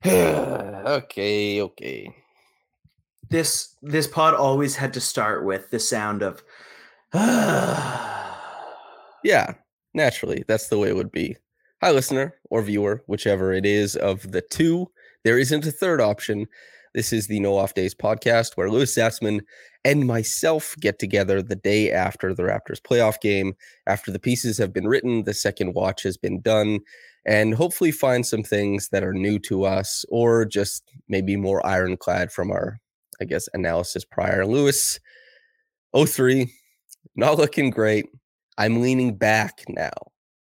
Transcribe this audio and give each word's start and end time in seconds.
okay, 0.06 1.60
okay. 1.60 2.14
This 3.30 3.74
this 3.82 4.06
pod 4.06 4.34
always 4.34 4.76
had 4.76 4.94
to 4.94 5.00
start 5.00 5.44
with 5.44 5.70
the 5.70 5.80
sound 5.80 6.22
of 6.22 6.42
Yeah, 9.24 9.54
naturally, 9.94 10.44
that's 10.46 10.68
the 10.68 10.78
way 10.78 10.88
it 10.88 10.96
would 10.96 11.10
be. 11.10 11.36
Hi, 11.82 11.90
listener 11.90 12.34
or 12.50 12.62
viewer, 12.62 13.02
whichever 13.06 13.52
it 13.52 13.66
is 13.66 13.96
of 13.96 14.30
the 14.30 14.40
two. 14.40 14.86
There 15.24 15.38
isn't 15.38 15.66
a 15.66 15.72
third 15.72 16.00
option. 16.00 16.46
This 16.94 17.12
is 17.12 17.26
the 17.26 17.40
No 17.40 17.56
Off 17.56 17.74
Days 17.74 17.94
podcast 17.94 18.56
where 18.56 18.70
Louis 18.70 18.94
Zatzman 18.94 19.40
and 19.84 20.06
myself 20.06 20.74
get 20.80 20.98
together 20.98 21.42
the 21.42 21.56
day 21.56 21.90
after 21.92 22.32
the 22.32 22.44
Raptors 22.44 22.80
playoff 22.80 23.20
game, 23.20 23.54
after 23.86 24.10
the 24.10 24.18
pieces 24.18 24.58
have 24.58 24.72
been 24.72 24.86
written, 24.86 25.24
the 25.24 25.34
second 25.34 25.74
watch 25.74 26.02
has 26.04 26.16
been 26.16 26.40
done, 26.40 26.80
and 27.28 27.54
hopefully 27.54 27.90
find 27.92 28.24
some 28.26 28.42
things 28.42 28.88
that 28.88 29.04
are 29.04 29.12
new 29.12 29.38
to 29.40 29.64
us 29.64 30.02
or 30.08 30.46
just 30.46 30.82
maybe 31.08 31.36
more 31.36 31.64
ironclad 31.66 32.32
from 32.32 32.50
our, 32.50 32.80
I 33.20 33.26
guess, 33.26 33.50
analysis 33.52 34.02
prior. 34.02 34.46
Louis, 34.46 34.98
03, 35.94 36.50
not 37.16 37.36
looking 37.36 37.68
great. 37.70 38.06
I'm 38.56 38.80
leaning 38.80 39.14
back 39.14 39.62
now. 39.68 39.90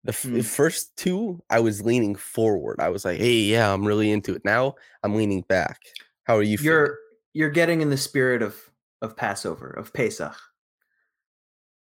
The 0.04 0.10
f- 0.12 0.22
Mm. 0.24 0.44
first 0.44 0.94
two, 0.98 1.42
I 1.50 1.60
was 1.60 1.80
leaning 1.82 2.14
forward. 2.14 2.76
I 2.78 2.90
was 2.90 3.04
like, 3.06 3.18
hey, 3.18 3.32
yeah, 3.40 3.72
I'm 3.72 3.84
really 3.86 4.12
into 4.12 4.34
it. 4.34 4.44
Now 4.44 4.74
I'm 5.02 5.14
leaning 5.16 5.42
back. 5.48 5.80
How 6.24 6.36
are 6.36 6.42
you 6.42 6.58
feeling? 6.58 6.66
you're 6.74 6.98
you're 7.32 7.50
getting 7.50 7.80
in 7.80 7.88
the 7.90 7.96
spirit 7.96 8.42
of 8.42 8.54
of 9.02 9.16
Passover 9.16 9.70
of 9.70 9.92
Pesach. 9.94 10.36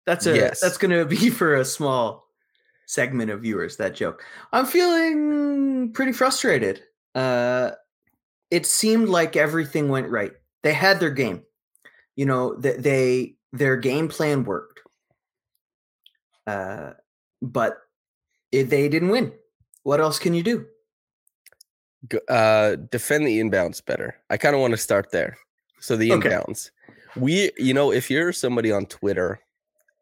That's 0.06 0.26
a 0.28 0.36
Yes. 0.36 0.62
that's 0.62 0.78
going 0.78 0.92
to 0.92 1.06
be 1.06 1.30
for 1.32 1.56
a 1.56 1.66
small 1.66 2.27
segment 2.88 3.30
of 3.30 3.42
viewers. 3.44 3.78
That 3.78 3.94
joke. 3.94 4.24
I'm 4.52 4.66
feeling 4.66 5.92
pretty 5.94 6.14
frustrated. 6.14 6.82
Uh, 7.14 7.72
it 8.50 8.66
seemed 8.66 9.10
like 9.10 9.36
everything 9.36 9.90
went 9.90 10.10
right. 10.10 10.32
They 10.64 10.74
had 10.74 11.00
their 11.00 11.12
game. 11.12 11.44
You 12.16 12.26
know, 12.26 12.56
th- 12.56 12.78
they 12.80 13.36
their 13.54 13.78
game 13.78 14.08
plan 14.08 14.44
worked. 14.44 14.80
Uh, 16.48 16.94
but 17.42 17.78
it, 18.52 18.70
they 18.70 18.90
didn't 18.90 19.10
win. 19.10 19.34
What 19.84 20.00
else 20.02 20.18
can 20.18 20.34
you 20.34 20.44
do? 20.44 20.66
Uh 22.30 22.76
defend 22.90 23.26
the 23.28 23.40
inbounds 23.40 23.84
better. 23.84 24.16
I 24.30 24.38
kind 24.38 24.56
of 24.56 24.62
want 24.62 24.72
to 24.72 24.78
start 24.78 25.12
there. 25.12 25.38
So 25.80 25.98
the 25.98 26.12
Okay. 26.14 26.30
inbounds. 26.30 26.70
We 27.18 27.52
you 27.58 27.74
know, 27.74 27.92
if 27.92 28.10
you're 28.10 28.32
somebody 28.32 28.72
on 28.72 28.86
Twitter, 28.86 29.40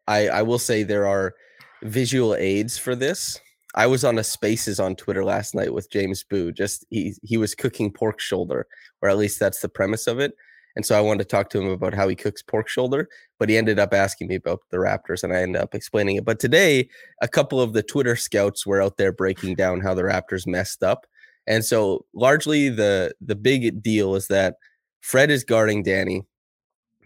I 0.06 0.28
I 0.28 0.42
will 0.42 0.58
say 0.58 0.82
there 0.82 1.06
are 1.06 1.34
visual 1.82 2.34
aids 2.34 2.78
for 2.78 2.94
this. 2.94 3.40
I 3.74 3.86
was 3.86 4.04
on 4.04 4.18
a 4.18 4.24
spaces 4.24 4.80
on 4.80 4.96
Twitter 4.96 5.24
last 5.24 5.54
night 5.54 5.74
with 5.74 5.90
James 5.90 6.24
Boo. 6.24 6.50
Just 6.50 6.86
he 6.90 7.14
he 7.22 7.36
was 7.36 7.54
cooking 7.54 7.92
pork 7.92 8.20
shoulder, 8.20 8.66
or 9.02 9.08
at 9.08 9.18
least 9.18 9.38
that's 9.38 9.60
the 9.60 9.68
premise 9.68 10.06
of 10.06 10.18
it. 10.18 10.34
And 10.76 10.84
so 10.84 10.96
I 10.96 11.00
wanted 11.00 11.20
to 11.20 11.24
talk 11.24 11.48
to 11.50 11.60
him 11.60 11.68
about 11.68 11.94
how 11.94 12.06
he 12.06 12.14
cooks 12.14 12.42
pork 12.42 12.68
shoulder, 12.68 13.08
but 13.38 13.48
he 13.48 13.56
ended 13.56 13.78
up 13.78 13.94
asking 13.94 14.28
me 14.28 14.34
about 14.34 14.60
the 14.70 14.76
Raptors 14.76 15.24
and 15.24 15.32
I 15.32 15.40
ended 15.40 15.60
up 15.60 15.74
explaining 15.74 16.16
it. 16.16 16.24
But 16.26 16.38
today, 16.38 16.90
a 17.22 17.28
couple 17.28 17.62
of 17.62 17.72
the 17.72 17.82
Twitter 17.82 18.14
scouts 18.14 18.66
were 18.66 18.82
out 18.82 18.98
there 18.98 19.10
breaking 19.10 19.54
down 19.54 19.80
how 19.80 19.94
the 19.94 20.02
Raptors 20.02 20.46
messed 20.46 20.82
up. 20.82 21.06
And 21.46 21.64
so 21.64 22.04
largely 22.14 22.68
the 22.68 23.14
the 23.20 23.36
big 23.36 23.82
deal 23.82 24.14
is 24.14 24.28
that 24.28 24.56
Fred 25.00 25.30
is 25.30 25.44
guarding 25.44 25.82
Danny. 25.82 26.22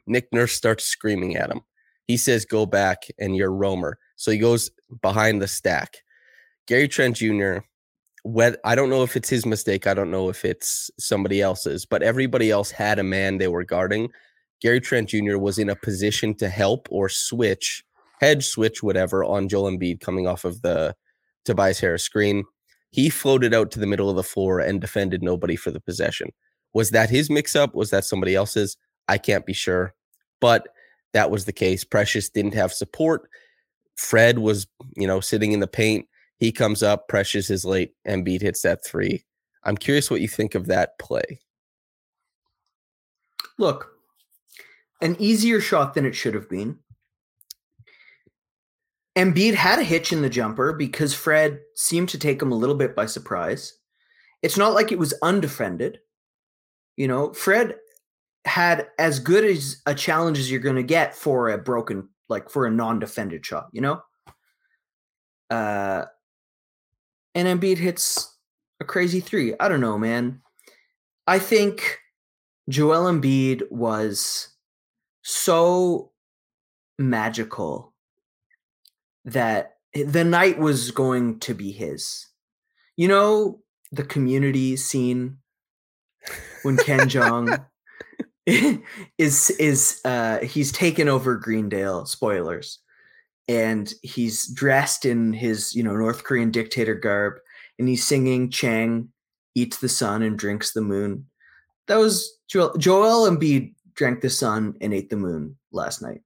Nick 0.06 0.32
Nurse 0.32 0.53
starts 0.53 0.84
screaming 0.84 1.36
at 1.36 1.50
him. 1.50 1.60
He 2.06 2.16
says, 2.16 2.44
"Go 2.44 2.66
back 2.66 3.04
and 3.19 3.36
you're 3.36 3.53
roamer." 3.53 3.98
So 4.20 4.31
he 4.31 4.36
goes 4.36 4.70
behind 5.00 5.41
the 5.41 5.48
stack. 5.48 6.03
Gary 6.66 6.88
Trent 6.88 7.16
Jr. 7.16 7.60
What 8.22 8.60
I 8.66 8.75
don't 8.75 8.91
know 8.91 9.03
if 9.03 9.16
it's 9.16 9.31
his 9.31 9.47
mistake. 9.47 9.86
I 9.86 9.94
don't 9.94 10.10
know 10.10 10.28
if 10.28 10.44
it's 10.44 10.91
somebody 10.98 11.41
else's, 11.41 11.86
but 11.86 12.03
everybody 12.03 12.50
else 12.50 12.70
had 12.70 12.98
a 12.98 13.03
man 13.03 13.38
they 13.38 13.48
were 13.48 13.64
guarding. 13.64 14.10
Gary 14.60 14.78
Trent 14.78 15.09
Jr. 15.09 15.38
was 15.38 15.59
in 15.59 15.70
a 15.70 15.75
position 15.75 16.34
to 16.34 16.50
help 16.50 16.86
or 16.91 17.09
switch, 17.09 17.82
hedge 18.20 18.44
switch, 18.44 18.82
whatever, 18.82 19.25
on 19.25 19.48
Joel 19.48 19.70
Embiid 19.70 20.00
coming 20.00 20.26
off 20.26 20.44
of 20.44 20.60
the 20.60 20.94
Tobias 21.47 21.80
Harris 21.80 22.03
screen. 22.03 22.44
He 22.91 23.09
floated 23.09 23.54
out 23.54 23.70
to 23.70 23.80
the 23.80 23.86
middle 23.86 24.10
of 24.10 24.16
the 24.16 24.22
floor 24.22 24.60
and 24.60 24.82
defended 24.82 25.22
nobody 25.22 25.56
for 25.56 25.70
the 25.70 25.80
possession. 25.80 26.28
Was 26.75 26.91
that 26.91 27.09
his 27.09 27.30
mix 27.30 27.56
up? 27.56 27.75
Was 27.75 27.88
that 27.88 28.04
somebody 28.04 28.34
else's? 28.34 28.76
I 29.09 29.16
can't 29.16 29.47
be 29.47 29.54
sure, 29.54 29.94
but 30.42 30.69
that 31.14 31.30
was 31.30 31.47
the 31.47 31.54
case. 31.54 31.84
Precious 31.84 32.28
didn't 32.28 32.53
have 32.53 32.70
support. 32.70 33.30
Fred 34.00 34.38
was, 34.38 34.66
you 34.96 35.06
know, 35.06 35.20
sitting 35.20 35.52
in 35.52 35.60
the 35.60 35.66
paint. 35.66 36.08
He 36.38 36.52
comes 36.52 36.82
up, 36.82 37.06
Precious 37.06 37.50
is 37.50 37.66
late, 37.66 37.92
Embiid 38.08 38.40
hits 38.40 38.62
that 38.62 38.84
three. 38.84 39.24
I'm 39.62 39.76
curious 39.76 40.10
what 40.10 40.22
you 40.22 40.28
think 40.28 40.54
of 40.54 40.66
that 40.66 40.98
play. 40.98 41.40
Look, 43.58 43.90
an 45.02 45.16
easier 45.18 45.60
shot 45.60 45.92
than 45.92 46.06
it 46.06 46.14
should 46.14 46.34
have 46.34 46.48
been. 46.48 46.78
Embiid 49.16 49.54
had 49.54 49.78
a 49.78 49.84
hitch 49.84 50.12
in 50.12 50.22
the 50.22 50.30
jumper 50.30 50.72
because 50.72 51.12
Fred 51.12 51.60
seemed 51.74 52.08
to 52.08 52.18
take 52.18 52.40
him 52.40 52.52
a 52.52 52.56
little 52.56 52.74
bit 52.74 52.96
by 52.96 53.04
surprise. 53.04 53.74
It's 54.40 54.56
not 54.56 54.72
like 54.72 54.92
it 54.92 54.98
was 54.98 55.12
undefended. 55.20 55.98
You 56.96 57.06
know, 57.06 57.34
Fred 57.34 57.76
had 58.46 58.86
as 58.98 59.20
good 59.20 59.44
as 59.44 59.82
a 59.84 59.94
challenge 59.94 60.38
as 60.38 60.50
you're 60.50 60.60
going 60.60 60.76
to 60.76 60.82
get 60.82 61.14
for 61.14 61.50
a 61.50 61.58
broken, 61.58 62.08
like 62.30 62.48
for 62.48 62.66
a 62.66 62.70
non-defended 62.70 63.44
shot. 63.44 63.68
You 63.72 63.80
know, 63.82 64.02
uh, 65.50 66.04
and 67.34 67.60
Embiid 67.60 67.78
hits 67.78 68.36
a 68.80 68.84
crazy 68.84 69.20
three. 69.20 69.54
I 69.60 69.68
don't 69.68 69.80
know, 69.80 69.98
man. 69.98 70.41
I 71.26 71.38
think 71.38 71.98
Joel 72.68 73.12
Embiid 73.12 73.70
was 73.70 74.48
so 75.22 76.12
magical 76.98 77.92
that 79.24 79.76
the 79.94 80.24
night 80.24 80.58
was 80.58 80.91
going 80.91 81.41
to 81.41 81.54
be 81.54 81.72
his. 81.72 82.26
You 82.97 83.08
know, 83.08 83.60
the 83.92 84.04
community 84.04 84.76
scene 84.76 85.38
when 86.62 86.76
Ken 86.76 87.08
Jeong 87.08 87.64
is 89.18 89.50
is 89.50 90.00
uh 90.04 90.38
he's 90.40 90.72
taken 90.72 91.08
over 91.08 91.36
Greendale, 91.36 92.06
spoilers. 92.06 92.78
And 93.48 93.92
he's 94.02 94.46
dressed 94.46 95.04
in 95.04 95.32
his, 95.32 95.74
you 95.74 95.82
know, 95.82 95.96
North 95.96 96.22
Korean 96.24 96.50
dictator 96.50 96.94
garb 96.94 97.34
and 97.78 97.88
he's 97.88 98.06
singing 98.06 98.50
Chang 98.50 99.08
eats 99.56 99.78
the 99.78 99.88
sun 99.88 100.22
and 100.22 100.38
drinks 100.38 100.72
the 100.72 100.80
moon. 100.80 101.26
That 101.88 101.96
was 101.96 102.38
Joel, 102.48 102.76
Joel 102.78 103.28
Embiid 103.28 103.74
drank 103.94 104.20
the 104.20 104.30
sun 104.30 104.74
and 104.80 104.94
ate 104.94 105.10
the 105.10 105.16
moon 105.16 105.56
last 105.72 106.00
night. 106.00 106.20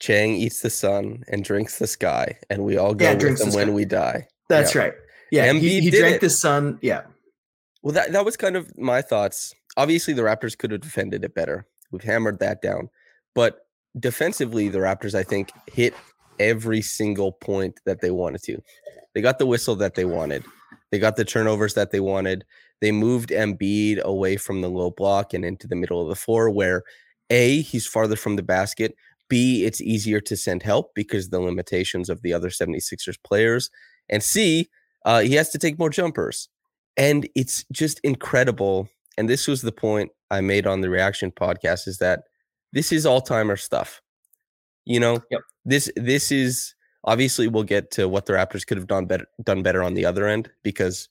Chang 0.00 0.34
eats 0.34 0.60
the 0.62 0.70
sun 0.70 1.22
and 1.28 1.44
drinks 1.44 1.78
the 1.78 1.86
sky, 1.86 2.36
and 2.50 2.64
we 2.64 2.76
all 2.76 2.94
go 2.94 3.04
Yeah, 3.04 3.14
with 3.14 3.40
him 3.40 3.52
when 3.52 3.74
we 3.74 3.84
die. 3.84 4.26
That's 4.48 4.74
Yeah. 4.74 4.80
right. 4.80 4.94
Yeah, 5.30 5.52
he, 5.52 5.58
Embiid 5.60 5.80
he 5.82 5.90
did 5.90 5.98
drank 6.00 6.14
it. 6.16 6.20
the 6.22 6.30
sun. 6.30 6.78
Yeah, 6.82 7.02
Well, 7.82 7.92
that, 7.94 8.12
that 8.12 8.24
was 8.24 8.36
kind 8.36 8.56
of 8.56 8.76
my 8.78 9.00
thoughts. 9.02 9.54
Obviously, 9.76 10.14
the 10.14 10.22
Raptors 10.22 10.56
could 10.56 10.70
have 10.70 10.80
defended 10.80 11.24
it 11.24 11.34
better. 11.34 11.66
We've 11.90 12.02
hammered 12.02 12.38
that 12.40 12.62
down. 12.62 12.88
But 13.34 13.66
defensively, 13.98 14.68
the 14.68 14.78
Raptors, 14.78 15.14
I 15.14 15.22
think, 15.22 15.50
hit 15.66 15.94
every 16.38 16.82
single 16.82 17.32
point 17.32 17.80
that 17.86 18.00
they 18.00 18.10
wanted 18.10 18.42
to. 18.44 18.62
They 19.14 19.20
got 19.20 19.38
the 19.38 19.46
whistle 19.46 19.76
that 19.76 19.94
they 19.94 20.04
wanted. 20.04 20.44
They 20.90 20.98
got 20.98 21.16
the 21.16 21.24
turnovers 21.24 21.74
that 21.74 21.90
they 21.90 22.00
wanted. 22.00 22.44
They 22.80 22.92
moved 22.92 23.30
Embiid 23.30 24.00
away 24.00 24.36
from 24.36 24.60
the 24.60 24.68
low 24.68 24.90
block 24.90 25.32
and 25.32 25.44
into 25.44 25.66
the 25.66 25.76
middle 25.76 26.02
of 26.02 26.08
the 26.08 26.16
floor 26.16 26.50
where 26.50 26.82
A, 27.30 27.62
he's 27.62 27.86
farther 27.86 28.16
from 28.16 28.36
the 28.36 28.42
basket. 28.42 28.94
B, 29.28 29.64
it's 29.64 29.80
easier 29.80 30.20
to 30.20 30.36
send 30.36 30.62
help 30.62 30.94
because 30.94 31.26
of 31.26 31.30
the 31.30 31.40
limitations 31.40 32.10
of 32.10 32.20
the 32.22 32.34
other 32.34 32.50
76ers 32.50 33.16
players. 33.22 33.70
And 34.10 34.22
C, 34.22 34.68
uh, 35.04 35.20
he 35.20 35.34
has 35.34 35.48
to 35.50 35.58
take 35.58 35.78
more 35.78 35.90
jumpers. 35.90 36.48
And 36.96 37.28
it's 37.34 37.64
just 37.72 38.00
incredible. 38.00 38.88
And 39.18 39.28
this 39.28 39.46
was 39.46 39.62
the 39.62 39.72
point 39.72 40.10
I 40.30 40.40
made 40.40 40.66
on 40.66 40.80
the 40.80 40.90
reaction 40.90 41.30
podcast 41.30 41.86
is 41.86 41.98
that 41.98 42.24
this 42.72 42.92
is 42.92 43.04
all 43.06 43.20
timer 43.20 43.56
stuff. 43.56 44.00
You 44.84 45.00
know, 45.00 45.20
Yep. 45.30 45.40
this 45.64 45.90
this 45.96 46.32
is 46.32 46.74
Obviously, 47.04 47.48
we'll 47.48 47.64
get 47.64 47.90
to 47.92 48.08
what 48.08 48.26
the 48.26 48.32
Raptors 48.32 48.66
could 48.66 48.76
have 48.76 48.86
done 48.86 49.06
better 49.06 49.26
done 49.42 49.62
better 49.62 49.82
on 49.82 49.94
the 49.94 50.04
other 50.04 50.26
end 50.28 50.50
because 50.62 51.08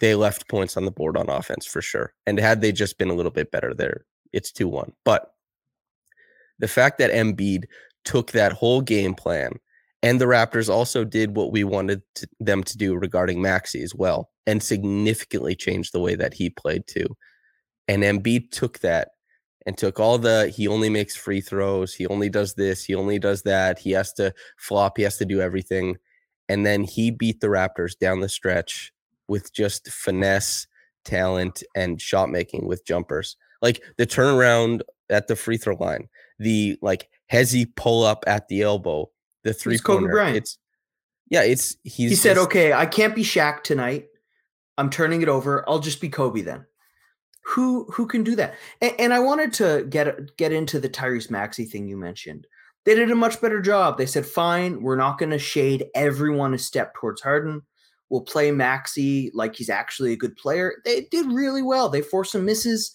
they 0.00 0.14
left 0.14 0.48
points 0.48 0.76
on 0.76 0.84
the 0.84 0.90
board 0.90 1.16
on 1.16 1.28
offense 1.28 1.66
for 1.66 1.82
sure. 1.82 2.14
And 2.26 2.38
had 2.38 2.60
they 2.60 2.72
just 2.72 2.98
been 2.98 3.10
a 3.10 3.14
little 3.14 3.30
bit 3.30 3.50
better 3.50 3.74
there, 3.74 4.06
it's 4.32 4.50
2-1. 4.50 4.92
But 5.04 5.34
the 6.58 6.68
fact 6.68 6.98
that 6.98 7.10
Embiid 7.10 7.64
took 8.04 8.32
that 8.32 8.52
whole 8.52 8.80
game 8.80 9.14
plan 9.14 9.52
and 10.02 10.20
the 10.20 10.24
Raptors 10.24 10.68
also 10.68 11.04
did 11.04 11.36
what 11.36 11.52
we 11.52 11.62
wanted 11.62 12.02
to, 12.16 12.26
them 12.40 12.62
to 12.64 12.76
do 12.76 12.96
regarding 12.96 13.40
Maxey 13.42 13.82
as 13.82 13.94
well 13.94 14.30
and 14.46 14.62
significantly 14.62 15.54
changed 15.54 15.92
the 15.92 16.00
way 16.00 16.14
that 16.14 16.34
he 16.34 16.50
played 16.50 16.86
too. 16.86 17.06
And 17.88 18.02
Embiid 18.02 18.50
took 18.50 18.78
that 18.80 19.10
and 19.66 19.76
took 19.76 19.98
all 19.98 20.18
the 20.18 20.52
he 20.54 20.68
only 20.68 20.88
makes 20.88 21.16
free 21.16 21.40
throws, 21.40 21.94
he 21.94 22.06
only 22.06 22.28
does 22.28 22.54
this, 22.54 22.84
he 22.84 22.94
only 22.94 23.18
does 23.18 23.42
that, 23.42 23.78
he 23.78 23.92
has 23.92 24.12
to 24.14 24.32
flop, 24.58 24.96
he 24.96 25.02
has 25.02 25.16
to 25.18 25.24
do 25.24 25.40
everything. 25.40 25.96
And 26.48 26.66
then 26.66 26.84
he 26.84 27.10
beat 27.10 27.40
the 27.40 27.46
Raptors 27.46 27.98
down 27.98 28.20
the 28.20 28.28
stretch 28.28 28.92
with 29.28 29.52
just 29.52 29.88
finesse, 29.88 30.66
talent, 31.04 31.62
and 31.74 32.00
shot 32.00 32.28
making 32.30 32.66
with 32.66 32.84
jumpers. 32.84 33.36
Like 33.62 33.82
the 33.96 34.06
turnaround 34.06 34.82
at 35.08 35.28
the 35.28 35.36
free 35.36 35.56
throw 35.56 35.76
line, 35.76 36.08
the 36.38 36.76
like 36.82 37.08
hesi 37.32 37.66
pull 37.76 38.04
up 38.04 38.24
at 38.26 38.48
the 38.48 38.62
elbow, 38.62 39.10
the 39.42 39.54
three 39.54 39.78
Kobe 39.78 40.06
Bryant. 40.10 40.36
It's 40.36 40.58
yeah, 41.30 41.42
it's 41.42 41.76
he's 41.84 42.10
he 42.10 42.16
said, 42.16 42.34
just- 42.34 42.46
"Okay, 42.46 42.72
I 42.72 42.84
can't 42.86 43.14
be 43.14 43.22
Shaq 43.22 43.62
tonight. 43.62 44.06
I'm 44.76 44.90
turning 44.90 45.22
it 45.22 45.28
over. 45.28 45.68
I'll 45.68 45.78
just 45.78 46.00
be 46.00 46.10
Kobe 46.10 46.42
then." 46.42 46.66
Who 47.46 47.84
who 47.90 48.06
can 48.06 48.24
do 48.24 48.34
that? 48.36 48.54
And, 48.80 48.92
and 48.98 49.14
I 49.14 49.18
wanted 49.18 49.52
to 49.54 49.86
get 49.90 50.36
get 50.36 50.52
into 50.52 50.80
the 50.80 50.88
Tyrese 50.88 51.30
Maxey 51.30 51.64
thing 51.64 51.86
you 51.86 51.96
mentioned. 51.96 52.46
They 52.84 52.94
did 52.94 53.10
a 53.10 53.14
much 53.14 53.40
better 53.40 53.60
job. 53.60 53.98
They 53.98 54.06
said, 54.06 54.26
"Fine, 54.26 54.82
we're 54.82 54.96
not 54.96 55.18
going 55.18 55.30
to 55.30 55.38
shade 55.38 55.86
everyone 55.94 56.54
a 56.54 56.58
step 56.58 56.94
towards 56.94 57.20
Harden. 57.20 57.62
We'll 58.08 58.22
play 58.22 58.50
Maxey 58.50 59.30
like 59.34 59.56
he's 59.56 59.70
actually 59.70 60.12
a 60.12 60.16
good 60.16 60.36
player." 60.36 60.74
They 60.84 61.02
did 61.10 61.26
really 61.26 61.62
well. 61.62 61.88
They 61.88 62.02
forced 62.02 62.32
some 62.32 62.46
misses. 62.46 62.92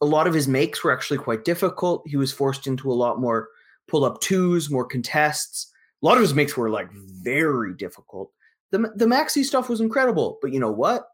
A 0.00 0.06
lot 0.06 0.26
of 0.26 0.32
his 0.34 0.48
makes 0.48 0.82
were 0.82 0.92
actually 0.92 1.18
quite 1.18 1.44
difficult. 1.44 2.02
He 2.06 2.16
was 2.16 2.32
forced 2.32 2.66
into 2.66 2.90
a 2.90 2.94
lot 2.94 3.20
more 3.20 3.48
pull 3.86 4.04
up 4.04 4.20
twos, 4.20 4.70
more 4.70 4.86
contests. 4.86 5.70
A 6.02 6.06
lot 6.06 6.16
of 6.16 6.22
his 6.22 6.32
makes 6.32 6.56
were 6.56 6.70
like 6.70 6.90
very 6.92 7.74
difficult. 7.74 8.30
The 8.70 8.92
the 8.96 9.06
Maxey 9.06 9.44
stuff 9.44 9.68
was 9.68 9.82
incredible, 9.82 10.38
but 10.40 10.52
you 10.52 10.60
know 10.60 10.72
what? 10.72 11.06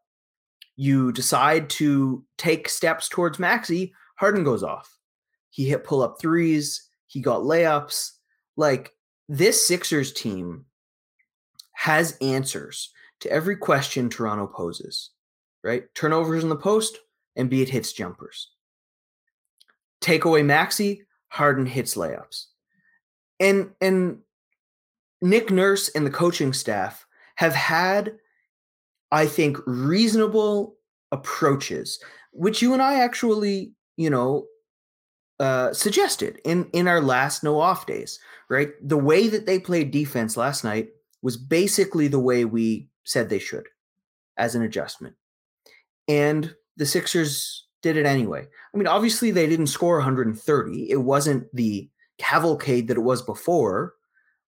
You 0.77 1.11
decide 1.13 1.71
to 1.71 2.25
take 2.37 2.69
steps 2.69 3.09
towards 3.09 3.39
Maxey, 3.39 3.95
Harden 4.17 4.45
goes 4.45 4.63
off. 4.63 4.99
He 5.51 5.69
hit 5.69 5.85
pull 5.85 6.03
up 6.03 6.21
threes, 6.21 6.89
he 7.07 7.21
got 7.21 7.43
layups. 7.43 8.13
Like 8.57 8.93
this 9.29 9.67
Sixers 9.67 10.13
team 10.13 10.67
has 11.73 12.17
answers 12.21 12.91
to 13.21 13.31
every 13.31 13.57
question 13.57 14.09
Toronto 14.09 14.47
poses, 14.47 15.11
right? 15.65 15.85
Turnovers 15.95 16.43
in 16.43 16.49
the 16.49 16.57
post, 16.57 16.99
Embiid 17.39 17.69
hits 17.69 17.93
jumpers. 17.93 18.51
Take 20.01 20.25
away 20.25 20.43
Maxey, 20.43 21.03
Harden 21.29 21.67
hits 21.67 21.95
layups. 21.95 22.47
And 23.41 23.71
and 23.81 24.19
Nick 25.21 25.51
Nurse 25.51 25.89
and 25.91 26.07
the 26.07 26.11
coaching 26.11 26.53
staff 26.53 27.07
have 27.37 27.55
had, 27.55 28.17
I 29.13 29.27
think, 29.27 29.59
reasonable 29.67 30.77
approaches, 31.13 31.99
which 32.33 32.63
you 32.63 32.73
and 32.73 32.83
I 32.83 33.01
actually, 33.01 33.73
you 33.97 34.11
know, 34.11 34.47
uh, 35.39 35.73
suggested 35.73 36.41
in 36.45 36.69
in 36.73 36.89
our 36.89 37.01
last 37.01 37.45
no 37.45 37.61
off 37.61 37.87
days. 37.87 38.19
Right, 38.49 38.71
the 38.83 38.97
way 38.97 39.29
that 39.29 39.47
they 39.47 39.59
played 39.59 39.91
defense 39.91 40.37
last 40.37 40.65
night 40.65 40.89
was 41.23 41.37
basically 41.37 42.09
the 42.09 42.21
way 42.21 42.45
we 42.45 42.89
said 43.05 43.29
they 43.29 43.39
should, 43.39 43.67
as 44.37 44.55
an 44.55 44.63
adjustment, 44.63 45.15
and 46.09 46.55
the 46.77 46.87
Sixers 46.87 47.67
did 47.83 47.97
it 47.97 48.07
anyway. 48.07 48.47
I 48.75 48.77
mean, 48.77 48.87
obviously 48.87 49.31
they 49.31 49.47
didn't 49.47 49.69
score 49.69 49.97
130. 49.97 50.91
It 50.91 50.97
wasn't 50.97 51.47
the 51.55 51.89
cavalcade 52.19 52.89
that 52.89 52.97
it 52.97 53.03
was 53.03 53.23
before 53.23 53.95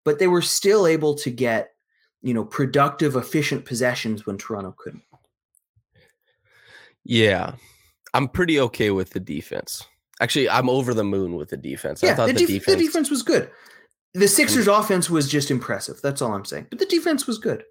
but 0.08 0.19
they 0.19 0.26
were 0.26 0.40
still 0.40 0.87
able 0.87 1.14
to 1.14 1.31
get 1.31 1.75
you 2.23 2.35
know 2.35 2.44
productive 2.44 3.17
efficient 3.17 3.65
possessions 3.65 4.26
when 4.26 4.37
toronto 4.37 4.75
couldn't 4.76 5.03
Yeah. 7.05 7.55
I'm 8.15 8.29
pretty 8.29 8.59
okay 8.61 8.91
with 8.91 9.11
the 9.11 9.20
defense. 9.20 9.87
Actually, 10.20 10.49
I'm 10.49 10.69
over 10.69 10.94
the 10.94 11.05
moon 11.05 11.37
with 11.37 11.50
the 11.50 11.56
defense. 11.56 12.03
I 12.03 12.09
yeah 12.09 12.15
thought 12.17 12.26
the, 12.29 12.32
the, 12.32 12.38
def- 12.41 12.49
defense, 12.49 12.76
the 12.79 12.85
defense 12.85 13.11
was 13.11 13.23
good 13.23 13.50
the 14.15 14.26
sixers 14.29 14.67
mm. 14.67 14.79
offense 14.79 15.11
was 15.11 15.29
just 15.29 15.50
impressive 15.50 16.00
that's 16.03 16.23
all 16.23 16.32
i'm 16.32 16.44
saying 16.44 16.67
but 16.70 16.79
the 16.79 16.87
defense 16.87 17.26
was 17.26 17.38
good 17.38 17.62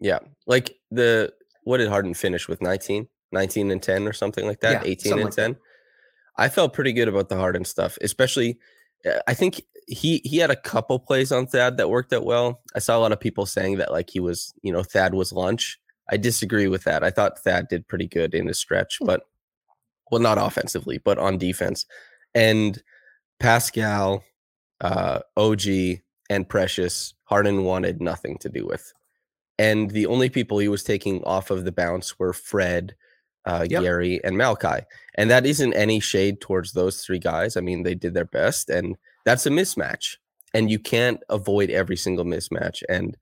Yeah. 0.00 0.20
Like 0.46 0.76
the 0.90 1.32
what 1.64 1.78
did 1.78 1.88
Harden 1.88 2.14
finish 2.14 2.48
with 2.48 2.62
19? 2.62 3.08
19 3.32 3.70
and 3.70 3.82
10 3.82 4.08
or 4.08 4.12
something 4.12 4.46
like 4.46 4.60
that? 4.60 4.84
Yeah, 4.84 4.90
18 4.90 4.98
something 4.98 5.12
and 5.12 5.24
like 5.24 5.34
that. 5.34 5.42
10. 5.42 5.56
I 6.36 6.48
felt 6.48 6.72
pretty 6.72 6.92
good 6.92 7.08
about 7.08 7.28
the 7.28 7.36
Harden 7.36 7.64
stuff, 7.64 7.98
especially 8.00 8.58
I 9.26 9.34
think 9.34 9.62
he 9.86 10.20
he 10.24 10.38
had 10.38 10.50
a 10.50 10.56
couple 10.56 10.98
plays 10.98 11.32
on 11.32 11.46
Thad 11.46 11.76
that 11.76 11.90
worked 11.90 12.12
out 12.12 12.24
well. 12.24 12.60
I 12.74 12.78
saw 12.78 12.98
a 12.98 13.00
lot 13.00 13.12
of 13.12 13.20
people 13.20 13.46
saying 13.46 13.78
that 13.78 13.92
like 13.92 14.10
he 14.10 14.20
was, 14.20 14.52
you 14.62 14.72
know, 14.72 14.82
Thad 14.82 15.14
was 15.14 15.32
lunch. 15.32 15.78
I 16.10 16.16
disagree 16.16 16.68
with 16.68 16.84
that. 16.84 17.04
I 17.04 17.10
thought 17.10 17.38
Thad 17.38 17.68
did 17.68 17.86
pretty 17.88 18.06
good 18.08 18.34
in 18.34 18.46
his 18.46 18.58
stretch, 18.58 18.98
Hmm. 18.98 19.06
but 19.06 19.22
well, 20.10 20.20
not 20.20 20.38
offensively, 20.38 20.98
but 20.98 21.18
on 21.18 21.38
defense. 21.38 21.84
And 22.34 22.82
Pascal, 23.40 24.24
uh, 24.80 25.20
OG, 25.36 26.00
and 26.30 26.48
Precious, 26.48 27.14
Harden 27.24 27.64
wanted 27.64 28.00
nothing 28.00 28.38
to 28.38 28.48
do 28.48 28.66
with. 28.66 28.92
And 29.58 29.90
the 29.90 30.06
only 30.06 30.28
people 30.30 30.58
he 30.58 30.68
was 30.68 30.84
taking 30.84 31.22
off 31.24 31.50
of 31.50 31.64
the 31.64 31.72
bounce 31.72 32.18
were 32.18 32.32
Fred, 32.32 32.94
uh, 33.48 33.66
Yep. 33.68 33.82
Gary, 33.82 34.20
and 34.22 34.36
Malachi. 34.36 34.84
And 35.16 35.30
that 35.30 35.46
isn't 35.46 35.72
any 35.72 36.00
shade 36.00 36.40
towards 36.40 36.72
those 36.72 37.02
three 37.02 37.18
guys. 37.18 37.56
I 37.56 37.60
mean, 37.60 37.82
they 37.82 37.94
did 37.94 38.14
their 38.14 38.26
best, 38.26 38.68
and 38.70 38.96
that's 39.24 39.46
a 39.46 39.50
mismatch. 39.50 40.16
And 40.54 40.70
you 40.70 40.78
can't 40.78 41.20
avoid 41.28 41.70
every 41.70 41.96
single 41.96 42.24
mismatch. 42.24 42.82
And 42.88 43.16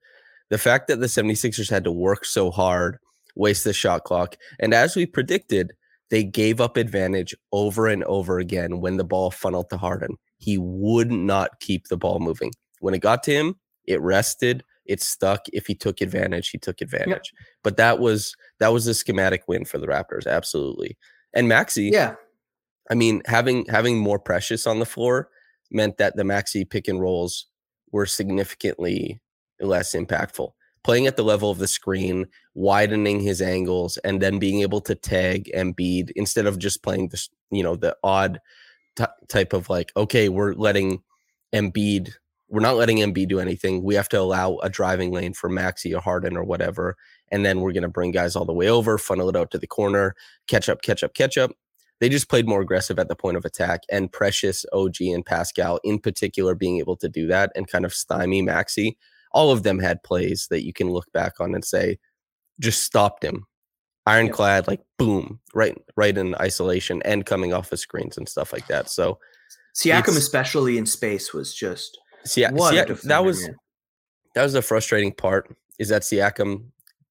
the 0.50 0.58
fact 0.58 0.88
that 0.88 1.00
the 1.00 1.06
76ers 1.06 1.70
had 1.70 1.84
to 1.84 1.93
work 1.93 2.25
so 2.25 2.50
hard, 2.50 2.99
waste 3.37 3.64
the 3.64 3.73
shot 3.73 4.05
clock, 4.05 4.37
and 4.58 4.75
as 4.75 4.96
we 4.96 5.06
predicted, 5.06 5.73
they 6.11 6.23
gave 6.23 6.61
up 6.61 6.76
advantage 6.76 7.34
over 7.52 7.87
and 7.88 8.05
over 8.05 8.38
again 8.38 8.81
when 8.81 8.96
the 8.96 9.05
ball 9.05 9.31
funneled 9.31 9.70
to 9.70 9.76
Harden. 9.76 10.17
He 10.38 10.58
would 10.58 11.11
not 11.11 11.58
keep 11.61 11.88
the 11.88 11.96
ball 11.96 12.20
moving. 12.20 12.52
When 12.81 12.94
it 12.94 13.00
got 13.00 13.23
to 13.25 13.32
him, 13.32 13.56
it 13.87 14.00
rested, 14.00 14.62
it 14.88 15.02
stuck. 15.02 15.46
If 15.52 15.66
he 15.66 15.74
took 15.74 16.00
advantage, 16.00 16.50
he 16.50 16.58
took 16.58 16.80
advantage. 16.80 17.32
But 17.62 17.76
that 17.76 17.98
was 17.98 18.34
that 18.60 18.72
was 18.72 18.86
a 18.86 18.94
schematic 18.94 19.44
win 19.48 19.64
for 19.64 19.78
the 19.78 19.86
Raptors, 19.86 20.26
absolutely. 20.26 20.96
And 21.34 21.49
Maxey, 21.49 21.90
yeah 21.92 22.14
I 22.90 22.94
mean, 22.94 23.22
having 23.26 23.66
having 23.68 23.99
more 23.99 24.18
precious 24.18 24.66
on 24.66 24.78
the 24.78 24.87
floor 24.87 25.28
meant 25.70 25.99
that 25.99 26.16
the 26.16 26.25
Maxey 26.25 26.64
pick 26.64 26.88
and 26.88 27.00
rolls 27.00 27.46
were 27.92 28.06
significantly 28.06 29.20
less 29.61 29.94
impactful. 29.94 30.50
Playing 30.84 31.08
at 31.08 31.16
the 31.16 31.25
level 31.25 31.50
of 31.50 31.58
the 31.58 31.66
screen, 31.66 32.26
widening 32.54 33.18
his 33.18 33.42
angles, 33.42 33.96
and 33.99 34.22
then 34.22 34.38
being 34.38 34.61
able 34.61 34.80
to 34.82 34.94
tag 34.94 35.50
Embiid 35.54 36.12
instead 36.14 36.46
of 36.46 36.58
just 36.58 36.82
playing 36.82 37.08
this, 37.08 37.28
you 37.50 37.64
know, 37.64 37.75
the 37.75 37.96
odd 38.04 38.40
t- 38.94 39.04
type 39.28 39.52
of 39.52 39.68
like, 39.68 39.90
okay, 39.96 40.28
we're 40.28 40.54
letting 40.54 41.02
Embiid, 41.52 42.12
we're 42.48 42.60
not 42.60 42.76
letting 42.76 42.98
Embiid 42.98 43.28
do 43.28 43.40
anything. 43.40 43.82
We 43.82 43.94
have 43.96 44.08
to 44.10 44.20
allow 44.20 44.56
a 44.58 44.68
driving 44.68 45.12
lane 45.12 45.34
for 45.34 45.48
Maxey 45.48 45.94
or 45.94 46.00
Harden 46.00 46.36
or 46.36 46.44
whatever, 46.44 46.96
and 47.30 47.44
then 47.44 47.60
we're 47.60 47.72
gonna 47.72 47.88
bring 47.88 48.12
guys 48.12 48.36
all 48.36 48.44
the 48.44 48.52
way 48.52 48.68
over, 48.68 48.98
funnel 48.98 49.28
it 49.28 49.36
out 49.36 49.50
to 49.52 49.58
the 49.58 49.66
corner, 49.66 50.14
catch 50.46 50.68
up, 50.68 50.82
catch 50.82 51.02
up, 51.02 51.14
catch 51.14 51.36
up 51.36 51.52
they 52.00 52.08
just 52.08 52.28
played 52.28 52.48
more 52.48 52.60
aggressive 52.60 52.98
at 52.98 53.08
the 53.08 53.16
point 53.16 53.36
of 53.36 53.44
attack. 53.44 53.82
And 53.90 54.12
Precious, 54.12 54.66
OG, 54.72 55.00
and 55.00 55.24
Pascal, 55.24 55.80
in 55.82 55.98
particular, 55.98 56.54
being 56.54 56.78
able 56.78 56.96
to 56.96 57.08
do 57.08 57.26
that 57.28 57.52
and 57.56 57.68
kind 57.68 57.84
of 57.84 57.94
stymie 57.94 58.42
Maxey, 58.42 58.98
all 59.32 59.50
of 59.50 59.62
them 59.62 59.78
had 59.78 60.02
plays 60.02 60.48
that 60.50 60.64
you 60.64 60.72
can 60.72 60.90
look 60.90 61.10
back 61.12 61.40
on 61.40 61.54
and 61.54 61.64
say, 61.64 61.98
just 62.60 62.84
stopped 62.84 63.24
him. 63.24 63.46
Ironclad, 64.06 64.68
like 64.68 64.82
boom, 64.98 65.40
right, 65.54 65.76
right 65.96 66.16
in 66.16 66.34
isolation 66.36 67.02
and 67.04 67.26
coming 67.26 67.52
off 67.52 67.72
of 67.72 67.80
screens 67.80 68.16
and 68.16 68.28
stuff 68.28 68.52
like 68.52 68.68
that. 68.68 68.88
So, 68.88 69.18
siakam 69.74 70.16
especially 70.16 70.78
in 70.78 70.86
space 70.86 71.34
was 71.34 71.52
just 71.52 71.98
Sia- 72.26 72.50
what 72.52 72.75
a 72.90 72.95
that 73.06 73.25
was 73.25 73.49
that 74.35 74.42
was 74.42 74.52
the 74.52 74.62
frustrating 74.62 75.12
part 75.12 75.54
is 75.78 75.88
that 75.88 76.02
Siakam 76.02 76.64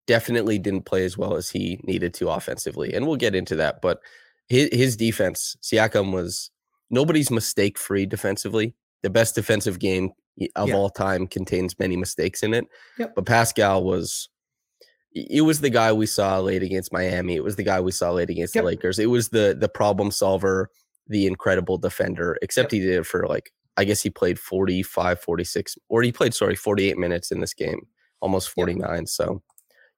definitely 0.07 0.59
didn't 0.59 0.85
play 0.85 1.03
as 1.05 1.17
well 1.17 1.35
as 1.35 1.49
he 1.49 1.79
needed 1.83 2.13
to 2.15 2.29
offensively, 2.29 2.93
and 2.93 3.05
we'll 3.07 3.15
get 3.15 3.33
into 3.35 3.55
that. 3.55 3.81
But 3.81 3.99
his, 4.47 4.69
his 4.71 4.95
defense, 4.95 5.55
Siakam 5.63 6.11
was 6.13 6.51
nobody's 6.89 7.31
mistake 7.31 7.77
free 7.79 8.05
defensively. 8.05 8.75
The 9.01 9.09
best 9.09 9.33
defensive 9.35 9.79
game 9.79 10.11
of 10.55 10.69
Yeah. 10.69 10.75
all 10.75 10.89
time 10.89 11.25
contains 11.27 11.77
many 11.79 11.95
mistakes 11.97 12.43
in 12.43 12.53
it. 12.53 12.65
Yep. 12.99 13.13
But 13.15 13.25
Pascal 13.25 13.83
was. 13.83 14.29
It 15.17 15.43
was 15.43 15.61
the 15.61 15.69
guy 15.69 15.93
we 15.93 16.07
saw 16.07 16.39
late 16.39 16.61
against 16.61 16.91
Miami. 16.91 17.35
It 17.35 17.43
was 17.43 17.55
the 17.55 17.63
guy 17.63 17.79
we 17.79 17.93
saw 17.93 18.11
late 18.11 18.29
against 18.29 18.53
Yep. 18.53 18.61
the 18.63 18.65
Lakers. 18.65 18.99
It 18.99 19.05
was 19.05 19.29
the 19.29 19.55
the 19.57 19.69
problem 19.69 20.11
solver, 20.11 20.69
the 21.07 21.25
incredible 21.25 21.77
defender. 21.77 22.37
Except 22.41 22.71
he 22.71 22.79
did 22.81 22.89
it 22.99 23.05
for 23.05 23.25
like 23.27 23.51
I 23.77 23.83
guess 23.83 24.01
he 24.01 24.09
played 24.09 24.39
45, 24.39 25.19
46, 25.19 25.77
or 25.89 26.01
he 26.01 26.11
played, 26.11 26.33
sorry, 26.33 26.55
48 26.55 26.97
minutes 26.97 27.31
in 27.31 27.41
this 27.41 27.53
game, 27.53 27.87
almost 28.21 28.49
49. 28.49 28.89
Yep. 28.89 29.07
So, 29.07 29.41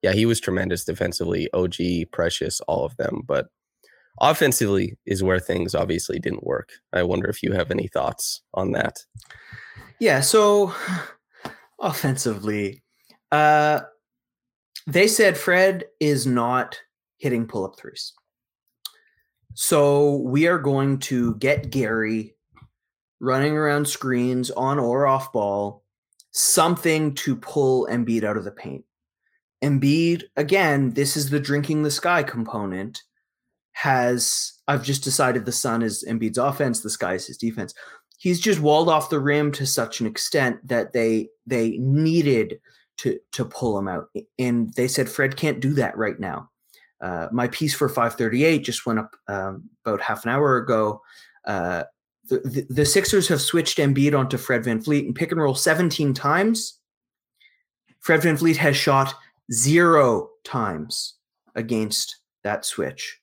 yeah, 0.02 0.14
he 0.14 0.26
was 0.26 0.40
tremendous 0.40 0.84
defensively. 0.84 1.48
OG, 1.54 2.12
Precious, 2.12 2.60
all 2.62 2.86
of 2.86 2.98
them. 2.98 3.22
But 3.26 3.48
offensively 4.20 4.98
is 5.06 5.24
where 5.24 5.40
things 5.40 5.76
obviously 5.76 6.20
didn't 6.20 6.46
work. 6.46 6.72
I 6.94 7.04
wonder 7.04 7.30
if 7.30 7.44
you 7.44 7.52
have 7.52 7.72
any 7.72 7.88
thoughts 7.88 8.42
on 8.54 8.72
that. 8.72 9.06
Yeah. 10.00 10.22
So, 10.22 10.74
offensively, 11.80 12.84
uh, 13.32 13.82
they 14.88 15.08
said 15.08 15.38
Fred 15.38 15.86
is 16.00 16.26
not 16.26 16.80
hitting 17.18 17.46
pull 17.46 17.66
up 17.66 17.78
threes. 17.78 18.14
So 19.54 20.18
we 20.18 20.48
are 20.48 20.60
going 20.60 21.00
to 21.00 21.36
get 21.36 21.72
Gary 21.72 22.36
running 23.20 23.54
around 23.56 23.88
screens 23.88 24.52
on 24.52 24.80
or 24.80 25.08
off 25.08 25.32
ball, 25.34 25.84
something 26.32 27.14
to 27.16 27.36
pull 27.36 27.88
Embiid 27.90 28.24
out 28.24 28.38
of 28.38 28.44
the 28.44 28.52
paint. 28.52 28.84
Embiid, 29.64 30.24
again, 30.36 30.92
this 30.92 31.18
is 31.18 31.30
the 31.30 31.40
drinking 31.40 31.84
the 31.84 31.92
sky 31.92 32.22
component, 32.24 33.02
has 33.72 34.54
I've 34.68 34.84
just 34.84 35.04
decided 35.04 35.46
the 35.46 35.52
sun 35.52 35.82
is 35.82 36.04
Embiid's 36.08 36.38
offense, 36.38 36.82
the 36.82 36.90
sky 36.90 37.14
is 37.14 37.28
his 37.28 37.38
defense. 37.38 37.74
He's 38.20 38.40
just 38.40 38.60
walled 38.60 38.90
off 38.90 39.10
the 39.10 39.20
rim 39.20 39.52
to 39.54 39.66
such 39.66 40.00
an 40.00 40.08
extent 40.08 40.68
that 40.68 40.94
they 40.94 41.30
they 41.46 41.78
needed 41.78 42.60
to 42.98 43.20
to 43.34 43.46
pull 43.46 43.78
him 43.78 43.88
out. 43.88 44.10
And 44.40 44.74
they 44.74 44.88
said 44.88 45.10
Fred 45.10 45.38
can't 45.38 45.60
do 45.60 45.74
that 45.76 45.98
right 45.98 46.20
now. 46.20 46.50
Uh, 47.00 47.28
my 47.32 47.48
piece 47.50 47.76
for 47.76 47.88
538 47.88 48.64
just 48.64 48.86
went 48.86 49.00
up 49.00 49.16
um, 49.28 49.70
about 49.86 50.02
half 50.02 50.26
an 50.26 50.32
hour 50.32 50.58
ago. 50.58 51.02
Uh, 51.46 51.84
the, 52.30 52.66
the, 52.70 52.86
Sixers 52.86 53.28
have 53.28 53.42
switched 53.42 53.78
Embiid 53.78 54.18
onto 54.18 54.38
Fred 54.38 54.64
VanVleet 54.64 55.06
and 55.06 55.16
pick 55.16 55.32
and 55.32 55.42
roll 55.42 55.56
17 55.56 56.14
times. 56.14 56.80
Fred 58.00 58.22
VanVleet 58.22 58.58
has 58.58 58.76
shot 58.76 59.14
zero 59.52 60.30
times 60.44 61.16
against 61.56 62.18
that 62.44 62.66
switch. 62.66 63.20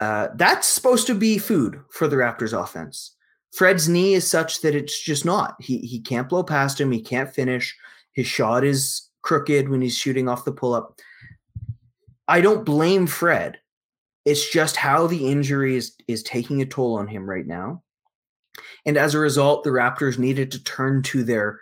Uh, 0.00 0.28
that's 0.36 0.66
supposed 0.66 1.06
to 1.06 1.14
be 1.14 1.38
food 1.38 1.80
for 1.90 2.08
the 2.08 2.16
Raptors 2.16 2.58
offense. 2.58 3.14
Fred's 3.52 3.88
knee 3.88 4.14
is 4.14 4.28
such 4.28 4.60
that 4.62 4.74
it's 4.74 5.00
just 5.00 5.24
not. 5.24 5.54
He 5.60 5.78
he 5.78 6.00
can't 6.00 6.28
blow 6.28 6.42
past 6.42 6.80
him. 6.80 6.90
He 6.90 7.00
can't 7.00 7.32
finish. 7.32 7.76
His 8.12 8.26
shot 8.26 8.64
is 8.64 9.08
crooked 9.22 9.68
when 9.68 9.80
he's 9.80 9.96
shooting 9.96 10.28
off 10.28 10.44
the 10.44 10.52
pull 10.52 10.74
up. 10.74 10.98
I 12.26 12.40
don't 12.40 12.64
blame 12.64 13.06
Fred. 13.06 13.58
It's 14.24 14.50
just 14.50 14.76
how 14.76 15.06
the 15.06 15.28
injury 15.28 15.76
is, 15.76 15.94
is 16.08 16.22
taking 16.22 16.62
a 16.62 16.66
toll 16.66 16.96
on 16.96 17.06
him 17.06 17.28
right 17.28 17.46
now. 17.46 17.83
And 18.86 18.96
as 18.96 19.14
a 19.14 19.18
result, 19.18 19.64
the 19.64 19.70
Raptors 19.70 20.18
needed 20.18 20.50
to 20.52 20.62
turn 20.62 21.02
to 21.04 21.24
their 21.24 21.60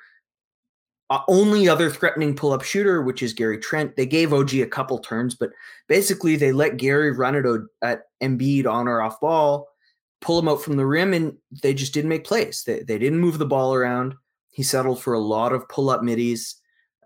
uh, 1.11 1.21
only 1.29 1.69
other 1.69 1.91
threatening 1.91 2.35
pull 2.35 2.53
up 2.53 2.63
shooter, 2.63 3.03
which 3.03 3.23
is 3.23 3.35
Gary 3.35 3.59
Trent. 3.59 3.97
They 3.97 4.07
gave 4.07 4.33
OG 4.33 4.55
a 4.55 4.67
couple 4.67 4.99
turns, 4.99 5.35
but 5.35 5.51
basically 5.87 6.37
they 6.37 6.53
let 6.53 6.79
Gary 6.79 7.13
run 7.13 7.35
it 7.35 7.45
at 7.83 8.05
Embiid 8.23 8.67
on 8.67 8.89
or 8.89 9.03
off 9.03 9.21
ball, 9.21 9.69
pull 10.23 10.39
him 10.39 10.49
out 10.49 10.63
from 10.63 10.77
the 10.77 10.87
rim, 10.87 11.13
and 11.13 11.37
they 11.63 11.75
just 11.75 11.93
didn't 11.93 12.09
make 12.09 12.25
plays. 12.25 12.65
They, 12.65 12.81
they 12.81 12.99
didn't 12.99 13.21
move 13.21 13.39
the 13.39 13.45
ball 13.45 13.75
around. 13.75 14.15
He 14.53 14.63
settled 14.63 15.03
for 15.03 15.13
a 15.13 15.19
lot 15.19 15.53
of 15.53 15.69
pull 15.69 15.91
up 15.91 16.03
middies. 16.03 16.57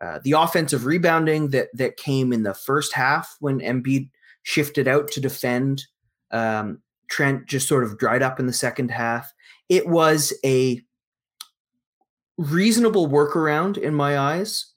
Uh, 0.01 0.21
the 0.23 0.33
offensive 0.33 0.85
rebounding 0.85 1.49
that 1.49 1.69
that 1.75 1.97
came 1.97 2.33
in 2.33 2.45
the 2.45 2.55
first 2.55 2.93
half 2.93 3.35
when 3.41 3.61
Embiid 3.61 4.11
shifted 4.45 4.87
out 4.87 5.09
to 5.09 5.21
defend 5.21 5.85
um, 6.31 6.81
Trent 7.09 7.47
just 7.47 7.69
sort 7.69 7.85
of 7.85 7.99
dried 7.99 8.23
up 8.23 8.41
in 8.41 8.47
the 8.47 8.53
second 8.53 8.91
half. 8.91 9.33
It 9.69 9.87
was 9.87 10.33
a 10.45 10.81
reasonable 12.39 13.09
workaround 13.09 13.79
in 13.79 13.95
my 13.95 14.19
eyes 14.19 14.73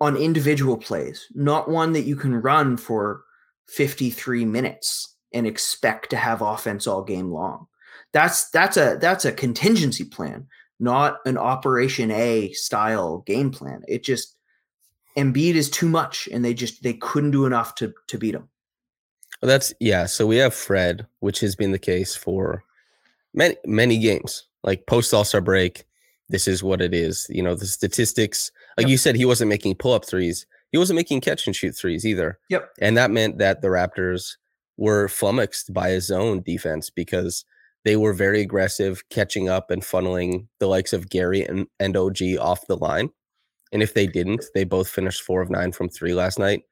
on 0.00 0.16
individual 0.16 0.76
plays, 0.76 1.26
not 1.34 1.70
one 1.70 1.92
that 1.92 2.04
you 2.04 2.16
can 2.16 2.34
run 2.34 2.76
for 2.76 3.22
53 3.68 4.44
minutes 4.44 5.16
and 5.32 5.46
expect 5.46 6.10
to 6.10 6.16
have 6.16 6.42
offense 6.42 6.86
all 6.86 7.02
game 7.02 7.30
long. 7.30 7.66
That's 8.12 8.50
that's 8.50 8.76
a 8.76 8.98
that's 9.00 9.24
a 9.24 9.32
contingency 9.32 10.04
plan 10.04 10.46
not 10.78 11.18
an 11.24 11.38
Operation 11.38 12.10
A 12.10 12.52
style 12.52 13.18
game 13.26 13.50
plan. 13.50 13.82
It 13.88 14.04
just 14.04 14.36
Embiid 15.16 15.54
is 15.54 15.70
too 15.70 15.88
much, 15.88 16.28
and 16.30 16.44
they 16.44 16.52
just 16.52 16.82
they 16.82 16.94
couldn't 16.94 17.30
do 17.30 17.46
enough 17.46 17.74
to 17.76 17.94
to 18.08 18.18
beat 18.18 18.34
him. 18.34 18.48
Well, 19.42 19.48
that's 19.48 19.72
yeah. 19.80 20.06
So 20.06 20.26
we 20.26 20.36
have 20.36 20.54
Fred, 20.54 21.06
which 21.20 21.40
has 21.40 21.54
been 21.54 21.72
the 21.72 21.78
case 21.78 22.14
for 22.16 22.64
many 23.34 23.56
many 23.64 23.98
games. 23.98 24.46
Like 24.62 24.86
post 24.86 25.12
All 25.14 25.24
Star 25.24 25.40
break, 25.40 25.84
this 26.28 26.48
is 26.48 26.62
what 26.62 26.80
it 26.80 26.94
is. 26.94 27.26
You 27.28 27.42
know 27.42 27.54
the 27.54 27.66
statistics. 27.66 28.50
Like 28.76 28.86
yep. 28.86 28.90
you 28.90 28.96
said, 28.96 29.16
he 29.16 29.24
wasn't 29.24 29.48
making 29.48 29.76
pull 29.76 29.92
up 29.92 30.04
threes. 30.04 30.46
He 30.72 30.78
wasn't 30.78 30.96
making 30.96 31.20
catch 31.20 31.46
and 31.46 31.54
shoot 31.54 31.76
threes 31.76 32.04
either. 32.04 32.38
Yep. 32.50 32.70
And 32.80 32.96
that 32.96 33.10
meant 33.10 33.38
that 33.38 33.62
the 33.62 33.68
Raptors 33.68 34.36
were 34.76 35.08
flummoxed 35.08 35.72
by 35.72 35.90
his 35.90 36.10
own 36.10 36.42
defense 36.42 36.90
because 36.90 37.44
they 37.84 37.96
were 37.96 38.12
very 38.12 38.40
aggressive, 38.40 39.08
catching 39.10 39.48
up 39.48 39.70
and 39.70 39.82
funneling 39.82 40.48
the 40.58 40.66
likes 40.66 40.92
of 40.92 41.08
Gary 41.08 41.44
and, 41.44 41.66
and 41.78 41.96
OG 41.96 42.18
off 42.40 42.66
the 42.66 42.76
line. 42.76 43.10
And 43.72 43.82
if 43.82 43.94
they 43.94 44.06
didn't, 44.06 44.44
they 44.54 44.64
both 44.64 44.88
finished 44.88 45.22
four 45.22 45.40
of 45.40 45.50
nine 45.50 45.72
from 45.72 45.88
three 45.88 46.12
last 46.12 46.38
night. 46.38 46.64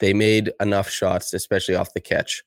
They 0.00 0.12
made 0.12 0.52
enough 0.60 0.90
shots, 0.90 1.32
especially 1.32 1.74
off 1.74 1.94
the 1.94 2.00
catch. 2.00 2.42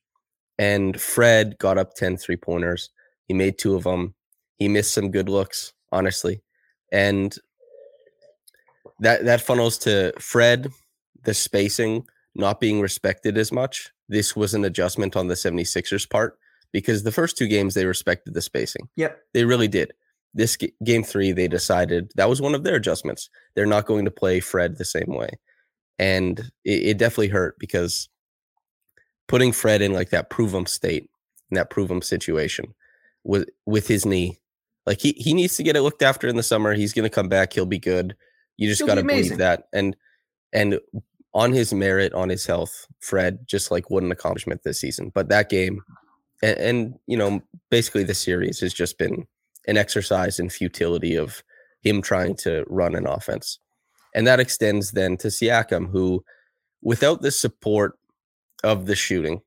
And 0.59 0.99
Fred 0.99 1.57
got 1.59 1.77
up 1.77 1.93
10 1.93 2.17
three 2.17 2.35
pointers. 2.35 2.89
He 3.27 3.33
made 3.33 3.57
two 3.57 3.75
of 3.75 3.83
them. 3.83 4.15
He 4.57 4.67
missed 4.67 4.93
some 4.93 5.11
good 5.11 5.29
looks, 5.29 5.73
honestly. 5.91 6.41
And 6.91 7.35
that 8.99 9.25
that 9.25 9.41
funnels 9.41 9.77
to 9.79 10.13
Fred, 10.19 10.71
the 11.23 11.33
spacing 11.33 12.07
not 12.35 12.59
being 12.59 12.81
respected 12.81 13.37
as 13.37 13.51
much. 13.51 13.91
This 14.09 14.35
was 14.35 14.53
an 14.53 14.63
adjustment 14.63 15.15
on 15.15 15.27
the 15.27 15.33
76ers 15.33 16.09
part 16.09 16.37
because 16.71 17.03
the 17.03 17.11
first 17.11 17.37
two 17.37 17.47
games 17.47 17.73
they 17.73 17.85
respected 17.85 18.33
the 18.33 18.41
spacing. 18.41 18.87
Yep. 18.95 19.19
They 19.33 19.43
really 19.43 19.67
did. 19.67 19.93
This 20.33 20.55
g- 20.55 20.73
game 20.83 21.03
3 21.03 21.31
they 21.31 21.47
decided 21.47 22.11
that 22.15 22.29
was 22.29 22.41
one 22.41 22.55
of 22.55 22.63
their 22.63 22.75
adjustments. 22.75 23.29
They're 23.55 23.65
not 23.65 23.85
going 23.85 24.05
to 24.05 24.11
play 24.11 24.39
Fred 24.39 24.77
the 24.77 24.85
same 24.85 25.07
way. 25.07 25.29
And 25.99 26.39
it, 26.63 26.83
it 26.83 26.97
definitely 26.97 27.29
hurt 27.29 27.57
because 27.59 28.09
putting 29.27 29.51
Fred 29.51 29.81
in 29.81 29.93
like 29.93 30.09
that 30.11 30.29
prove 30.29 30.53
him 30.53 30.65
state, 30.65 31.09
in 31.49 31.55
that 31.55 31.69
prove 31.69 31.89
him 31.89 32.01
situation 32.01 32.73
with 33.23 33.49
with 33.65 33.87
his 33.87 34.05
knee. 34.05 34.39
Like 34.85 35.01
he 35.01 35.13
he 35.17 35.33
needs 35.33 35.57
to 35.57 35.63
get 35.63 35.75
it 35.75 35.81
looked 35.81 36.01
after 36.01 36.27
in 36.27 36.35
the 36.35 36.43
summer. 36.43 36.73
He's 36.73 36.93
going 36.93 37.03
to 37.09 37.13
come 37.13 37.29
back, 37.29 37.53
he'll 37.53 37.65
be 37.65 37.79
good. 37.79 38.15
You 38.57 38.67
just 38.67 38.85
got 38.85 38.95
to 38.95 39.03
believe 39.03 39.37
that. 39.37 39.67
And 39.73 39.95
and 40.53 40.79
on 41.33 41.51
his 41.51 41.73
merit, 41.73 42.13
on 42.13 42.29
his 42.29 42.45
health, 42.45 42.87
Fred 42.99 43.39
just 43.45 43.69
like 43.69 43.89
what 43.89 44.03
an 44.03 44.11
accomplishment 44.11 44.63
this 44.63 44.79
season. 44.79 45.11
But 45.13 45.29
that 45.29 45.49
game 45.49 45.81
and, 46.41 46.57
and 46.57 46.99
you 47.07 47.17
know, 47.17 47.41
basically 47.69 48.03
the 48.03 48.13
series 48.13 48.59
has 48.59 48.73
just 48.73 48.97
been 48.97 49.27
an 49.67 49.77
exercise 49.77 50.39
in 50.39 50.49
futility 50.49 51.15
of 51.15 51.43
him 51.81 52.01
trying 52.01 52.35
to 52.37 52.63
run 52.67 52.95
an 52.95 53.07
offense. 53.07 53.59
And 54.17 54.25
that 54.25 54.39
extends 54.39 54.93
then 54.93 55.15
to 55.17 55.27
Siakam, 55.27 55.91
who, 55.91 56.25
without 56.81 57.21
the 57.21 57.29
support 57.29 57.99
of 58.63 58.87
the 58.87 58.95
shooting, 58.95 59.41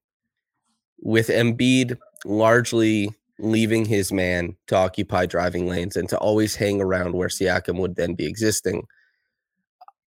with 1.00 1.26
Embiid 1.26 1.98
largely 2.24 3.12
leaving 3.40 3.84
his 3.84 4.12
man 4.12 4.56
to 4.68 4.76
occupy 4.76 5.26
driving 5.26 5.66
lanes 5.66 5.96
and 5.96 6.08
to 6.08 6.18
always 6.18 6.54
hang 6.54 6.80
around 6.80 7.14
where 7.14 7.26
Siakam 7.26 7.80
would 7.80 7.96
then 7.96 8.14
be 8.14 8.26
existing. 8.26 8.84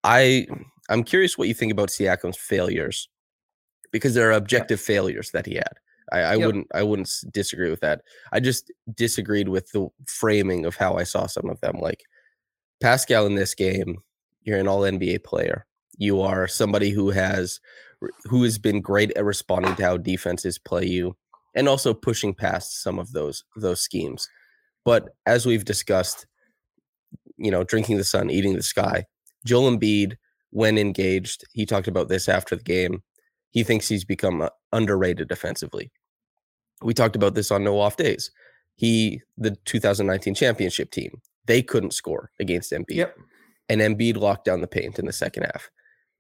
I 0.06 0.48
I'm 0.90 1.04
curious 1.04 1.38
what 1.38 1.50
you 1.50 1.54
think 1.54 1.74
about 1.74 1.90
Siakam's 1.90 2.38
failures 2.38 3.10
because 3.92 4.14
there 4.14 4.30
are 4.30 4.34
objective 4.34 4.80
yeah. 4.80 4.96
failures 4.96 5.32
that 5.32 5.46
he 5.46 5.56
had. 5.56 5.74
I, 6.14 6.20
I 6.20 6.36
yep. 6.36 6.46
wouldn't 6.46 6.68
I 6.74 6.84
wouldn't 6.84 7.12
disagree 7.34 7.70
with 7.70 7.82
that. 7.82 8.04
I 8.32 8.40
just 8.40 8.72
disagreed 8.94 9.50
with 9.50 9.70
the 9.74 9.90
framing 10.08 10.66
of 10.66 10.78
how 10.78 10.96
I 10.96 11.04
saw 11.04 11.28
some 11.28 11.50
of 11.50 11.60
them. 11.60 11.80
Like 11.82 12.00
Pascal 12.80 13.26
in 13.26 13.36
this 13.36 13.56
game, 13.56 13.98
you're 14.44 14.60
an 14.60 14.68
all 14.68 14.82
NBA 14.82 15.24
player. 15.24 15.66
You 15.98 16.22
are 16.22 16.48
somebody 16.48 16.90
who 16.92 17.12
has 17.12 17.60
who 18.26 18.44
has 18.44 18.58
been 18.58 18.82
great 18.82 19.12
at 19.16 19.24
responding 19.24 19.76
to 19.76 19.84
how 19.84 19.98
defenses 19.98 20.58
play 20.58 20.86
you 20.86 21.16
and 21.56 21.70
also 21.70 21.94
pushing 21.94 22.34
past 22.34 22.82
some 22.82 23.00
of 23.00 23.12
those 23.12 23.44
those 23.56 23.82
schemes. 23.82 24.28
But 24.86 25.10
as 25.26 25.46
we've 25.46 25.66
discussed, 25.66 26.26
you 27.38 27.52
know, 27.52 27.64
drinking 27.64 27.98
the 27.98 28.04
sun, 28.04 28.30
eating 28.30 28.56
the 28.56 28.64
sky, 28.64 29.06
Joel 29.46 29.72
Embiid, 29.72 30.18
when 30.50 30.78
engaged, 30.78 31.46
he 31.54 31.66
talked 31.66 31.88
about 31.88 32.10
this 32.10 32.28
after 32.28 32.56
the 32.56 32.64
game 32.64 33.02
he 33.54 33.64
thinks 33.64 33.88
he's 33.88 34.04
become 34.04 34.42
uh, 34.42 34.50
underrated 34.74 35.30
defensively. 35.30 35.92
We 36.82 36.94
talked 36.94 37.16
about 37.16 37.36
this 37.36 37.52
on 37.52 37.64
no 37.64 37.80
off 37.80 37.96
days. 37.96 38.32
He, 38.76 39.22
the 39.38 39.56
2019 39.66 40.34
championship 40.34 40.92
team, 40.92 41.22
they 41.46 41.62
couldn't 41.62 41.94
score 41.94 42.32
against 42.40 42.72
Embiid. 42.72 42.96
Yep. 42.96 43.16
And 43.70 43.82
Embiid 43.82 44.18
locked 44.18 44.46
down 44.46 44.62
the 44.62 44.68
paint 44.68 45.00
in 45.00 45.06
the 45.06 45.14
second 45.14 45.44
half. 45.44 45.70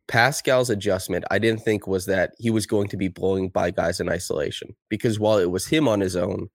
Pascal's 0.08 0.70
adjustment, 0.70 1.24
I 1.32 1.40
didn't 1.40 1.62
think 1.62 1.88
was 1.88 2.06
that 2.06 2.34
he 2.38 2.50
was 2.50 2.66
going 2.66 2.88
to 2.90 2.98
be 2.98 3.08
blowing 3.08 3.50
by 3.50 3.72
guys 3.72 4.00
in 4.00 4.10
isolation 4.10 4.76
because 4.90 5.20
while 5.20 5.38
it 5.38 5.52
was 5.52 5.68
him 5.68 5.88
on 5.88 6.02
his 6.02 6.16
own, 6.16 6.50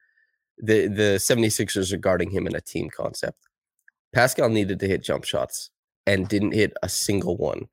the 0.59 0.89
the 0.89 1.17
76ers 1.19 1.93
are 1.93 1.99
guarding 1.99 2.31
him 2.31 2.47
in 2.47 2.55
a 2.55 2.61
team 2.61 2.91
concept. 2.91 3.39
Pascal 4.13 4.49
needed 4.49 4.81
to 4.81 4.89
hit 4.89 5.03
jump 5.03 5.25
shots 5.25 5.71
and 6.07 6.29
didn't 6.29 6.53
hit 6.53 6.73
a 6.83 6.89
single 6.89 7.37
one. 7.37 7.69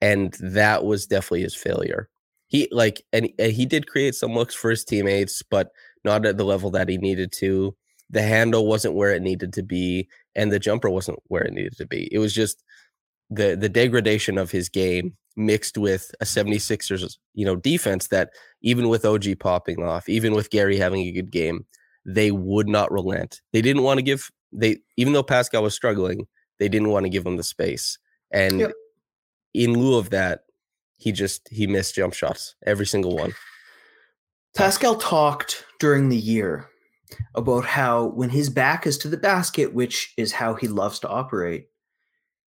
And 0.00 0.34
that 0.40 0.84
was 0.84 1.06
definitely 1.06 1.42
his 1.42 1.54
failure. 1.54 2.08
He 2.48 2.68
like 2.70 3.02
and, 3.12 3.30
and 3.38 3.52
he 3.52 3.66
did 3.66 3.86
create 3.86 4.14
some 4.14 4.34
looks 4.34 4.54
for 4.54 4.70
his 4.70 4.84
teammates, 4.84 5.42
but 5.42 5.70
not 6.04 6.26
at 6.26 6.36
the 6.36 6.44
level 6.44 6.70
that 6.72 6.88
he 6.88 6.98
needed 6.98 7.32
to. 7.38 7.74
The 8.10 8.22
handle 8.22 8.66
wasn't 8.66 8.94
where 8.94 9.12
it 9.12 9.22
needed 9.22 9.52
to 9.54 9.62
be, 9.62 10.08
and 10.34 10.52
the 10.52 10.58
jumper 10.58 10.90
wasn't 10.90 11.18
where 11.26 11.42
it 11.42 11.52
needed 11.52 11.76
to 11.76 11.86
be. 11.86 12.08
It 12.12 12.18
was 12.18 12.32
just 12.32 12.62
the 13.30 13.56
the 13.56 13.68
degradation 13.68 14.38
of 14.38 14.50
his 14.50 14.68
game 14.68 15.16
mixed 15.36 15.76
with 15.76 16.14
a 16.20 16.24
76ers, 16.24 17.16
you 17.34 17.44
know, 17.44 17.56
defense 17.56 18.08
that 18.08 18.30
even 18.62 18.88
with 18.88 19.04
OG 19.04 19.38
popping 19.40 19.82
off, 19.82 20.08
even 20.08 20.32
with 20.32 20.50
Gary 20.50 20.78
having 20.78 21.00
a 21.00 21.12
good 21.12 21.32
game, 21.32 21.66
they 22.06 22.30
would 22.30 22.68
not 22.68 22.92
relent. 22.92 23.40
They 23.52 23.60
didn't 23.60 23.82
want 23.82 23.98
to 23.98 24.02
give 24.02 24.30
they 24.52 24.78
even 24.96 25.12
though 25.12 25.22
Pascal 25.22 25.62
was 25.62 25.74
struggling, 25.74 26.26
they 26.58 26.68
didn't 26.68 26.90
want 26.90 27.04
to 27.04 27.10
give 27.10 27.26
him 27.26 27.36
the 27.36 27.42
space. 27.42 27.98
And 28.30 28.60
yep. 28.60 28.72
in 29.52 29.78
lieu 29.78 29.98
of 29.98 30.10
that, 30.10 30.40
he 30.96 31.12
just 31.12 31.48
he 31.50 31.66
missed 31.66 31.94
jump 31.94 32.14
shots, 32.14 32.54
every 32.66 32.86
single 32.86 33.16
one. 33.16 33.34
Pascal 34.56 34.94
talked 34.96 35.64
during 35.80 36.08
the 36.08 36.16
year 36.16 36.68
about 37.34 37.64
how 37.64 38.06
when 38.06 38.30
his 38.30 38.50
back 38.50 38.86
is 38.86 38.98
to 38.98 39.08
the 39.08 39.16
basket, 39.16 39.74
which 39.74 40.12
is 40.16 40.32
how 40.32 40.54
he 40.54 40.68
loves 40.68 40.98
to 41.00 41.08
operate, 41.08 41.68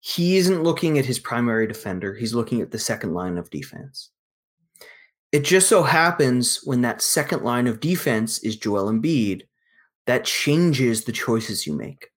he 0.00 0.36
isn't 0.36 0.62
looking 0.62 0.98
at 0.98 1.06
his 1.06 1.18
primary 1.18 1.66
defender, 1.66 2.14
he's 2.14 2.34
looking 2.34 2.60
at 2.60 2.70
the 2.70 2.78
second 2.78 3.14
line 3.14 3.38
of 3.38 3.50
defense. 3.50 4.10
It 5.32 5.44
just 5.44 5.68
so 5.68 5.82
happens 5.82 6.60
when 6.64 6.80
that 6.82 7.02
second 7.02 7.42
line 7.42 7.66
of 7.66 7.80
defense 7.80 8.38
is 8.38 8.56
Joel 8.56 8.90
Embiid, 8.90 9.42
that 10.06 10.24
changes 10.24 11.04
the 11.04 11.12
choices 11.12 11.66
you 11.66 11.74
make. 11.74 12.08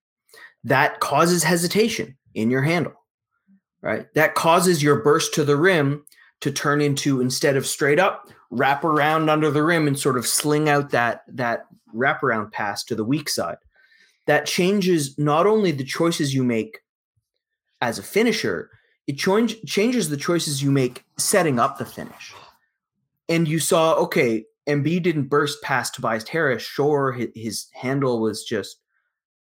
That 0.63 0.99
causes 1.01 1.43
hesitation 1.43 2.17
in 2.33 2.49
your 2.49 2.61
handle, 2.61 2.93
right? 3.81 4.07
That 4.15 4.35
causes 4.35 4.81
your 4.81 5.01
burst 5.01 5.33
to 5.33 5.43
the 5.43 5.57
rim 5.57 6.05
to 6.39 6.51
turn 6.51 6.81
into 6.81 7.19
instead 7.19 7.57
of 7.57 7.67
straight 7.67 7.99
up, 7.99 8.29
wrap 8.49 8.83
around 8.83 9.29
under 9.29 9.51
the 9.51 9.63
rim 9.63 9.87
and 9.87 9.99
sort 9.99 10.17
of 10.17 10.27
sling 10.27 10.69
out 10.69 10.91
that 10.91 11.23
that 11.27 11.65
wraparound 11.95 12.51
pass 12.51 12.83
to 12.85 12.95
the 12.95 13.03
weak 13.03 13.29
side. 13.29 13.57
That 14.27 14.45
changes 14.45 15.17
not 15.17 15.47
only 15.47 15.71
the 15.71 15.83
choices 15.83 16.33
you 16.33 16.43
make 16.43 16.79
as 17.81 17.97
a 17.97 18.03
finisher, 18.03 18.69
it 19.07 19.17
change, 19.17 19.61
changes 19.65 20.09
the 20.09 20.17
choices 20.17 20.61
you 20.61 20.71
make 20.71 21.03
setting 21.17 21.59
up 21.59 21.77
the 21.77 21.85
finish. 21.85 22.33
And 23.27 23.47
you 23.47 23.59
saw, 23.59 23.93
okay, 23.95 24.45
MB 24.67 25.01
didn't 25.03 25.29
burst 25.29 25.61
past 25.63 25.95
Tobias 25.95 26.27
Harris. 26.27 26.63
Sure, 26.63 27.17
his 27.35 27.67
handle 27.73 28.21
was 28.21 28.43
just 28.43 28.77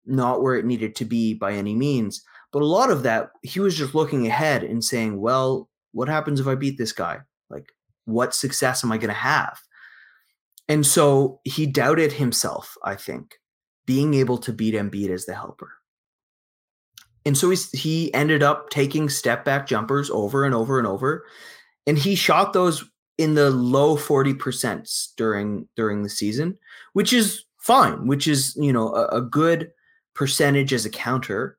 not 0.06 0.42
where 0.42 0.56
it 0.56 0.66
needed 0.66 0.96
to 0.96 1.06
be 1.06 1.34
by 1.34 1.54
any 1.54 1.76
means. 1.76 2.24
But 2.52 2.62
a 2.62 2.66
lot 2.66 2.92
of 2.92 3.04
that, 3.04 3.32
he 3.44 3.60
was 3.60 3.78
just 3.78 3.96
looking 3.96 4.28
ahead 4.28 4.64
and 4.64 4.84
saying, 4.84 5.20
well, 5.20 5.70
what 5.94 6.10
happens 6.10 6.40
if 6.40 6.48
I 6.48 6.56
beat 6.56 6.78
this 6.78 6.92
guy? 6.92 7.20
Like, 7.50 7.72
what 8.06 8.36
success 8.36 8.84
am 8.84 8.92
I 8.92 8.98
going 8.98 9.10
to 9.10 9.14
have? 9.14 9.60
And 10.68 10.86
so 10.86 11.40
he 11.44 11.66
doubted 11.66 12.14
himself, 12.14 12.76
I 12.84 12.96
think, 12.96 13.40
being 13.86 14.14
able 14.14 14.38
to 14.40 14.54
beat 14.54 14.74
Embiid 14.74 15.10
as 15.10 15.26
the 15.26 15.34
helper. 15.34 15.74
And 17.26 17.38
so 17.38 17.50
he's, 17.50 17.70
he 17.72 18.14
ended 18.14 18.42
up 18.42 18.70
taking 18.70 19.10
step 19.10 19.46
back 19.46 19.68
jumpers 19.68 20.10
over 20.10 20.46
and 20.46 20.56
over 20.56 20.80
and 20.80 20.88
over. 20.88 21.26
And 21.86 21.98
he 21.98 22.16
shot 22.16 22.54
those 22.54 22.84
in 23.18 23.36
the 23.36 23.52
low 23.52 23.96
40% 23.96 25.16
during 25.16 25.68
during 25.76 26.02
the 26.02 26.10
season 26.10 26.58
which 26.94 27.14
is 27.14 27.44
fine 27.60 28.08
which 28.08 28.28
is 28.28 28.56
you 28.60 28.74
know 28.74 28.94
a, 28.96 29.06
a 29.08 29.22
good 29.22 29.70
percentage 30.14 30.74
as 30.74 30.86
a 30.86 30.90
counter. 30.90 31.58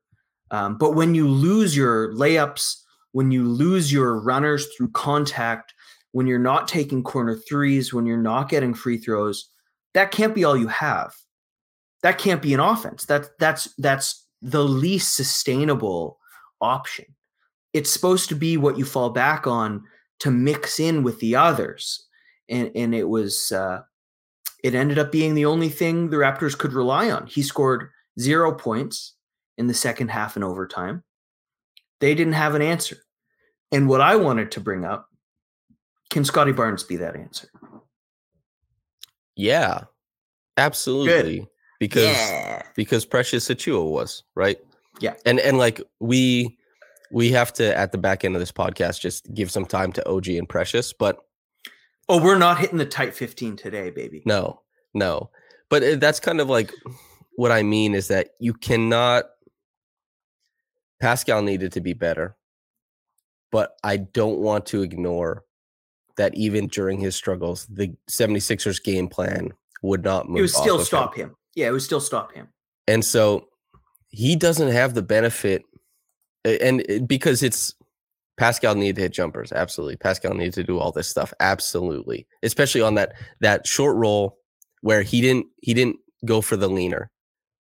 Um, 0.51 0.77
but 0.77 0.91
when 0.91 1.15
you 1.15 1.27
lose 1.27 1.75
your 1.75 2.13
layups 2.13 2.75
when 3.13 3.31
you 3.31 3.45
lose 3.47 3.93
your 3.93 4.19
runners 4.19 4.67
through 4.75 4.89
contact 4.91 5.73
when 6.13 6.25
you're 6.25 6.39
not 6.39 6.67
taking 6.67 7.03
corner 7.03 7.35
threes 7.35 7.93
when 7.93 8.05
you're 8.05 8.17
not 8.17 8.49
getting 8.49 8.73
free 8.73 8.97
throws 8.97 9.49
that 9.93 10.11
can't 10.11 10.33
be 10.33 10.43
all 10.43 10.57
you 10.57 10.67
have 10.67 11.13
that 12.01 12.17
can't 12.17 12.41
be 12.41 12.53
an 12.53 12.59
offense 12.59 13.05
that 13.05 13.27
that's 13.39 13.73
that's 13.77 14.23
the 14.43 14.63
least 14.63 15.15
sustainable 15.15 16.19
option. 16.61 17.05
It's 17.71 17.89
supposed 17.89 18.29
to 18.29 18.35
be 18.35 18.57
what 18.57 18.77
you 18.77 18.85
fall 18.85 19.09
back 19.09 19.47
on 19.47 19.83
to 20.19 20.29
mix 20.29 20.79
in 20.79 21.01
with 21.01 21.19
the 21.19 21.35
others. 21.35 22.05
And 22.49 22.69
and 22.75 22.93
it 22.93 23.07
was 23.07 23.51
uh 23.51 23.81
it 24.63 24.75
ended 24.75 24.99
up 24.99 25.11
being 25.11 25.33
the 25.33 25.45
only 25.45 25.69
thing 25.69 26.09
the 26.09 26.17
Raptors 26.17 26.57
could 26.57 26.73
rely 26.73 27.09
on. 27.09 27.25
He 27.25 27.41
scored 27.41 27.89
zero 28.19 28.53
points 28.53 29.15
in 29.57 29.67
the 29.67 29.73
second 29.73 30.09
half 30.09 30.35
and 30.35 30.43
overtime. 30.43 31.03
They 31.99 32.13
didn't 32.13 32.33
have 32.33 32.53
an 32.53 32.61
answer. 32.61 32.97
And 33.71 33.89
what 33.89 34.01
I 34.01 34.15
wanted 34.17 34.51
to 34.51 34.61
bring 34.61 34.85
up 34.85 35.09
can 36.13 36.23
Scottie 36.23 36.51
Barnes 36.51 36.83
be 36.83 36.95
that 36.97 37.15
answer? 37.15 37.49
Yeah, 39.35 39.85
absolutely. 40.57 41.39
Good 41.39 41.47
because 41.79 42.15
yeah. 42.15 42.61
because 42.75 43.03
Precious 43.03 43.49
Achiuwa 43.49 43.89
was 43.89 44.23
right. 44.35 44.59
Yeah, 45.01 45.15
and 45.25 45.39
and 45.39 45.57
like 45.57 45.81
we 45.99 46.57
we 47.11 47.31
have 47.31 47.51
to 47.53 47.75
at 47.75 47.91
the 47.91 47.97
back 47.97 48.23
end 48.23 48.35
of 48.35 48.39
this 48.39 48.51
podcast 48.51 49.01
just 49.01 49.33
give 49.33 49.51
some 49.51 49.65
time 49.65 49.91
to 49.93 50.07
OG 50.07 50.27
and 50.29 50.47
Precious, 50.47 50.93
but 50.93 51.17
oh, 52.07 52.23
we're 52.23 52.37
not 52.37 52.59
hitting 52.59 52.77
the 52.77 52.85
tight 52.85 53.15
fifteen 53.15 53.55
today, 53.55 53.89
baby. 53.89 54.21
No, 54.25 54.61
no, 54.93 55.31
but 55.69 55.83
uh, 55.83 55.95
that's 55.95 56.19
kind 56.19 56.39
of 56.39 56.47
like 56.47 56.71
what 57.35 57.51
I 57.51 57.63
mean 57.63 57.95
is 57.95 58.07
that 58.09 58.29
you 58.39 58.53
cannot. 58.53 59.25
Pascal 61.01 61.41
needed 61.41 61.73
to 61.73 61.81
be 61.81 61.93
better, 61.93 62.37
but 63.51 63.75
I 63.83 63.97
don't 63.97 64.39
want 64.39 64.67
to 64.67 64.83
ignore 64.83 65.43
that 66.17 66.35
even 66.35 66.67
during 66.67 66.99
his 66.99 67.15
struggles, 67.15 67.65
the 67.67 67.93
76ers 68.09 68.83
game 68.83 69.07
plan 69.07 69.51
would 69.81 70.03
not 70.03 70.27
move. 70.27 70.39
It 70.39 70.41
would 70.41 70.49
still 70.49 70.79
stop 70.79 71.15
him. 71.15 71.29
him. 71.29 71.35
Yeah, 71.55 71.67
it 71.67 71.71
would 71.71 71.81
still 71.81 72.01
stop 72.01 72.33
him. 72.33 72.47
And 72.87 73.03
so 73.03 73.47
he 74.09 74.35
doesn't 74.35 74.71
have 74.71 74.93
the 74.93 75.01
benefit, 75.01 75.63
and 76.45 76.83
uh, 76.89 76.99
because 76.99 77.43
it's 77.43 77.73
Pascal 78.37 78.75
needed 78.75 78.95
to 78.95 79.01
hit 79.03 79.13
jumpers, 79.13 79.51
absolutely. 79.51 79.95
Pascal 79.95 80.33
needed 80.33 80.53
to 80.55 80.63
do 80.63 80.79
all 80.79 80.91
this 80.91 81.07
stuff, 81.07 81.33
absolutely. 81.39 82.27
Especially 82.41 82.81
on 82.81 82.95
that 82.95 83.13
that 83.41 83.67
short 83.67 83.95
roll 83.95 84.37
where 84.81 85.01
he 85.01 85.21
didn't 85.21 85.47
he 85.61 85.73
didn't 85.73 85.97
go 86.25 86.41
for 86.41 86.57
the 86.57 86.69
leaner. 86.69 87.11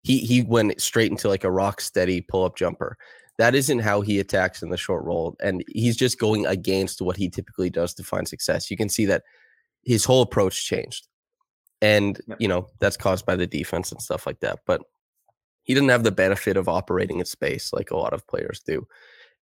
He 0.04 0.20
he 0.20 0.42
went 0.42 0.80
straight 0.82 1.12
into 1.12 1.28
like 1.28 1.44
a 1.44 1.52
rock 1.52 1.82
steady 1.82 2.22
pull 2.22 2.46
up 2.46 2.56
jumper. 2.56 2.98
That 3.42 3.56
isn't 3.56 3.80
how 3.80 4.02
he 4.02 4.20
attacks 4.20 4.62
in 4.62 4.70
the 4.70 4.78
short 4.78 5.04
roll, 5.04 5.36
and 5.42 5.64
he's 5.68 5.98
just 5.98 6.20
going 6.20 6.46
against 6.46 7.02
what 7.02 7.18
he 7.18 7.28
typically 7.28 7.72
does 7.72 7.94
to 7.96 8.04
find 8.04 8.28
success. 8.28 8.70
You 8.70 8.78
can 8.78 8.88
see 8.88 9.06
that 9.08 9.24
his 9.84 10.06
whole 10.06 10.22
approach 10.22 10.66
changed 10.66 11.08
and 11.82 12.22
yep. 12.28 12.38
you 12.40 12.48
know 12.48 12.68
that's 12.80 12.98
caused 12.98 13.26
by 13.26 13.36
the 13.36 13.48
defense 13.48 13.92
and 13.92 14.02
stuff 14.02 14.26
like 14.26 14.40
that 14.40 14.60
but 14.66 14.82
he 15.64 15.74
didn't 15.74 15.90
have 15.90 16.04
the 16.04 16.12
benefit 16.12 16.58
of 16.58 16.70
operating 16.70 17.20
in 17.20 17.26
space 17.26 17.74
like 17.74 17.92
a 17.92 17.98
lot 17.98 18.14
of 18.14 18.28
players 18.28 18.62
do 18.66 18.86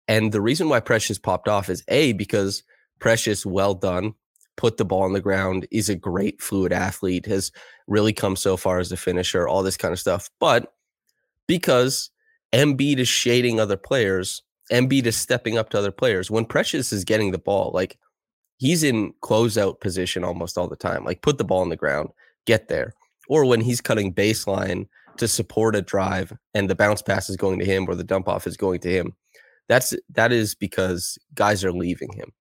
and 0.08 0.32
the 0.32 0.42
reason 0.42 0.70
why 0.70 0.80
precious 0.80 1.20
popped 1.20 1.48
off 1.48 1.70
is 1.70 1.84
a 1.90 2.14
because 2.14 2.64
precious 3.00 3.46
well 3.46 3.74
done 3.74 4.14
put 4.56 4.78
the 4.78 4.86
ball 4.86 5.04
on 5.04 5.14
the 5.14 5.22
ground 5.22 5.68
is 5.72 5.90
a 5.90 5.96
great 5.96 6.42
fluid 6.42 6.74
athlete 6.74 7.26
has 7.26 7.52
really 7.88 8.14
come 8.14 8.36
so 8.36 8.58
far 8.58 8.80
as 8.80 8.92
a 8.92 8.98
finisher 8.98 9.48
all 9.48 9.64
this 9.64 9.78
kind 9.78 9.92
of 9.92 10.00
stuff 10.00 10.30
but 10.40 10.74
because 11.48 12.10
Embiid 12.54 12.98
is 12.98 13.08
shading 13.08 13.60
other 13.60 13.78
players 13.78 14.44
Embiid 14.72 15.08
is 15.08 15.18
stepping 15.18 15.58
up 15.58 15.70
to 15.70 15.80
other 15.80 15.92
players 15.92 16.30
when 16.30 16.46
precious 16.46 16.94
is 16.94 17.04
getting 17.04 17.32
the 17.32 17.40
ball 17.40 17.72
like 17.74 17.98
he's 18.58 18.84
in 18.84 19.14
closeout 19.24 19.80
position 19.80 20.24
almost 20.24 20.58
all 20.58 20.68
the 20.68 20.76
time 20.76 21.04
like 21.04 21.22
put 21.22 21.38
the 21.38 21.44
ball 21.44 21.62
on 21.62 21.70
the 21.70 21.76
ground 21.76 22.10
get 22.50 22.68
there. 22.68 22.96
Or 23.28 23.46
when 23.46 23.62
he's 23.62 23.80
cutting 23.80 24.12
baseline 24.12 24.88
to 25.18 25.28
support 25.28 25.76
a 25.76 25.84
drive 25.84 26.34
and 26.56 26.68
the 26.68 26.76
bounce 26.76 27.04
pass 27.04 27.30
is 27.30 27.38
going 27.38 27.60
to 27.60 27.66
him 27.66 27.86
or 27.88 27.94
the 27.94 28.04
dump 28.04 28.28
off 28.28 28.48
is 28.48 28.58
going 28.58 28.80
to 28.80 28.92
him. 28.92 29.16
That's 29.68 29.94
that 30.16 30.32
is 30.32 30.56
because 30.56 31.20
guys 31.36 31.64
are 31.64 31.72
leaving 31.72 32.12
him. 32.14 32.32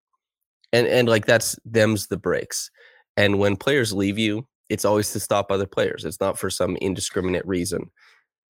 And 0.72 0.86
and 0.86 1.08
like 1.08 1.26
that's 1.26 1.58
them's 1.66 2.06
the 2.06 2.16
breaks. 2.16 2.70
And 3.18 3.38
when 3.38 3.56
players 3.56 3.92
leave 3.92 4.18
you, 4.18 4.46
it's 4.70 4.86
always 4.86 5.12
to 5.12 5.20
stop 5.20 5.50
other 5.50 5.66
players. 5.66 6.06
It's 6.06 6.20
not 6.20 6.38
for 6.38 6.48
some 6.48 6.76
indiscriminate 6.76 7.46
reason. 7.46 7.90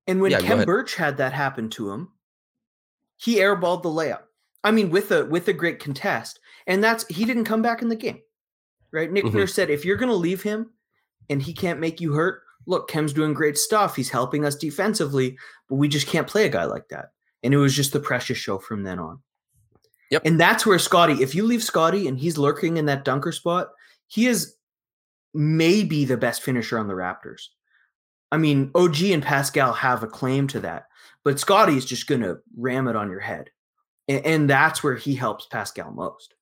And 0.09 0.21
when 0.21 0.33
yeah, 0.33 0.41
Khem 0.41 0.65
Birch 0.65 0.97
had 0.97 1.19
that 1.19 1.33
happen 1.33 1.71
to 1.71 1.93
him, 1.93 2.09
he 3.17 3.37
airballed 3.37 3.83
the 3.83 3.91
layup. 3.91 4.23
I 4.65 4.73
mean, 4.73 4.91
with 4.91 5.13
a 5.13 5.25
with 5.25 5.47
a 5.47 5.53
great 5.53 5.79
contest, 5.79 6.41
and 6.67 6.83
that's 6.83 7.07
he 7.07 7.25
didn't 7.25 7.45
come 7.45 7.63
back 7.63 7.83
in 7.83 7.89
the 7.89 7.95
game, 7.95 8.19
right? 8.91 9.13
Nick 9.13 9.25
mm-hmm. 9.25 9.37
Nurse 9.37 9.55
said, 9.55 9.71
if 9.71 9.85
you're 9.85 9.97
going 9.97 10.09
to 10.09 10.17
leave 10.17 10.43
him, 10.43 10.71
and 11.31 11.43
he 11.43 11.53
can't 11.53 11.81
make 11.81 12.01
you 12.01 12.13
hurt. 12.13 12.43
Look, 12.67 12.89
Khem's 12.89 13.13
doing 13.13 13.33
great 13.33 13.57
stuff. 13.57 13.97
He's 13.97 14.11
helping 14.11 14.45
us 14.45 14.55
defensively, 14.55 15.39
but 15.69 15.77
we 15.77 15.89
just 15.89 16.07
can't 16.07 16.27
play 16.27 16.45
a 16.45 16.51
guy 16.51 16.65
like 16.65 16.89
that. 16.89 17.13
And 17.43 17.55
it 17.55 17.59
was 17.59 17.75
just 17.75 17.93
the 17.93 18.01
precious 18.01 18.37
show 18.37 18.59
from 18.59 18.83
then 18.83 18.99
on. 18.99 19.21
Yep. 20.11 20.23
And 20.25 20.41
that's 20.41 20.67
where 20.67 20.79
Scottie, 20.79 21.23
if 21.23 21.35
you 21.35 21.45
leave 21.45 21.63
Scottie 21.63 22.09
and 22.09 22.19
he's 22.19 22.37
lurking 22.37 22.77
in 22.77 22.87
that 22.87 23.05
dunker 23.05 23.33
spot, 23.33 23.69
he 24.07 24.27
is 24.27 24.55
maybe 25.35 26.05
the 26.05 26.17
best 26.17 26.43
finisher 26.43 26.79
on 26.79 26.89
the 26.89 26.95
Raptors. 26.95 27.49
I 28.31 28.39
mean, 28.39 28.71
OG 28.75 29.03
and 29.05 29.23
Pascal 29.23 29.73
have 29.73 30.03
a 30.03 30.07
claim 30.07 30.49
to 30.49 30.61
that, 30.61 30.85
but 31.25 31.41
Scottie 31.41 31.77
is 31.77 31.85
just 31.85 32.07
going 32.07 32.21
to 32.21 32.39
ram 32.57 32.89
it 32.89 32.97
on 32.97 33.11
your 33.11 33.21
head. 33.21 33.51
And, 34.09 34.25
and 34.25 34.51
that's 34.51 34.83
where 34.83 34.97
he 34.97 35.15
helps 35.15 35.47
Pascal 35.47 35.91
most. 35.93 36.35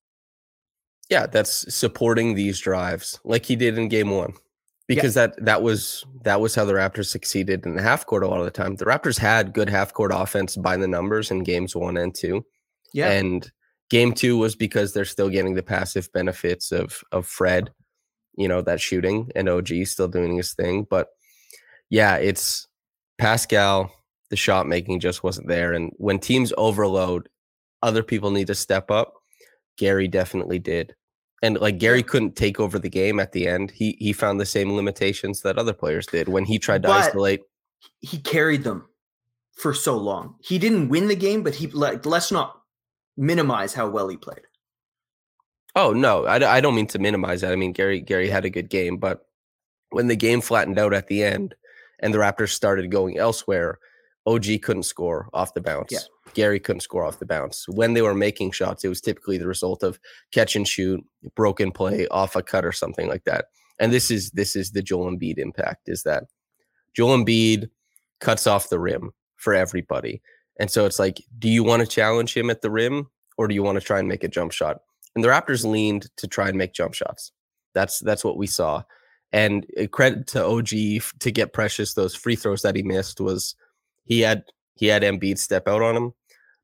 Yeah, 1.09 1.27
that's 1.27 1.72
supporting 1.72 2.35
these 2.35 2.59
drives 2.59 3.20
like 3.25 3.46
he 3.46 3.55
did 3.57 3.79
in 3.79 3.88
game 3.88 4.11
one. 4.11 4.35
Because 4.88 5.16
yeah. 5.16 5.29
that 5.29 5.44
that 5.44 5.62
was 5.62 6.05
that 6.22 6.40
was 6.40 6.55
how 6.55 6.64
the 6.64 6.72
Raptors 6.72 7.07
succeeded 7.07 7.66
in 7.66 7.75
the 7.75 7.83
half 7.83 8.07
court 8.07 8.22
a 8.22 8.29
lot 8.29 8.38
of 8.38 8.44
the 8.44 8.53
time. 8.53 8.77
The 8.77 8.85
Raptors 8.85 9.18
had 9.18 9.53
good 9.53 9.68
half 9.68 9.92
court 9.92 10.12
offense 10.14 10.55
by 10.57 10.77
the 10.77 10.87
numbers 10.87 11.33
in 11.33 11.42
games 11.42 11.75
one 11.75 11.96
and 11.96 12.14
two. 12.14 12.46
Yeah. 12.92 13.11
And 13.11 13.51
game 13.90 14.12
two 14.12 14.38
was 14.38 14.55
because 14.55 14.92
they're 14.92 15.05
still 15.05 15.29
getting 15.29 15.55
the 15.55 15.62
passive 15.62 16.09
benefits 16.12 16.70
of 16.70 17.03
of 17.11 17.27
Fred, 17.27 17.72
you 18.37 18.46
know, 18.46 18.62
that 18.62 18.81
shooting 18.81 19.29
and 19.35 19.49
OG 19.49 19.87
still 19.87 20.07
doing 20.07 20.37
his 20.37 20.55
thing. 20.55 20.87
But 20.88 21.09
yeah, 21.90 22.16
it's 22.16 22.66
Pascal, 23.18 23.92
the 24.31 24.37
shot 24.37 24.66
making 24.66 25.01
just 25.01 25.22
wasn't 25.22 25.49
there. 25.49 25.72
And 25.72 25.92
when 25.96 26.18
teams 26.18 26.53
overload, 26.57 27.29
other 27.83 28.03
people 28.03 28.31
need 28.31 28.49
to 28.49 28.55
step 28.55 28.90
up. 28.90 29.14
Gary 29.77 30.09
definitely 30.09 30.59
did. 30.59 30.94
And 31.42 31.59
like 31.61 31.79
Gary 31.79 32.03
couldn't 32.03 32.35
take 32.35 32.59
over 32.59 32.79
the 32.79 32.88
game 32.88 33.20
at 33.20 33.33
the 33.33 33.46
end. 33.46 33.70
He 33.70 33.96
he 34.01 34.12
found 34.12 34.40
the 34.40 34.46
same 34.46 34.75
limitations 34.75 35.42
that 35.42 35.59
other 35.59 35.75
players 35.75 36.07
did 36.07 36.29
when 36.29 36.44
he 36.44 36.59
tried 36.59 36.83
to 36.83 36.88
but 36.88 37.05
isolate. 37.05 37.42
He 38.01 38.18
carried 38.18 38.64
them 38.64 38.88
for 39.53 39.75
so 39.75 39.96
long. 39.96 40.37
He 40.40 40.59
didn't 40.59 40.88
win 40.88 41.09
the 41.09 41.14
game, 41.14 41.42
but 41.42 41.55
he 41.55 41.66
like 41.68 42.07
let's 42.07 42.33
not 42.33 42.62
minimize 43.18 43.75
how 43.75 43.88
well 43.88 44.09
he 44.09 44.16
played. 44.16 44.40
Oh 45.75 45.92
no, 45.92 46.25
I, 46.25 46.57
I 46.57 46.61
don't 46.62 46.75
mean 46.75 46.87
to 46.88 46.99
minimize 46.99 47.42
that. 47.42 47.53
I 47.53 47.57
mean 47.57 47.72
Gary 47.72 48.01
Gary 48.01 48.31
had 48.31 48.46
a 48.46 48.51
good 48.51 48.70
game, 48.70 48.96
but 48.96 49.27
when 49.90 50.09
the 50.09 50.16
game 50.16 50.40
flattened 50.40 50.79
out 50.79 50.94
at 50.94 51.07
the 51.07 51.22
end, 51.22 51.55
and 52.00 52.12
the 52.12 52.18
Raptors 52.18 52.50
started 52.50 52.90
going 52.90 53.18
elsewhere, 53.18 53.78
OG 54.26 54.62
couldn't 54.62 54.82
score 54.82 55.28
off 55.32 55.54
the 55.54 55.61
bounce. 55.61 55.92
Yeah. 55.92 56.00
Gary 56.35 56.59
couldn't 56.59 56.80
score 56.80 57.04
off 57.04 57.18
the 57.18 57.26
bounce. 57.26 57.68
When 57.68 57.94
they 57.94 58.02
were 58.02 58.14
making 58.14 58.50
shots, 58.50 58.85
it 58.85 58.88
was 58.88 59.00
typically 59.00 59.38
the 59.38 59.46
result 59.46 59.82
of 59.82 59.98
catch 60.32 60.56
and 60.56 60.66
shoot, 60.66 61.04
broken 61.35 61.70
play, 61.70 62.06
off 62.09 62.37
a 62.37 62.42
cut 62.42 62.64
or 62.64 62.72
something 62.72 63.09
like 63.09 63.24
that. 63.24 63.46
And 63.78 63.92
this 63.92 64.11
is 64.11 64.30
this 64.30 64.56
is 64.56 64.72
the 64.72 64.82
Joel 64.82 65.11
Embiid 65.11 65.38
impact 65.38 65.88
is 65.88 66.02
that 66.02 66.24
Joel 66.94 67.18
Embiid 67.18 67.70
cuts 68.20 68.46
off 68.46 68.68
the 68.68 68.78
rim 68.78 69.12
for 69.37 69.54
everybody. 69.54 70.22
And 70.59 70.70
so 70.70 70.87
it's 70.87 70.98
like, 70.98 71.22
do 71.38 71.48
you 71.48 71.62
want 71.62 71.80
to 71.80 71.87
challenge 71.87 72.35
him 72.35 72.48
at 72.48 72.62
the 72.62 72.70
rim 72.70 73.11
or 73.37 73.46
do 73.46 73.54
you 73.54 73.62
want 73.62 73.78
to 73.78 73.85
try 73.85 73.98
and 73.98 74.09
make 74.09 74.24
a 74.24 74.28
jump 74.28 74.52
shot? 74.52 74.80
And 75.14 75.22
the 75.22 75.28
Raptors 75.28 75.64
leaned 75.64 76.09
to 76.16 76.26
try 76.26 76.48
and 76.48 76.56
make 76.59 76.72
jump 76.72 76.94
shots. 76.94 77.32
That's 77.74 78.00
that's 78.00 78.24
what 78.24 78.38
we 78.38 78.46
saw. 78.46 78.82
And 79.37 79.66
credit 79.90 80.27
to 80.29 80.42
OG 80.42 80.68
to 81.18 81.31
get 81.31 81.53
Precious 81.53 81.92
those 81.92 82.14
free 82.14 82.37
throws 82.37 82.62
that 82.62 82.75
he 82.75 82.83
missed 82.83 83.20
was 83.20 83.55
he 84.05 84.20
had 84.20 84.44
he 84.77 84.87
had 84.87 85.03
Embiid 85.03 85.37
step 85.37 85.68
out 85.68 85.83
on 85.83 85.94
him, 85.94 86.14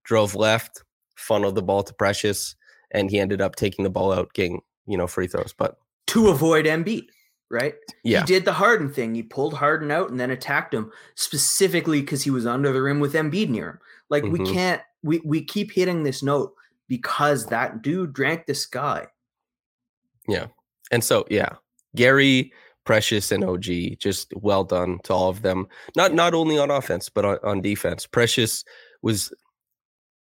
drove 0.04 0.34
left, 0.34 0.82
funneled 1.14 1.54
the 1.54 1.62
ball 1.62 1.82
to 1.82 1.92
Precious, 1.92 2.56
and 2.90 3.10
he 3.10 3.20
ended 3.20 3.42
up 3.42 3.56
taking 3.56 3.82
the 3.82 3.90
ball 3.90 4.10
out, 4.10 4.32
getting 4.32 4.62
you 4.86 4.96
know 4.96 5.06
free 5.06 5.26
throws. 5.26 5.52
But 5.52 5.76
to 6.06 6.28
avoid 6.28 6.64
Embiid, 6.64 7.08
right? 7.50 7.74
Yeah, 8.04 8.20
he 8.20 8.24
did 8.24 8.46
the 8.46 8.54
Harden 8.54 8.90
thing. 8.90 9.14
He 9.14 9.22
pulled 9.22 9.52
Harden 9.52 9.90
out 9.90 10.08
and 10.08 10.18
then 10.18 10.30
attacked 10.30 10.72
him 10.72 10.90
specifically 11.14 12.00
because 12.00 12.22
he 12.22 12.30
was 12.30 12.46
under 12.46 12.72
the 12.72 12.80
rim 12.80 13.00
with 13.00 13.12
Embiid 13.12 13.50
near 13.50 13.68
him. 13.68 13.78
Like 14.08 14.22
mm-hmm. 14.22 14.44
we 14.44 14.50
can't 14.50 14.80
we 15.02 15.20
we 15.26 15.44
keep 15.44 15.72
hitting 15.72 16.04
this 16.04 16.22
note 16.22 16.54
because 16.88 17.44
that 17.48 17.82
dude 17.82 18.14
drank 18.14 18.46
the 18.46 18.54
sky. 18.54 19.08
Yeah, 20.26 20.46
and 20.90 21.04
so 21.04 21.26
yeah, 21.28 21.56
Gary, 21.94 22.52
Precious, 22.84 23.30
and 23.30 23.44
OG, 23.44 23.98
just 23.98 24.32
well 24.34 24.64
done 24.64 24.98
to 25.04 25.12
all 25.12 25.28
of 25.28 25.42
them. 25.42 25.68
Not 25.94 26.14
not 26.14 26.34
only 26.34 26.58
on 26.58 26.70
offense, 26.70 27.08
but 27.08 27.24
on, 27.24 27.38
on 27.44 27.60
defense. 27.60 28.06
Precious 28.06 28.64
was 29.02 29.32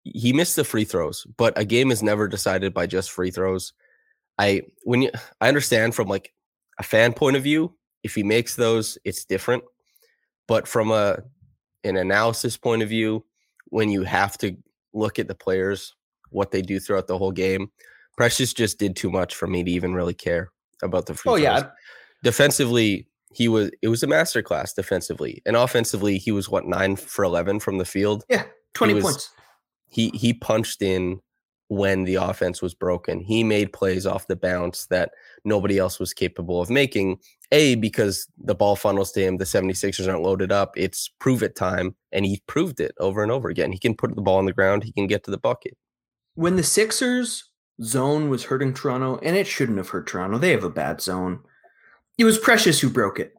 he 0.02 0.32
missed 0.32 0.56
the 0.56 0.64
free 0.64 0.84
throws, 0.84 1.26
but 1.36 1.56
a 1.56 1.64
game 1.64 1.90
is 1.90 2.02
never 2.02 2.26
decided 2.26 2.74
by 2.74 2.86
just 2.86 3.10
free 3.10 3.30
throws. 3.30 3.72
I 4.38 4.62
when 4.84 5.02
you 5.02 5.10
I 5.40 5.48
understand 5.48 5.94
from 5.94 6.08
like 6.08 6.32
a 6.78 6.82
fan 6.82 7.12
point 7.12 7.36
of 7.36 7.42
view, 7.44 7.76
if 8.02 8.14
he 8.14 8.22
makes 8.24 8.56
those, 8.56 8.98
it's 9.04 9.24
different. 9.24 9.62
But 10.48 10.66
from 10.66 10.90
a 10.90 11.18
an 11.84 11.96
analysis 11.96 12.56
point 12.56 12.82
of 12.82 12.88
view, 12.88 13.24
when 13.66 13.90
you 13.90 14.02
have 14.02 14.36
to 14.38 14.56
look 14.92 15.20
at 15.20 15.28
the 15.28 15.34
players, 15.36 15.94
what 16.30 16.50
they 16.50 16.62
do 16.62 16.80
throughout 16.80 17.06
the 17.06 17.18
whole 17.18 17.32
game, 17.32 17.70
Precious 18.16 18.52
just 18.52 18.78
did 18.78 18.96
too 18.96 19.10
much 19.10 19.36
for 19.36 19.46
me 19.46 19.62
to 19.62 19.70
even 19.70 19.94
really 19.94 20.14
care 20.14 20.50
about 20.82 21.06
the 21.06 21.14
free 21.14 21.30
Oh 21.30 21.34
throws. 21.36 21.42
yeah. 21.42 21.68
Defensively, 22.22 23.08
he 23.32 23.48
was 23.48 23.70
it 23.82 23.88
was 23.88 24.02
a 24.02 24.06
masterclass 24.06 24.74
defensively. 24.74 25.42
And 25.46 25.56
offensively, 25.56 26.18
he 26.18 26.32
was 26.32 26.48
what 26.48 26.66
9 26.66 26.96
for 26.96 27.24
11 27.24 27.60
from 27.60 27.78
the 27.78 27.84
field. 27.84 28.24
Yeah, 28.28 28.44
20 28.74 28.92
he 28.92 28.94
was, 28.94 29.04
points. 29.04 29.30
He 29.88 30.10
he 30.14 30.34
punched 30.34 30.82
in 30.82 31.20
when 31.68 32.02
the 32.02 32.16
offense 32.16 32.60
was 32.60 32.74
broken. 32.74 33.20
He 33.20 33.44
made 33.44 33.72
plays 33.72 34.04
off 34.04 34.26
the 34.26 34.34
bounce 34.34 34.86
that 34.86 35.12
nobody 35.44 35.78
else 35.78 36.00
was 36.00 36.12
capable 36.12 36.60
of 36.60 36.68
making. 36.68 37.18
A, 37.52 37.76
because 37.76 38.26
the 38.38 38.56
ball 38.56 38.74
funnels 38.74 39.12
to 39.12 39.24
him, 39.24 39.36
the 39.36 39.44
76ers 39.44 40.08
aren't 40.08 40.22
loaded 40.22 40.50
up. 40.50 40.72
It's 40.76 41.08
prove 41.20 41.42
it 41.44 41.54
time. 41.56 41.94
And 42.12 42.24
he 42.26 42.42
proved 42.48 42.80
it 42.80 42.92
over 42.98 43.22
and 43.22 43.30
over 43.30 43.48
again. 43.48 43.70
He 43.72 43.78
can 43.78 43.94
put 43.94 44.14
the 44.14 44.22
ball 44.22 44.38
on 44.38 44.46
the 44.46 44.52
ground, 44.52 44.82
he 44.82 44.92
can 44.92 45.06
get 45.06 45.24
to 45.24 45.30
the 45.30 45.38
bucket. 45.38 45.76
When 46.34 46.56
the 46.56 46.62
Sixers 46.62 47.49
zone 47.82 48.28
was 48.28 48.44
hurting 48.44 48.74
Toronto, 48.74 49.18
and 49.22 49.36
it 49.36 49.46
shouldn't 49.46 49.78
have 49.78 49.88
hurt 49.88 50.06
Toronto. 50.06 50.38
They 50.38 50.50
have 50.50 50.64
a 50.64 50.70
bad 50.70 51.00
zone. 51.00 51.40
It 52.18 52.24
was 52.24 52.38
Precious 52.38 52.80
who 52.80 52.90
broke 52.90 53.18
it. 53.18 53.34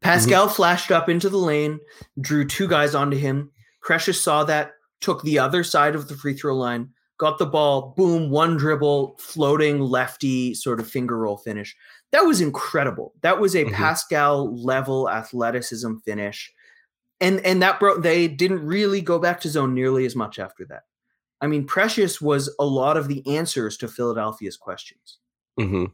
Pascal 0.00 0.46
mm-hmm. 0.46 0.54
flashed 0.54 0.90
up 0.90 1.08
into 1.08 1.28
the 1.28 1.38
lane, 1.38 1.80
drew 2.20 2.46
two 2.46 2.68
guys 2.68 2.94
onto 2.94 3.16
him. 3.16 3.50
Precious 3.82 4.22
saw 4.22 4.44
that, 4.44 4.72
took 5.00 5.22
the 5.22 5.38
other 5.38 5.64
side 5.64 5.94
of 5.94 6.08
the 6.08 6.14
free 6.14 6.34
throw 6.34 6.54
line, 6.54 6.90
got 7.18 7.38
the 7.38 7.46
ball, 7.46 7.94
boom, 7.96 8.30
one 8.30 8.56
dribble, 8.56 9.16
floating 9.18 9.80
lefty 9.80 10.54
sort 10.54 10.80
of 10.80 10.88
finger 10.88 11.18
roll 11.18 11.36
finish. 11.36 11.76
That 12.12 12.22
was 12.22 12.40
incredible. 12.40 13.12
That 13.22 13.40
was 13.40 13.54
a 13.54 13.64
mm-hmm. 13.64 13.74
Pascal 13.74 14.56
level 14.56 15.10
athleticism 15.10 15.96
finish. 16.04 16.52
And 17.20 17.40
and 17.40 17.60
that 17.62 17.80
broke 17.80 18.02
they 18.02 18.28
didn't 18.28 18.64
really 18.64 19.00
go 19.00 19.18
back 19.18 19.40
to 19.40 19.48
zone 19.48 19.74
nearly 19.74 20.06
as 20.06 20.14
much 20.14 20.38
after 20.38 20.64
that. 20.66 20.82
I 21.40 21.46
mean, 21.46 21.64
Precious 21.64 22.20
was 22.20 22.54
a 22.58 22.64
lot 22.64 22.96
of 22.96 23.08
the 23.08 23.26
answers 23.26 23.76
to 23.78 23.88
Philadelphia's 23.88 24.56
questions. 24.56 25.18
Mm-hmm. 25.58 25.84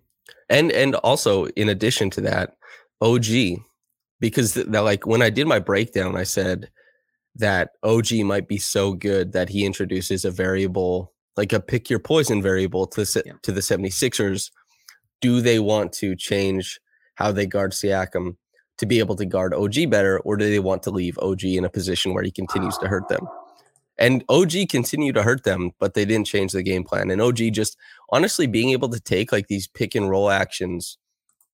And 0.48 0.72
and 0.72 0.94
also 0.96 1.46
in 1.48 1.68
addition 1.68 2.10
to 2.10 2.20
that, 2.22 2.56
OG, 3.00 3.60
because 4.20 4.54
th- 4.54 4.66
like 4.68 5.06
when 5.06 5.22
I 5.22 5.30
did 5.30 5.46
my 5.46 5.58
breakdown, 5.58 6.16
I 6.16 6.22
said 6.22 6.70
that 7.36 7.70
OG 7.82 8.12
might 8.24 8.48
be 8.48 8.58
so 8.58 8.94
good 8.94 9.32
that 9.32 9.48
he 9.48 9.66
introduces 9.66 10.24
a 10.24 10.30
variable, 10.30 11.12
like 11.36 11.52
a 11.52 11.60
pick 11.60 11.90
your 11.90 11.98
poison 11.98 12.40
variable 12.40 12.86
to 12.86 13.02
the, 13.02 13.22
yeah. 13.26 13.32
to 13.42 13.52
the 13.52 13.60
76ers. 13.60 14.50
Do 15.20 15.40
they 15.40 15.58
want 15.58 15.92
to 15.94 16.14
change 16.16 16.80
how 17.16 17.32
they 17.32 17.46
guard 17.46 17.72
Siakam 17.72 18.36
to 18.78 18.86
be 18.86 18.98
able 18.98 19.16
to 19.16 19.26
guard 19.26 19.54
OG 19.54 19.90
better, 19.90 20.18
or 20.20 20.36
do 20.36 20.48
they 20.48 20.58
want 20.58 20.82
to 20.84 20.90
leave 20.90 21.18
OG 21.18 21.44
in 21.44 21.64
a 21.64 21.70
position 21.70 22.12
where 22.14 22.24
he 22.24 22.30
continues 22.30 22.76
to 22.78 22.88
hurt 22.88 23.08
them? 23.08 23.26
And 23.98 24.24
OG 24.28 24.52
continued 24.70 25.14
to 25.14 25.22
hurt 25.22 25.44
them, 25.44 25.72
but 25.78 25.94
they 25.94 26.04
didn't 26.04 26.26
change 26.26 26.52
the 26.52 26.62
game 26.62 26.84
plan. 26.84 27.10
And 27.10 27.20
OG 27.20 27.52
just 27.52 27.76
honestly 28.10 28.46
being 28.46 28.70
able 28.70 28.88
to 28.88 29.00
take 29.00 29.30
like 29.30 29.46
these 29.48 29.68
pick 29.68 29.94
and 29.94 30.10
roll 30.10 30.30
actions, 30.30 30.98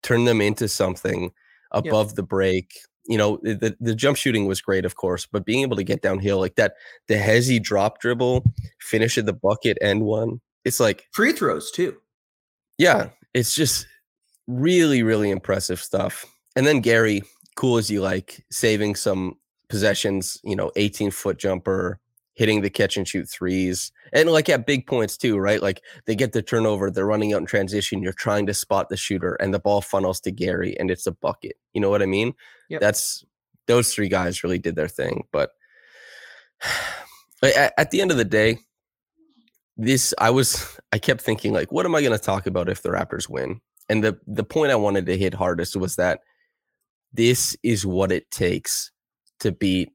turn 0.03 0.25
them 0.25 0.41
into 0.41 0.69
something 0.69 1.33
above 1.73 2.09
yep. 2.09 2.17
the 2.17 2.23
break. 2.23 2.73
You 3.07 3.19
know, 3.19 3.39
the, 3.43 3.77
the 3.81 3.95
jump 3.95 4.17
shooting 4.17 4.47
was 4.47 4.61
great, 4.61 4.85
of 4.85 4.97
course, 4.97 5.27
but 5.27 5.45
being 5.45 5.63
able 5.63 5.77
to 5.77 5.85
get 5.85 6.03
downhill 6.03 6.39
like 6.39 6.55
that, 6.57 6.75
the 7.09 7.15
hesi 7.15 7.63
drop 7.63 8.01
dribble, 8.01 8.45
finish 8.79 9.19
at 9.19 9.27
the 9.27 9.33
bucket, 9.33 9.77
end 9.81 10.03
one. 10.03 10.41
It's 10.65 10.81
like 10.81 11.07
free 11.13 11.33
throws 11.33 11.71
too. 11.71 11.97
Yeah, 12.79 13.11
it's 13.35 13.55
just 13.55 13.87
really, 14.47 15.03
really 15.03 15.31
impressive 15.31 15.81
stuff. 15.81 16.25
And 16.57 16.67
then 16.67 16.81
Gary, 16.81 17.23
cool 17.57 17.77
as 17.77 17.91
you 17.91 18.01
like, 18.01 18.45
saving 18.51 18.95
some 18.95 19.37
possessions, 19.69 20.39
you 20.43 20.57
know, 20.57 20.71
18 20.77 21.11
foot 21.11 21.39
jumper, 21.39 22.01
hitting 22.35 22.63
the 22.63 22.71
catch 22.71 22.97
and 22.97 23.07
shoot 23.07 23.29
threes 23.29 23.93
and 24.13 24.31
like 24.31 24.49
at 24.49 24.67
big 24.67 24.87
points 24.87 25.17
too, 25.17 25.37
right? 25.37 25.63
Like 25.63 25.83
they 26.07 26.15
get 26.15 26.33
the 26.33 26.43
turnover, 26.43 26.91
they're 26.91 27.07
running 27.07 27.35
out 27.35 27.41
in 27.41 27.47
transition, 27.47 28.03
you're 28.03 28.13
trying 28.13 28.47
to 28.47 28.55
spot 28.55 28.89
the 28.89 28.97
shooter 28.97 29.35
and 29.35 29.53
the 29.53 29.59
ball 29.59 29.81
funnels 29.81 30.21
to 30.21 30.31
Gary 30.31 30.79
and 30.79 30.91
it's 30.91 31.07
a 31.07 31.13
bucket. 31.13 31.57
You 31.75 31.81
know 31.81 31.91
what 31.91 32.03
I 32.03 32.07
mean? 32.07 32.35
Yep. 32.69 32.81
That's 32.81 33.25
those 33.67 33.93
three 33.93 34.09
guys 34.09 34.43
really 34.43 34.59
did 34.59 34.77
their 34.77 34.89
thing, 34.89 35.25
but 35.33 35.51
at, 37.43 37.73
at 37.77 37.91
the 37.91 38.01
end 38.01 38.11
of 38.11 38.17
the 38.17 38.25
day, 38.25 38.59
this 39.77 40.13
I 40.19 40.31
was 40.31 40.79
I 40.93 40.99
kept 40.99 41.23
thinking 41.23 41.53
like 41.53 41.73
what 41.73 41.87
am 41.87 41.95
I 41.95 42.03
going 42.03 42.17
to 42.17 42.19
talk 42.19 42.47
about 42.47 42.69
if 42.69 42.83
the 42.83 42.91
Raptors 42.91 43.29
win? 43.29 43.61
And 43.89 44.05
the 44.05 44.19
the 44.27 44.45
point 44.45 44.73
I 44.73 44.77
wanted 44.77 45.07
to 45.07 45.17
hit 45.17 45.35
hardest 45.35 45.77
was 45.77 45.97
that 45.97 46.21
this 47.13 47.57
is 47.63 47.87
what 47.87 48.13
it 48.13 48.31
takes 48.31 48.93
to 49.41 49.53
beat 49.53 49.91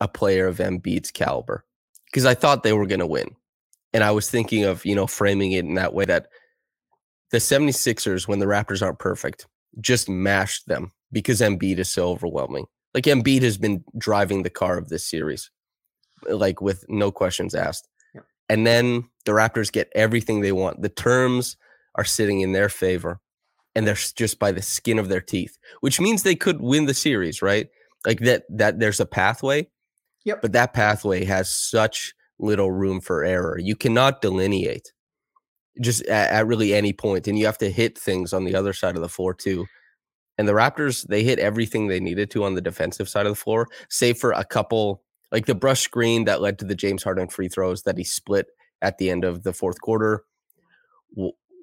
a 0.00 0.08
player 0.08 0.46
of 0.46 0.58
Embiid's 0.58 1.10
caliber 1.10 1.64
because 2.10 2.24
I 2.24 2.34
thought 2.34 2.62
they 2.62 2.72
were 2.72 2.86
going 2.86 3.00
to 3.00 3.06
win. 3.06 3.34
And 3.92 4.04
I 4.04 4.10
was 4.10 4.30
thinking 4.30 4.64
of, 4.64 4.84
you 4.84 4.94
know, 4.94 5.06
framing 5.06 5.52
it 5.52 5.64
in 5.64 5.74
that 5.74 5.94
way 5.94 6.04
that 6.04 6.28
the 7.30 7.38
76ers, 7.38 8.28
when 8.28 8.38
the 8.38 8.46
Raptors 8.46 8.82
aren't 8.82 8.98
perfect, 8.98 9.46
just 9.80 10.08
mashed 10.08 10.66
them 10.66 10.92
because 11.12 11.40
Embiid 11.40 11.78
is 11.78 11.90
so 11.90 12.08
overwhelming. 12.08 12.66
Like 12.94 13.04
Embiid 13.04 13.42
has 13.42 13.58
been 13.58 13.84
driving 13.96 14.42
the 14.42 14.50
car 14.50 14.78
of 14.78 14.88
this 14.88 15.04
series, 15.04 15.50
like 16.28 16.60
with 16.60 16.84
no 16.88 17.10
questions 17.10 17.54
asked. 17.54 17.88
Yep. 18.14 18.24
And 18.48 18.66
then 18.66 19.08
the 19.24 19.32
Raptors 19.32 19.70
get 19.70 19.90
everything 19.94 20.40
they 20.40 20.52
want. 20.52 20.82
The 20.82 20.88
terms 20.88 21.56
are 21.94 22.04
sitting 22.04 22.40
in 22.40 22.52
their 22.52 22.68
favor, 22.68 23.20
and 23.74 23.86
they're 23.86 23.94
just 23.94 24.38
by 24.38 24.52
the 24.52 24.62
skin 24.62 24.98
of 24.98 25.08
their 25.08 25.20
teeth, 25.20 25.58
which 25.80 26.00
means 26.00 26.22
they 26.22 26.34
could 26.34 26.60
win 26.60 26.86
the 26.86 26.94
series, 26.94 27.42
right? 27.42 27.68
Like 28.06 28.20
that. 28.20 28.44
That 28.48 28.78
there's 28.80 29.00
a 29.00 29.06
pathway. 29.06 29.68
Yep. 30.24 30.42
But 30.42 30.52
that 30.52 30.72
pathway 30.72 31.24
has 31.24 31.50
such 31.50 32.14
little 32.38 32.70
room 32.70 33.00
for 33.00 33.24
error. 33.24 33.58
You 33.58 33.76
cannot 33.76 34.20
delineate 34.20 34.92
just 35.80 36.04
at, 36.06 36.30
at 36.30 36.46
really 36.46 36.74
any 36.74 36.92
point, 36.92 37.28
and 37.28 37.38
you 37.38 37.46
have 37.46 37.58
to 37.58 37.70
hit 37.70 37.98
things 37.98 38.32
on 38.32 38.44
the 38.44 38.54
other 38.54 38.72
side 38.72 38.96
of 38.96 39.02
the 39.02 39.08
floor 39.08 39.34
too. 39.34 39.66
And 40.36 40.46
the 40.46 40.52
Raptors, 40.52 41.06
they 41.06 41.24
hit 41.24 41.38
everything 41.40 41.88
they 41.88 42.00
needed 42.00 42.30
to 42.30 42.44
on 42.44 42.54
the 42.54 42.60
defensive 42.60 43.08
side 43.08 43.26
of 43.26 43.32
the 43.32 43.40
floor, 43.40 43.68
save 43.88 44.18
for 44.18 44.32
a 44.32 44.44
couple, 44.44 45.02
like 45.32 45.46
the 45.46 45.54
brush 45.54 45.80
screen 45.80 46.24
that 46.26 46.40
led 46.40 46.58
to 46.60 46.64
the 46.64 46.76
James 46.76 47.02
Harden 47.02 47.28
free 47.28 47.48
throws 47.48 47.82
that 47.82 47.98
he 47.98 48.04
split 48.04 48.46
at 48.80 48.98
the 48.98 49.10
end 49.10 49.24
of 49.24 49.42
the 49.42 49.52
fourth 49.52 49.80
quarter. 49.80 50.24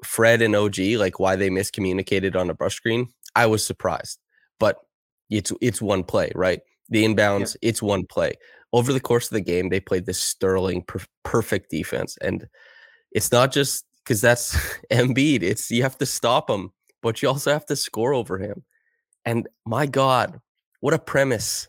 Fred 0.04 0.42
and 0.42 0.56
OG, 0.56 0.78
like 0.98 1.20
why 1.20 1.36
they 1.36 1.50
miscommunicated 1.50 2.36
on 2.36 2.50
a 2.50 2.54
brush 2.54 2.76
screen, 2.76 3.08
I 3.36 3.46
was 3.46 3.66
surprised. 3.66 4.20
But 4.60 4.78
it's 5.30 5.52
it's 5.62 5.82
one 5.82 6.04
play, 6.04 6.32
right? 6.36 6.62
The 6.90 7.04
inbounds, 7.04 7.56
it's 7.62 7.82
one 7.82 8.06
play. 8.06 8.34
Over 8.74 8.94
the 8.94 9.00
course 9.00 9.26
of 9.26 9.36
the 9.36 9.42
game, 9.42 9.70
they 9.70 9.80
played 9.80 10.06
this 10.06 10.20
sterling, 10.20 10.84
per- 10.84 11.00
perfect 11.24 11.72
defense, 11.72 12.18
and 12.22 12.48
it's 13.12 13.32
not 13.32 13.52
just 13.52 13.86
because 14.04 14.22
that's 14.22 14.56
Embiid. 14.92 15.42
It's 15.42 15.72
you 15.72 15.84
have 15.84 15.98
to 16.00 16.06
stop 16.06 16.50
him, 16.50 16.72
but 17.02 17.22
you 17.22 17.30
also 17.30 17.52
have 17.52 17.66
to 17.68 17.76
score 17.76 18.14
over 18.14 18.38
him. 18.38 18.64
And 19.24 19.48
my 19.66 19.86
God, 19.86 20.40
what 20.82 20.94
a 20.94 21.00
premise! 21.00 21.68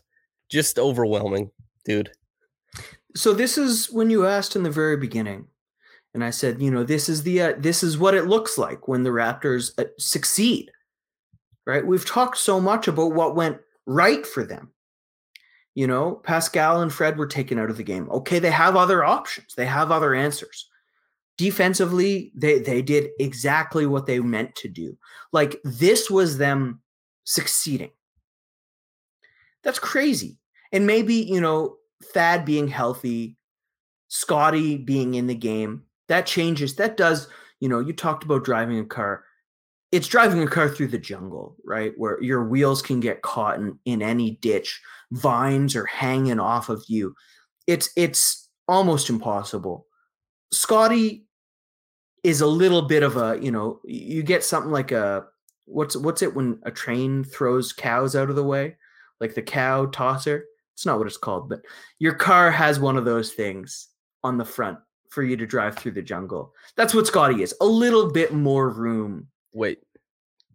Just 0.49 0.77
overwhelming, 0.77 1.49
dude. 1.85 2.11
So 3.15 3.33
this 3.33 3.57
is 3.57 3.91
when 3.91 4.09
you 4.09 4.27
asked 4.27 4.55
in 4.55 4.63
the 4.63 4.69
very 4.69 4.97
beginning, 4.97 5.47
and 6.13 6.23
I 6.23 6.29
said, 6.29 6.61
you 6.61 6.71
know, 6.71 6.83
this 6.83 7.09
is 7.09 7.23
the 7.23 7.41
uh, 7.41 7.53
this 7.57 7.83
is 7.83 7.97
what 7.97 8.13
it 8.13 8.25
looks 8.25 8.57
like 8.57 8.87
when 8.87 9.03
the 9.03 9.09
Raptors 9.09 9.71
uh, 9.79 9.85
succeed. 9.97 10.71
Right? 11.65 11.85
We've 11.85 12.05
talked 12.05 12.37
so 12.37 12.61
much 12.61 12.87
about 12.87 13.13
what 13.13 13.35
went 13.35 13.57
right 13.85 14.25
for 14.25 14.45
them. 14.45 14.71
You 15.77 15.85
know, 15.85 16.15
Pascal 16.23 16.81
and 16.81 16.91
Fred 16.91 17.19
were 17.19 17.27
taken 17.27 17.59
out 17.59 17.69
of 17.69 17.77
the 17.77 17.83
game. 17.83 18.09
Okay, 18.09 18.39
they 18.39 18.49
have 18.49 18.75
other 18.75 19.05
options. 19.05 19.53
They 19.53 19.67
have 19.67 19.91
other 19.91 20.15
answers. 20.15 20.67
Defensively, 21.37 22.31
they 22.33 22.57
they 22.57 22.81
did 22.81 23.11
exactly 23.19 23.85
what 23.85 24.07
they 24.07 24.19
meant 24.19 24.55
to 24.55 24.69
do. 24.69 24.97
Like 25.31 25.61
this 25.63 26.09
was 26.09 26.39
them 26.39 26.81
succeeding. 27.25 27.91
That's 29.61 29.77
crazy. 29.77 30.39
And 30.71 30.87
maybe, 30.87 31.13
you 31.13 31.39
know, 31.39 31.75
Thad 32.05 32.43
being 32.43 32.67
healthy, 32.67 33.37
Scottie 34.07 34.77
being 34.77 35.13
in 35.13 35.27
the 35.27 35.35
game, 35.35 35.83
that 36.07 36.25
changes. 36.25 36.77
That 36.77 36.97
does, 36.97 37.27
you 37.59 37.69
know, 37.69 37.81
you 37.81 37.93
talked 37.93 38.23
about 38.23 38.43
driving 38.43 38.79
a 38.79 38.85
car. 38.85 39.25
It's 39.91 40.07
driving 40.07 40.41
a 40.41 40.47
car 40.47 40.69
through 40.69 40.87
the 40.87 40.97
jungle, 40.97 41.55
right? 41.63 41.93
Where 41.97 42.19
your 42.23 42.45
wheels 42.45 42.81
can 42.81 42.99
get 42.99 43.21
caught 43.21 43.59
in, 43.59 43.77
in 43.85 44.01
any 44.01 44.31
ditch, 44.41 44.81
vines 45.11 45.75
are 45.75 45.85
hanging 45.85 46.39
off 46.39 46.69
of 46.69 46.83
you. 46.87 47.15
It's 47.65 47.89
it's 47.95 48.49
almost 48.67 49.09
impossible. 49.09 49.85
Scottie 50.51 51.25
is 52.23 52.41
a 52.41 52.47
little 52.47 52.81
bit 52.83 53.03
of 53.03 53.17
a, 53.17 53.39
you 53.41 53.51
know, 53.51 53.79
you 53.85 54.23
get 54.23 54.43
something 54.43 54.71
like 54.71 54.91
a 54.91 55.25
what's 55.65 55.95
what's 55.95 56.21
it 56.21 56.35
when 56.35 56.59
a 56.63 56.71
train 56.71 57.23
throws 57.23 57.73
cows 57.73 58.15
out 58.15 58.29
of 58.29 58.35
the 58.35 58.43
way? 58.43 58.75
Like 59.19 59.35
the 59.35 59.41
cow 59.41 59.87
tosser? 59.87 60.45
It's 60.73 60.85
not 60.85 60.97
what 60.97 61.07
it's 61.07 61.17
called, 61.17 61.49
but 61.49 61.61
your 61.99 62.13
car 62.13 62.51
has 62.51 62.79
one 62.79 62.97
of 62.97 63.05
those 63.05 63.33
things 63.33 63.87
on 64.23 64.37
the 64.37 64.45
front 64.45 64.77
for 65.09 65.23
you 65.23 65.35
to 65.37 65.45
drive 65.45 65.75
through 65.75 65.93
the 65.93 66.01
jungle. 66.01 66.53
That's 66.75 66.93
what 66.93 67.07
Scottie 67.07 67.41
is. 67.41 67.55
A 67.61 67.65
little 67.65 68.11
bit 68.11 68.33
more 68.33 68.69
room. 68.69 69.27
Wait, 69.53 69.79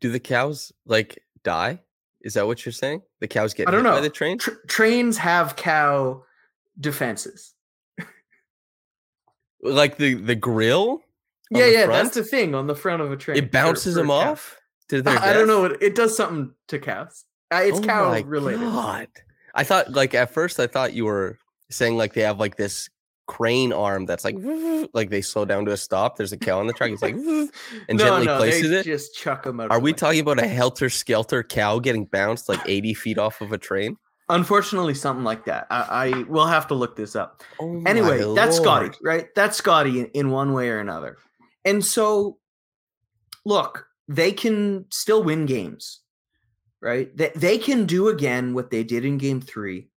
do 0.01 0.11
the 0.11 0.21
cows 0.21 0.73
like 0.87 1.19
die? 1.43 1.81
Is 2.23 2.35
that 2.35 2.47
what 2.47 2.65
you're 2.65 2.73
saying? 2.73 3.03
The 3.21 3.29
cows 3.29 3.53
get 3.55 3.69
I 3.69 3.71
don't 3.73 3.85
hit 3.85 3.91
by 3.91 3.97
know. 3.97 4.03
the 4.03 4.11
train? 4.11 4.39
Tr- 4.39 4.51
trains 4.69 5.19
have 5.19 5.57
cow 5.57 6.23
defenses. 6.79 7.55
Like 9.63 9.97
the 9.97 10.15
the 10.15 10.35
grill? 10.35 11.03
yeah, 11.51 11.67
yeah, 11.67 11.85
front? 11.85 12.05
that's 12.05 12.15
the 12.17 12.25
thing 12.25 12.55
on 12.55 12.67
the 12.67 12.75
front 12.75 13.03
of 13.03 13.13
a 13.13 13.17
train. 13.17 13.37
It 13.39 13.53
bounces 13.53 13.95
for 13.95 14.01
a 14.01 14.03
them 14.03 14.11
off 14.11 14.59
to 14.89 15.03
their 15.03 15.19
I 15.19 15.33
don't 15.33 15.47
know. 15.47 15.61
What, 15.61 15.83
it 15.83 15.95
does 15.95 16.17
something 16.17 16.53
to 16.69 16.79
cows. 16.79 17.25
Uh, 17.53 17.61
it's 17.65 17.79
Oh 17.79 17.83
cow 17.83 18.09
my 18.11 18.21
related. 18.23 18.61
God. 18.61 19.09
I 19.55 19.63
thought 19.65 19.93
like 19.93 20.15
at 20.15 20.31
first 20.31 20.59
I 20.59 20.67
thought 20.67 20.95
you 20.95 21.05
were 21.05 21.39
saying 21.71 21.97
like 21.97 22.15
they 22.15 22.23
have 22.23 22.41
like 22.41 22.57
this 22.57 22.89
crane 23.27 23.73
arm 23.73 24.07
that's 24.07 24.25
like 24.25 24.37
like 24.93 25.11
they 25.11 25.21
slow 25.21 25.45
down 25.45 25.65
to 25.65 25.73
a 25.73 25.77
stop. 25.77 26.17
There's 26.17 26.33
a 26.33 26.37
cow 26.37 26.61
on 26.61 26.67
the 26.67 26.73
track. 26.73 26.91
It's 26.91 27.03
like 27.03 27.15
and 27.89 27.99
no, 27.99 28.05
gently 28.05 28.27
no, 28.27 28.39
places 28.39 28.71
it. 28.71 28.85
just 28.85 29.15
chuck 29.15 29.45
them 29.45 29.61
out. 29.61 29.71
Are 29.71 29.81
we 29.81 29.93
way. 29.93 29.97
talking 29.97 30.21
about 30.21 30.39
a 30.39 30.47
helter 30.47 30.91
skelter 30.91 31.43
cow 31.43 31.79
getting 31.79 32.05
bounced 32.05 32.49
like 32.49 32.61
80 32.67 32.95
feet 32.95 33.19
off 33.19 33.41
of 33.41 33.53
a 33.53 33.59
train? 33.59 33.97
Unfortunately, 34.29 34.95
something 34.95 35.25
like 35.25 35.45
that. 35.45 35.67
I, 35.71 35.85
I 35.91 36.23
will 36.23 36.47
have 36.47 36.67
to 36.69 36.75
look 36.75 36.97
this 36.97 37.17
up. 37.17 37.43
Oh 37.61 37.83
Anyway, 37.85 38.35
that's 38.35 38.57
Scottie, 38.57 38.97
right? 39.03 39.27
That's 39.35 39.57
Scottie 39.57 40.01
in, 40.01 40.07
in 40.07 40.31
one 40.31 40.53
way 40.53 40.71
or 40.71 40.79
another. 40.79 41.19
And 41.65 41.85
so, 41.85 42.39
look, 43.45 43.87
they 44.09 44.33
can 44.33 44.87
still 44.91 45.23
win 45.23 45.47
games, 45.47 46.01
right? 46.81 47.15
They, 47.17 47.33
they 47.35 47.59
can 47.59 47.85
do 47.85 48.09
again 48.09 48.55
what 48.55 48.71
they 48.71 48.85
did 48.85 49.05
in 49.05 49.19
game 49.19 49.41
three. 49.41 49.89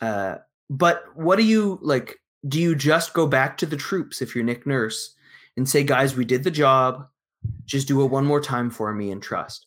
Uh, 0.00 0.38
but 0.70 1.04
what 1.14 1.36
do 1.36 1.42
you 1.44 1.78
like? 1.82 2.16
Do 2.48 2.58
you 2.58 2.74
just 2.74 3.12
go 3.12 3.26
back 3.26 3.58
to 3.58 3.66
the 3.66 3.76
troops 3.76 4.22
if 4.22 4.34
you're 4.34 4.44
Nick 4.44 4.66
Nurse 4.66 5.14
and 5.56 5.68
say, 5.68 5.84
guys, 5.84 6.16
we 6.16 6.24
did 6.24 6.42
the 6.44 6.50
job. 6.50 7.06
Just 7.66 7.86
do 7.88 8.00
it 8.02 8.06
one 8.10 8.24
more 8.24 8.40
time 8.40 8.70
for 8.70 8.94
me 8.94 9.10
and 9.10 9.22
trust. 9.22 9.66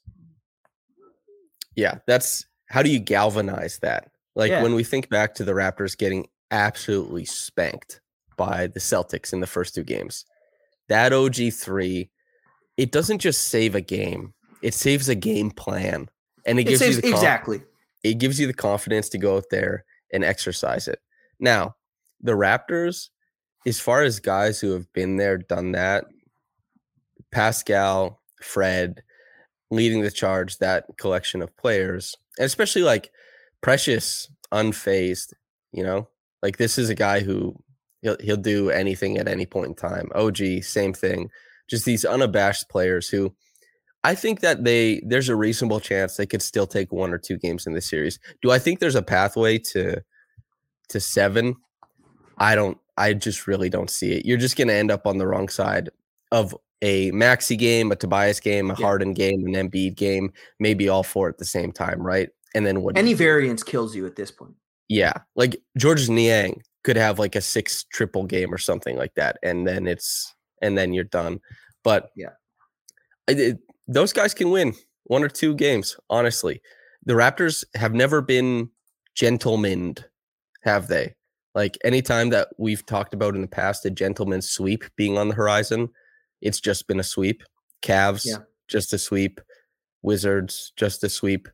Yeah, 1.75 1.99
that's 2.07 2.45
how 2.69 2.81
do 2.81 2.89
you 2.89 2.99
galvanize 2.99 3.79
that? 3.79 4.11
Like 4.35 4.49
Yeah. 4.49 4.63
when 4.63 4.73
we 4.75 4.83
think 4.83 5.09
back 5.09 5.35
to 5.35 5.43
the 5.43 5.51
Raptors 5.53 5.97
getting 5.97 6.27
absolutely 6.51 7.25
spanked 7.25 8.01
by 8.37 8.67
the 8.67 8.79
Celtics 8.79 9.33
in 9.33 9.39
the 9.39 9.47
first 9.47 9.75
two 9.75 9.83
games, 9.83 10.25
that 10.89 11.11
OG3, 11.11 12.09
it 12.77 12.91
doesn't 12.91 13.19
just 13.19 13.47
save 13.47 13.75
a 13.75 13.81
game, 13.81 14.33
it 14.61 14.73
saves 14.73 15.09
a 15.09 15.15
game 15.15 15.51
plan. 15.51 16.09
And 16.45 16.59
it 16.59 16.63
It 16.63 16.69
gives 16.69 16.79
saves 16.79 16.95
you 16.97 17.01
the 17.01 17.07
conf- 17.09 17.19
exactly. 17.21 17.63
it 18.03 18.15
gives 18.15 18.39
you 18.39 18.47
the 18.47 18.53
confidence 18.53 19.09
to 19.09 19.17
go 19.17 19.37
out 19.37 19.45
there 19.51 19.85
and 20.13 20.23
exercise 20.23 20.87
it. 20.87 20.99
Now, 21.39 21.75
the 22.21 22.33
Raptors, 22.33 23.09
as 23.65 23.79
far 23.79 24.03
as 24.03 24.19
guys 24.19 24.59
who 24.59 24.71
have 24.71 24.91
been 24.93 25.17
there, 25.17 25.37
done 25.37 25.73
that, 25.73 26.05
Pascal, 27.31 28.21
Fred, 28.41 29.03
leading 29.71 30.01
the 30.01 30.11
charge, 30.11 30.59
that 30.59 30.85
collection 30.97 31.41
of 31.41 31.55
players, 31.57 32.15
and 32.37 32.45
especially 32.45 32.83
like 32.83 33.11
Precious, 33.61 34.29
unfazed, 34.51 35.33
you 35.71 35.83
know, 35.83 36.07
like 36.41 36.57
this 36.57 36.77
is 36.77 36.89
a 36.89 36.95
guy 36.95 37.21
who 37.21 37.55
he'll 38.01 38.17
he'll 38.19 38.35
do 38.35 38.69
anything 38.69 39.17
at 39.17 39.29
any 39.29 39.45
point 39.45 39.69
in 39.69 39.75
time. 39.75 40.09
OG, 40.13 40.63
same 40.63 40.93
thing. 40.93 41.29
Just 41.69 41.85
these 41.85 42.03
unabashed 42.03 42.69
players 42.69 43.07
who 43.07 43.33
I 44.03 44.15
think 44.15 44.41
that 44.41 44.63
they 44.63 45.01
there's 45.05 45.29
a 45.29 45.35
reasonable 45.35 45.79
chance 45.79 46.17
they 46.17 46.25
could 46.25 46.41
still 46.41 46.67
take 46.67 46.91
one 46.91 47.13
or 47.13 47.17
two 47.17 47.37
games 47.37 47.65
in 47.65 47.73
this 47.73 47.89
series. 47.89 48.19
Do 48.41 48.51
I 48.51 48.59
think 48.59 48.79
there's 48.79 48.95
a 48.95 49.01
pathway 49.01 49.57
to 49.59 50.01
to 50.89 50.99
seven? 50.99 51.55
I 52.37 52.55
don't. 52.55 52.77
I 52.97 53.13
just 53.13 53.47
really 53.47 53.69
don't 53.69 53.89
see 53.89 54.13
it. 54.13 54.25
You're 54.25 54.37
just 54.37 54.55
going 54.55 54.67
to 54.67 54.73
end 54.73 54.91
up 54.91 55.07
on 55.07 55.17
the 55.17 55.25
wrong 55.25 55.49
side 55.49 55.89
of 56.31 56.55
a 56.81 57.09
Maxey 57.11 57.55
game, 57.55 57.91
a 57.91 57.95
Tobias 57.95 58.39
game, 58.39 58.69
a 58.69 58.75
Yeah. 58.77 58.85
Harden 58.85 59.13
game, 59.13 59.47
an 59.47 59.53
Embiid 59.53 59.95
game, 59.95 60.31
maybe 60.59 60.89
all 60.89 61.01
four 61.03 61.29
at 61.29 61.37
the 61.37 61.45
same 61.45 61.71
time, 61.71 62.01
right? 62.05 62.29
And 62.53 62.65
then 62.65 62.81
what? 62.81 62.97
Any 62.97 63.13
variance 63.13 63.63
kills 63.63 63.95
you 63.95 64.05
at 64.05 64.15
this 64.15 64.29
point. 64.31 64.53
Yeah, 64.89 65.13
like 65.35 65.55
George 65.77 66.09
Niang 66.09 66.61
could 66.83 66.97
have 66.97 67.17
like 67.17 67.35
a 67.35 67.41
six 67.41 67.83
triple 67.85 68.25
game 68.25 68.53
or 68.53 68.57
something 68.57 68.97
like 68.97 69.13
that, 69.15 69.37
and 69.41 69.65
then 69.65 69.87
it's 69.87 70.35
and 70.61 70.77
then 70.77 70.93
you're 70.93 71.05
done. 71.05 71.39
But 71.83 72.11
Yeah. 72.15 72.31
I 73.29 73.33
did, 73.33 73.59
those 73.87 74.13
guys 74.13 74.33
can 74.33 74.49
win 74.51 74.73
one 75.05 75.23
or 75.23 75.29
two 75.29 75.55
games. 75.55 75.97
Honestly, 76.09 76.61
the 77.05 77.13
Raptors 77.13 77.63
have 77.75 77.93
never 77.93 78.21
been 78.21 78.69
gentlemen, 79.15 79.95
have 80.63 80.87
they? 80.87 81.15
Like 81.55 81.77
anytime 81.83 82.29
that 82.29 82.49
we've 82.57 82.85
talked 82.85 83.13
about 83.13 83.35
in 83.35 83.41
the 83.41 83.47
past, 83.47 83.85
a 83.85 83.89
gentleman's 83.91 84.49
sweep 84.49 84.83
being 84.95 85.17
on 85.17 85.27
the 85.27 85.35
horizon, 85.35 85.89
it's 86.41 86.59
just 86.59 86.87
been 86.87 86.99
a 86.99 87.03
sweep. 87.03 87.43
Cavs, 87.81 88.25
Yeah. 88.25 88.37
just 88.67 88.93
a 88.93 88.97
sweep. 88.97 89.39
Wizards, 90.01 90.73
just 90.75 91.03
a 91.03 91.09
sweep. 91.09 91.47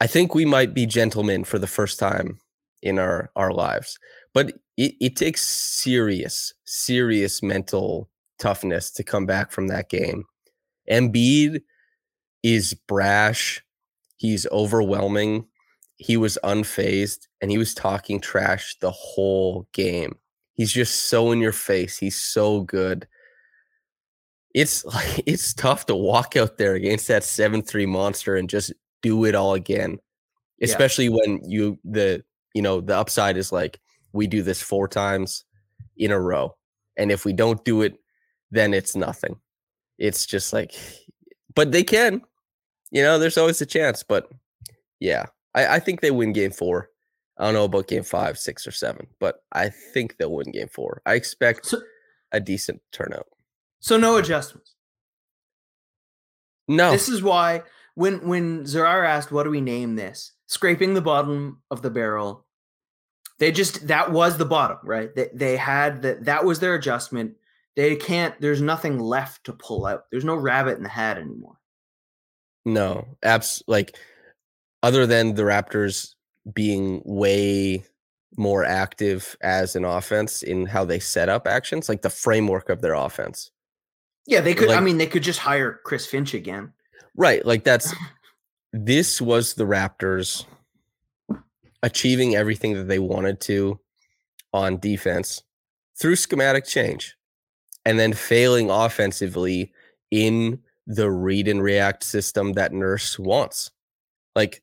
I 0.00 0.06
think 0.06 0.34
we 0.34 0.44
might 0.44 0.74
be 0.74 0.86
gentlemen 0.86 1.44
for 1.44 1.58
the 1.58 1.66
first 1.66 1.98
time 1.98 2.38
in 2.82 2.98
our 2.98 3.30
our 3.36 3.52
lives, 3.52 3.98
but 4.34 4.48
it, 4.76 4.94
it 5.00 5.16
takes 5.16 5.42
serious, 5.48 6.52
serious 6.66 7.42
mental 7.42 8.10
toughness 8.38 8.90
to 8.90 9.02
come 9.04 9.24
back 9.24 9.52
from 9.52 9.68
that 9.68 9.88
game. 9.88 10.24
Embiid 10.90 11.62
is 12.42 12.74
brash. 12.74 13.64
He's 14.16 14.46
overwhelming. 14.52 15.46
He 15.96 16.16
was 16.16 16.38
unfazed 16.44 17.26
and 17.40 17.50
he 17.50 17.58
was 17.58 17.74
talking 17.74 18.20
trash 18.20 18.76
the 18.80 18.90
whole 18.90 19.68
game. 19.72 20.16
He's 20.52 20.72
just 20.72 21.08
so 21.08 21.32
in 21.32 21.40
your 21.40 21.52
face. 21.52 21.98
He's 21.98 22.20
so 22.20 22.60
good. 22.62 23.06
It's 24.54 24.84
like 24.94 25.22
it's 25.26 25.54
tough 25.54 25.86
to 25.86 25.96
walk 25.96 26.36
out 26.36 26.58
there 26.58 26.74
against 26.74 27.08
that 27.08 27.22
7-3 27.22 27.88
monster 27.88 28.36
and 28.36 28.48
just 28.48 28.72
do 29.02 29.24
it 29.24 29.34
all 29.34 29.54
again. 29.54 29.98
Especially 30.62 31.06
yeah. 31.06 31.16
when 31.16 31.40
you 31.50 31.78
the 31.84 32.24
you 32.54 32.62
know 32.62 32.80
the 32.80 32.96
upside 32.96 33.36
is 33.36 33.50
like 33.50 33.80
we 34.12 34.26
do 34.26 34.42
this 34.42 34.62
four 34.62 34.86
times 34.86 35.44
in 35.96 36.10
a 36.10 36.20
row. 36.20 36.56
And 36.96 37.10
if 37.10 37.24
we 37.24 37.32
don't 37.32 37.64
do 37.64 37.82
it, 37.82 37.96
then 38.50 38.72
it's 38.72 38.94
nothing. 38.94 39.36
It's 39.98 40.26
just 40.26 40.52
like 40.52 40.74
but 41.54 41.72
they 41.72 41.84
can. 41.84 42.22
You 42.90 43.02
know, 43.02 43.18
there's 43.18 43.38
always 43.38 43.60
a 43.60 43.66
chance, 43.66 44.02
but 44.02 44.28
yeah, 45.00 45.26
I, 45.54 45.76
I 45.76 45.80
think 45.80 46.00
they 46.00 46.10
win 46.10 46.32
game 46.32 46.52
four. 46.52 46.90
I 47.38 47.44
don't 47.44 47.54
know 47.54 47.64
about 47.64 47.88
game 47.88 48.04
five, 48.04 48.38
six, 48.38 48.66
or 48.66 48.70
seven, 48.70 49.08
but 49.18 49.42
I 49.52 49.68
think 49.68 50.16
they'll 50.16 50.32
win 50.32 50.52
game 50.52 50.68
four. 50.68 51.02
I 51.04 51.14
expect 51.14 51.66
so, 51.66 51.78
a 52.30 52.38
decent 52.38 52.80
turnout. 52.92 53.26
So 53.80 53.96
no 53.96 54.16
adjustments. 54.16 54.74
No. 56.68 56.92
This 56.92 57.08
is 57.08 57.22
why 57.22 57.62
when 57.94 58.26
when 58.26 58.64
Zarar 58.64 59.06
asked, 59.06 59.32
"What 59.32 59.42
do 59.42 59.50
we 59.50 59.60
name 59.60 59.96
this?" 59.96 60.32
Scraping 60.46 60.94
the 60.94 61.00
bottom 61.00 61.62
of 61.70 61.82
the 61.82 61.90
barrel. 61.90 62.46
They 63.40 63.50
just 63.50 63.88
that 63.88 64.12
was 64.12 64.38
the 64.38 64.44
bottom, 64.44 64.78
right? 64.84 65.12
They 65.14 65.30
they 65.34 65.56
had 65.56 66.02
that 66.02 66.24
that 66.26 66.44
was 66.44 66.60
their 66.60 66.74
adjustment. 66.74 67.34
They 67.76 67.96
can't. 67.96 68.40
There's 68.40 68.62
nothing 68.62 68.98
left 68.98 69.44
to 69.44 69.52
pull 69.52 69.86
out. 69.86 70.04
There's 70.10 70.24
no 70.24 70.36
rabbit 70.36 70.76
in 70.76 70.82
the 70.82 70.88
hat 70.88 71.18
anymore. 71.18 71.56
No, 72.64 73.06
abs 73.22 73.62
like 73.66 73.96
other 74.82 75.06
than 75.06 75.34
the 75.34 75.42
Raptors 75.42 76.14
being 76.52 77.02
way 77.04 77.84
more 78.36 78.64
active 78.64 79.36
as 79.40 79.76
an 79.76 79.84
offense 79.84 80.42
in 80.42 80.66
how 80.66 80.84
they 80.84 80.98
set 80.98 81.28
up 81.28 81.46
actions, 81.46 81.88
like 81.88 82.02
the 82.02 82.10
framework 82.10 82.68
of 82.68 82.80
their 82.80 82.94
offense. 82.94 83.50
Yeah, 84.26 84.40
they 84.40 84.54
could. 84.54 84.68
Like, 84.68 84.78
I 84.78 84.80
mean, 84.80 84.98
they 84.98 85.06
could 85.06 85.22
just 85.22 85.40
hire 85.40 85.80
Chris 85.84 86.06
Finch 86.06 86.32
again. 86.34 86.72
Right. 87.16 87.44
Like 87.44 87.64
that's 87.64 87.94
this 88.72 89.20
was 89.20 89.54
the 89.54 89.64
Raptors 89.64 90.44
achieving 91.82 92.34
everything 92.34 92.74
that 92.74 92.88
they 92.88 92.98
wanted 92.98 93.40
to 93.40 93.78
on 94.52 94.78
defense 94.78 95.42
through 96.00 96.16
schematic 96.16 96.64
change 96.64 97.16
and 97.84 97.98
then 97.98 98.12
failing 98.12 98.70
offensively 98.70 99.72
in 100.10 100.60
the 100.86 101.10
read 101.10 101.48
and 101.48 101.62
react 101.62 102.04
system 102.04 102.52
that 102.52 102.72
Nurse 102.72 103.18
wants. 103.18 103.70
Like 104.34 104.62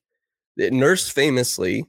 eh, 0.60 0.70
Nurse 0.72 1.10
famously, 1.10 1.86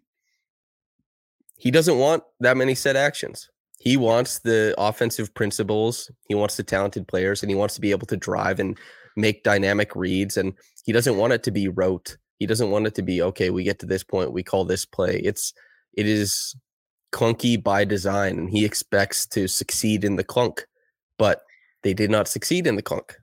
he 1.57 1.71
doesn't 1.71 1.99
want 1.99 2.25
that 2.41 2.57
many 2.57 2.75
set 2.75 2.97
actions. 2.97 3.49
He 3.79 3.97
wants 3.97 4.39
the 4.41 4.75
offensive 4.79 5.35
principles, 5.35 6.11
he 6.29 6.35
wants 6.35 6.57
the 6.57 6.63
talented 6.63 7.09
players, 7.09 7.43
and 7.43 7.51
he 7.51 7.57
wants 7.57 7.75
to 7.75 7.81
be 7.81 7.91
able 7.91 8.07
to 8.07 8.17
drive 8.17 8.61
and 8.61 8.79
make 9.17 9.43
dynamic 9.43 9.97
reads. 9.97 10.37
And 10.37 10.55
he 10.85 10.93
doesn't 10.93 11.17
want 11.17 11.33
it 11.33 11.43
to 11.45 11.51
be 11.51 11.69
rote. 11.69 12.17
He 12.39 12.47
doesn't 12.47 12.71
want 12.71 12.87
it 12.87 12.95
to 12.97 13.03
be, 13.03 13.23
okay, 13.23 13.51
we 13.51 13.65
get 13.65 13.79
to 13.81 13.87
this 13.87 14.05
point, 14.05 14.33
we 14.33 14.43
call 14.43 14.65
this 14.65 14.85
play. 14.85 15.21
It's 15.25 15.53
it 15.95 16.07
is 16.07 16.57
clunky 17.13 17.63
by 17.63 17.85
design, 17.85 18.39
and 18.39 18.51
he 18.51 18.65
expects 18.65 19.27
to 19.27 19.47
succeed 19.47 20.05
in 20.05 20.17
the 20.17 20.25
clunk, 20.25 20.65
but 21.23 21.45
they 21.83 21.95
did 21.95 22.11
not 22.11 22.27
succeed 22.27 22.67
in 22.67 22.75
the 22.75 22.83
clunk. 22.83 23.17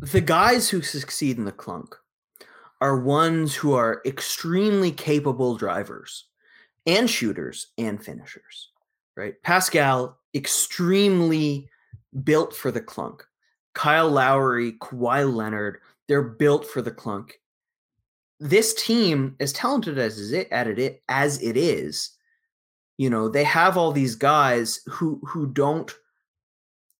The 0.00 0.20
guys 0.20 0.68
who 0.68 0.82
succeed 0.82 1.38
in 1.38 1.46
the 1.46 1.52
clunk 1.52 1.96
are 2.82 3.00
ones 3.00 3.54
who 3.54 3.72
are 3.72 4.02
extremely 4.04 4.92
capable 4.92 5.56
drivers 5.56 6.26
and 6.86 7.08
shooters 7.08 7.68
and 7.78 8.04
finishers, 8.04 8.72
right? 9.16 9.42
Pascal, 9.42 10.18
extremely 10.34 11.70
built 12.24 12.54
for 12.54 12.70
the 12.70 12.82
clunk. 12.82 13.24
Kyle 13.72 14.10
Lowry, 14.10 14.72
Kawhi 14.72 15.34
Leonard, 15.34 15.78
they're 16.08 16.20
built 16.20 16.66
for 16.66 16.82
the 16.82 16.90
clunk. 16.90 17.40
This 18.38 18.74
team, 18.74 19.34
as 19.40 19.54
talented 19.54 19.96
as 19.96 20.30
it 20.30 20.48
it 20.50 21.02
as 21.08 21.42
it 21.42 21.56
is, 21.56 22.10
you 22.98 23.08
know, 23.08 23.30
they 23.30 23.44
have 23.44 23.78
all 23.78 23.92
these 23.92 24.14
guys 24.14 24.80
who 24.90 25.22
who 25.24 25.46
don't 25.46 25.90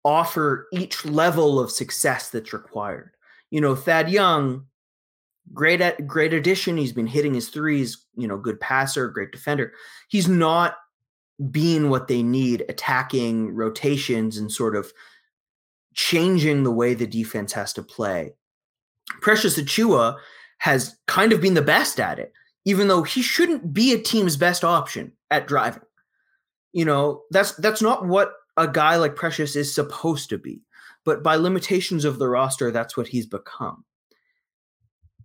offer 0.07 0.69
each 0.73 1.05
level 1.05 1.59
of 1.59 1.71
success 1.71 2.31
that's 2.31 2.53
required. 2.53 3.11
You 3.51 3.61
know, 3.61 3.75
Thad 3.75 4.09
Young 4.09 4.65
great 5.53 5.81
at 5.81 6.07
great 6.07 6.33
addition. 6.33 6.77
He's 6.77 6.93
been 6.93 7.07
hitting 7.07 7.35
his 7.35 7.49
threes, 7.49 8.05
you 8.17 8.29
know, 8.29 8.37
good 8.37 8.61
passer, 8.61 9.09
great 9.09 9.33
defender. 9.33 9.73
He's 10.09 10.29
not 10.29 10.77
being 11.51 11.91
what 11.91 12.09
they 12.09 12.23
need, 12.23 12.65
attacking 12.69 13.55
rotations 13.55 14.39
and 14.39 14.51
sort 14.51 14.77
of 14.77 14.93
changing 15.95 16.63
the 16.63 16.73
way 16.73 16.95
the 16.95 17.07
defense 17.07 17.53
has 17.53 17.73
to 17.75 17.83
play. 17.83 18.33
Precious 19.21 19.59
Achiuwa 19.59 20.17
has 20.59 20.97
kind 21.07 21.33
of 21.33 21.41
been 21.41 21.55
the 21.55 21.63
best 21.63 22.01
at 22.01 22.19
it, 22.19 22.33
even 22.65 22.89
though 22.89 23.03
he 23.03 23.23
shouldn't 23.23 23.75
be 23.75 23.93
a 23.93 23.99
team's 23.99 24.37
best 24.37 24.65
option 24.65 25.13
at 25.31 25.47
driving. 25.47 25.83
You 26.73 26.85
know, 26.85 27.23
that's 27.31 27.53
that's 27.57 27.83
not 27.83 28.07
what 28.07 28.33
a 28.57 28.69
guy 28.69 28.97
like 28.97 29.17
Precious 29.17 29.57
is 29.57 29.75
supposed 29.75 30.29
to 30.31 30.39
be. 30.39 30.63
But 31.05 31.23
by 31.23 31.37
limitations 31.37 32.05
of 32.05 32.19
the 32.19 32.29
roster, 32.29 32.71
that's 32.71 32.97
what 32.97 33.07
he's 33.07 33.27
become. 33.27 33.85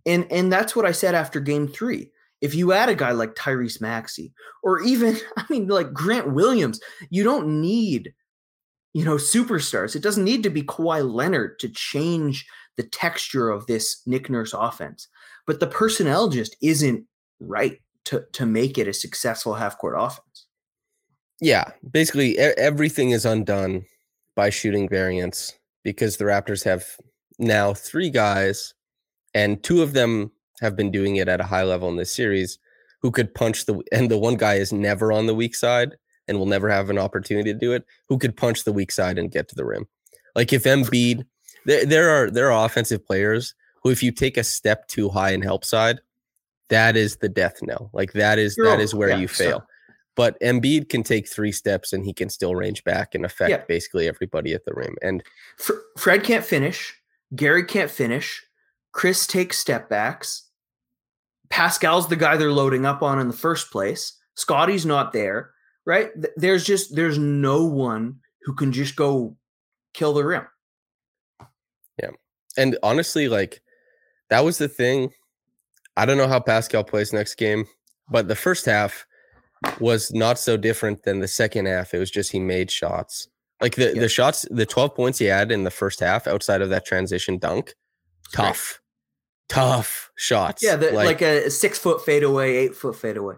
And 0.06 0.30
and 0.30 0.52
that's 0.52 0.74
what 0.74 0.86
I 0.86 0.92
said 0.92 1.14
after 1.14 1.40
game 1.40 1.68
three. 1.68 2.10
If 2.40 2.54
you 2.54 2.72
add 2.72 2.88
a 2.88 2.94
guy 2.94 3.12
like 3.12 3.34
Tyrese 3.34 3.80
Maxey, 3.80 4.32
or 4.64 4.80
even, 4.82 5.16
I 5.36 5.44
mean, 5.48 5.68
like 5.68 5.92
Grant 5.92 6.32
Williams, 6.32 6.80
you 7.10 7.22
don't 7.22 7.60
need, 7.60 8.12
you 8.94 9.04
know, 9.04 9.14
superstars. 9.14 9.94
It 9.94 10.02
doesn't 10.02 10.24
need 10.24 10.42
to 10.42 10.50
be 10.50 10.62
Kawhi 10.62 11.08
Leonard 11.08 11.58
to 11.60 11.68
change 11.68 12.46
the 12.76 12.82
texture 12.82 13.50
of 13.50 13.66
this 13.66 14.02
Nick 14.06 14.28
Nurse 14.28 14.52
offense. 14.52 15.08
But 15.46 15.60
the 15.60 15.66
personnel 15.66 16.28
just 16.28 16.56
isn't 16.62 17.04
right 17.40 17.80
to 18.04 18.24
to 18.32 18.46
make 18.46 18.78
it 18.78 18.88
a 18.88 18.92
successful 18.92 19.54
half 19.54 19.78
court 19.78 19.94
offense. 19.98 20.31
Yeah, 21.42 21.64
basically 21.90 22.38
everything 22.38 23.10
is 23.10 23.26
undone 23.26 23.84
by 24.36 24.48
shooting 24.48 24.88
variance 24.88 25.52
because 25.82 26.16
the 26.16 26.24
Raptors 26.24 26.64
have 26.64 26.86
now 27.40 27.74
three 27.74 28.10
guys 28.10 28.74
and 29.34 29.60
two 29.60 29.82
of 29.82 29.92
them 29.92 30.30
have 30.60 30.76
been 30.76 30.92
doing 30.92 31.16
it 31.16 31.26
at 31.26 31.40
a 31.40 31.44
high 31.44 31.64
level 31.64 31.88
in 31.88 31.96
this 31.96 32.12
series 32.12 32.60
who 33.00 33.10
could 33.10 33.34
punch 33.34 33.66
the 33.66 33.82
and 33.90 34.08
the 34.08 34.16
one 34.18 34.36
guy 34.36 34.54
is 34.54 34.72
never 34.72 35.10
on 35.10 35.26
the 35.26 35.34
weak 35.34 35.56
side 35.56 35.96
and 36.28 36.38
will 36.38 36.46
never 36.46 36.70
have 36.70 36.90
an 36.90 36.98
opportunity 36.98 37.52
to 37.52 37.58
do 37.58 37.72
it 37.72 37.84
who 38.08 38.18
could 38.18 38.36
punch 38.36 38.62
the 38.62 38.72
weak 38.72 38.92
side 38.92 39.18
and 39.18 39.32
get 39.32 39.48
to 39.48 39.56
the 39.56 39.64
rim 39.64 39.84
like 40.36 40.52
if 40.52 40.62
Embiid 40.62 41.24
there, 41.66 41.84
there 41.84 42.10
are 42.10 42.30
there 42.30 42.52
are 42.52 42.64
offensive 42.64 43.04
players 43.04 43.52
who 43.82 43.90
if 43.90 44.00
you 44.00 44.12
take 44.12 44.36
a 44.36 44.44
step 44.44 44.86
too 44.86 45.08
high 45.08 45.32
in 45.32 45.42
help 45.42 45.64
side 45.64 45.98
that 46.68 46.96
is 46.96 47.16
the 47.16 47.28
death 47.28 47.56
knell 47.62 47.90
like 47.92 48.12
that 48.12 48.38
is 48.38 48.56
You're 48.56 48.66
that 48.66 48.74
over. 48.74 48.82
is 48.82 48.94
where 48.94 49.08
yeah, 49.08 49.16
you 49.16 49.26
fail 49.26 49.58
so. 49.58 49.66
But 50.14 50.38
Embiid 50.40 50.88
can 50.90 51.02
take 51.02 51.26
three 51.26 51.52
steps 51.52 51.92
and 51.92 52.04
he 52.04 52.12
can 52.12 52.28
still 52.28 52.54
range 52.54 52.84
back 52.84 53.14
and 53.14 53.24
affect 53.24 53.50
yeah. 53.50 53.62
basically 53.66 54.08
everybody 54.08 54.52
at 54.52 54.64
the 54.64 54.72
rim 54.74 54.94
and 55.00 55.22
Fred 55.96 56.22
can't 56.22 56.44
finish 56.44 56.94
Gary 57.34 57.64
can't 57.64 57.90
finish 57.90 58.44
Chris 58.92 59.26
takes 59.26 59.58
step 59.58 59.88
backs. 59.88 60.48
Pascal's 61.48 62.08
the 62.08 62.16
guy 62.16 62.36
they're 62.36 62.52
loading 62.52 62.86
up 62.86 63.02
on 63.02 63.18
in 63.18 63.28
the 63.28 63.36
first 63.36 63.70
place. 63.70 64.18
Scottie's 64.36 64.86
not 64.86 65.12
there, 65.12 65.50
right? 65.84 66.10
There's 66.36 66.64
just 66.64 66.94
there's 66.94 67.18
no 67.18 67.64
one 67.64 68.20
who 68.42 68.54
can 68.54 68.72
just 68.72 68.96
go 68.96 69.36
kill 69.92 70.12
the 70.12 70.24
rim. 70.24 70.46
Yeah. 72.00 72.10
And 72.56 72.78
honestly, 72.82 73.28
like 73.28 73.62
that 74.30 74.44
was 74.44 74.58
the 74.58 74.68
thing. 74.68 75.12
I 75.96 76.06
don't 76.06 76.16
know 76.16 76.28
how 76.28 76.40
Pascal 76.40 76.84
plays 76.84 77.12
next 77.12 77.34
game, 77.34 77.66
but 78.10 78.28
the 78.28 78.36
first 78.36 78.64
half 78.64 79.06
was 79.80 80.12
not 80.12 80.38
so 80.38 80.56
different 80.56 81.02
than 81.04 81.20
the 81.20 81.28
second 81.28 81.66
half. 81.66 81.94
It 81.94 81.98
was 81.98 82.10
just 82.10 82.32
he 82.32 82.40
made 82.40 82.70
shots. 82.70 83.28
Like 83.60 83.76
the, 83.76 83.92
the 83.92 84.08
shots, 84.08 84.46
the 84.50 84.66
12 84.66 84.94
points 84.94 85.18
he 85.18 85.26
had 85.26 85.52
in 85.52 85.62
the 85.62 85.70
first 85.70 86.00
half 86.00 86.26
outside 86.26 86.62
of 86.62 86.70
that 86.70 86.84
transition 86.84 87.38
dunk, 87.38 87.74
tough 88.32 88.82
tough 89.52 90.10
shots. 90.16 90.62
Yeah, 90.62 90.76
the, 90.76 90.92
like, 90.92 91.06
like, 91.06 91.22
a 91.22 91.50
six 91.50 91.78
foot 91.78 92.04
fadeaway, 92.04 92.56
eight 92.56 92.74
foot 92.74 92.96
fadeaway. 92.96 93.36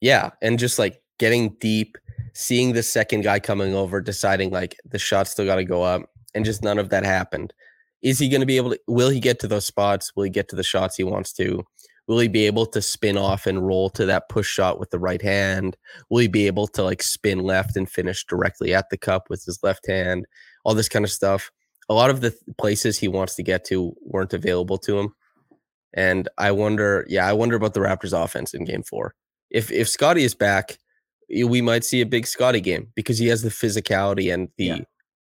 Yeah, 0.00 0.30
and 0.42 0.58
just 0.58 0.78
like 0.78 1.02
getting 1.18 1.56
deep, 1.60 1.96
seeing 2.34 2.74
the 2.74 2.82
second 2.82 3.22
guy 3.22 3.40
coming 3.40 3.74
over, 3.74 4.00
deciding 4.00 4.50
like 4.50 4.76
the 4.84 4.98
shot 4.98 5.26
still 5.26 5.46
got 5.46 5.56
to 5.56 5.64
go 5.64 5.82
up, 5.82 6.10
and 6.34 6.44
just 6.44 6.62
none 6.62 6.78
of 6.78 6.90
that 6.90 7.04
happened. 7.04 7.54
Is 8.02 8.18
he 8.18 8.28
going 8.28 8.40
to 8.40 8.46
be 8.46 8.58
able 8.58 8.70
to? 8.70 8.80
Will 8.86 9.08
he 9.08 9.18
get 9.18 9.40
to 9.40 9.48
those 9.48 9.64
spots? 9.64 10.14
Will 10.14 10.24
he 10.24 10.30
get 10.30 10.48
to 10.50 10.56
the 10.56 10.62
shots 10.62 10.96
he 10.96 11.04
wants 11.04 11.32
to? 11.34 11.64
Will 12.06 12.18
he 12.18 12.28
be 12.28 12.46
able 12.46 12.66
to 12.66 12.82
spin 12.82 13.16
off 13.16 13.46
and 13.46 13.66
roll 13.66 13.88
to 13.90 14.04
that 14.06 14.28
push 14.28 14.46
shot 14.48 14.78
with 14.78 14.90
the 14.90 14.98
right 14.98 15.22
hand? 15.22 15.76
Will 16.10 16.18
he 16.18 16.28
be 16.28 16.46
able 16.46 16.66
to 16.68 16.82
like 16.82 17.02
spin 17.02 17.40
left 17.40 17.76
and 17.76 17.90
finish 17.90 18.24
directly 18.26 18.74
at 18.74 18.90
the 18.90 18.98
cup 18.98 19.30
with 19.30 19.44
his 19.44 19.58
left 19.62 19.86
hand? 19.86 20.26
All 20.64 20.74
this 20.74 20.88
kind 20.88 21.04
of 21.04 21.10
stuff 21.10 21.50
a 21.88 21.94
lot 21.94 22.10
of 22.10 22.20
the 22.20 22.34
places 22.58 22.98
he 22.98 23.08
wants 23.08 23.34
to 23.34 23.42
get 23.42 23.64
to 23.66 23.94
weren't 24.02 24.32
available 24.32 24.78
to 24.78 24.98
him. 24.98 25.14
And 25.92 26.28
I 26.38 26.50
wonder, 26.50 27.06
yeah, 27.08 27.26
I 27.26 27.32
wonder 27.32 27.56
about 27.56 27.74
the 27.74 27.80
Raptors 27.80 28.12
offense 28.12 28.54
in 28.54 28.64
game 28.64 28.82
four. 28.82 29.14
If 29.50 29.70
if 29.70 29.88
Scottie 29.88 30.24
is 30.24 30.34
back, 30.34 30.78
we 31.28 31.60
might 31.60 31.84
see 31.84 32.00
a 32.00 32.06
big 32.06 32.26
Scottie 32.26 32.60
game 32.60 32.88
because 32.94 33.18
he 33.18 33.28
has 33.28 33.42
the 33.42 33.50
physicality 33.50 34.32
and 34.32 34.48
the 34.56 34.64
yeah. 34.64 34.78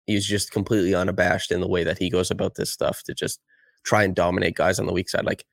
he's 0.06 0.26
just 0.26 0.50
completely 0.50 0.94
unabashed 0.94 1.52
in 1.52 1.60
the 1.60 1.68
way 1.68 1.84
that 1.84 1.98
he 1.98 2.08
goes 2.08 2.30
about 2.30 2.54
this 2.54 2.70
stuff 2.70 3.02
to 3.04 3.14
just 3.14 3.40
try 3.84 4.02
and 4.04 4.14
dominate 4.14 4.54
guys 4.54 4.78
on 4.78 4.86
the 4.86 4.92
weak 4.92 5.10
side. 5.10 5.26
Like 5.26 5.44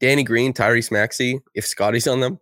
Danny 0.00 0.24
Green, 0.24 0.52
Tyrese 0.52 0.90
Maxey, 0.90 1.40
if 1.54 1.66
Scottie's 1.66 2.06
on 2.06 2.20
them, 2.20 2.38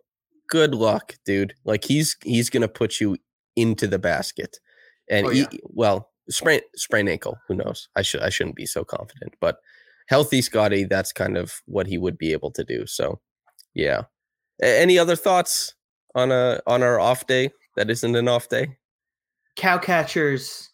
good 0.49 0.75
luck, 0.75 1.15
dude. 1.25 1.53
Like 1.65 1.83
he's 1.83 2.15
he's 2.23 2.49
gonna 2.49 2.67
put 2.67 2.99
you 2.99 3.17
into 3.55 3.87
the 3.87 3.99
basket. 3.99 4.57
And 5.09 5.27
oh, 5.27 5.31
yeah. 5.31 5.45
he, 5.51 5.59
well, 5.63 6.09
sprain 6.29 6.61
sprain 6.75 7.07
ankle, 7.07 7.37
who 7.47 7.55
knows? 7.55 7.89
I 7.95 8.01
should 8.01 8.21
I 8.21 8.29
shouldn't 8.29 8.55
be 8.55 8.65
so 8.65 8.83
confident, 8.83 9.35
but 9.39 9.57
healthy 10.07 10.41
Scottie, 10.41 10.85
that's 10.85 11.11
kind 11.11 11.37
of 11.37 11.61
what 11.65 11.87
he 11.87 11.97
would 11.97 12.17
be 12.17 12.33
able 12.33 12.51
to 12.51 12.63
do. 12.63 12.85
So, 12.85 13.19
yeah. 13.73 14.03
A- 14.61 14.79
any 14.79 14.97
other 14.97 15.15
thoughts 15.15 15.75
on 16.15 16.31
a 16.31 16.61
on 16.67 16.83
our 16.83 16.99
off 16.99 17.27
day 17.27 17.51
that 17.75 17.89
isn't 17.89 18.15
an 18.15 18.27
off 18.27 18.49
day? 18.49 18.77
Cow 19.55 19.77
catchers 19.77 20.71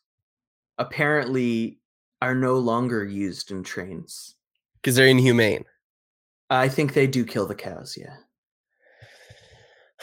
apparently 0.77 1.79
are 2.21 2.35
no 2.35 2.57
longer 2.57 3.05
used 3.05 3.51
in 3.51 3.63
trains 3.63 4.35
because 4.75 4.95
they're 4.95 5.07
inhumane. 5.07 5.65
I 6.49 6.67
think 6.69 6.93
they 6.93 7.07
do 7.07 7.25
kill 7.25 7.45
the 7.45 7.55
cows. 7.55 7.97
Yeah. 7.97 8.15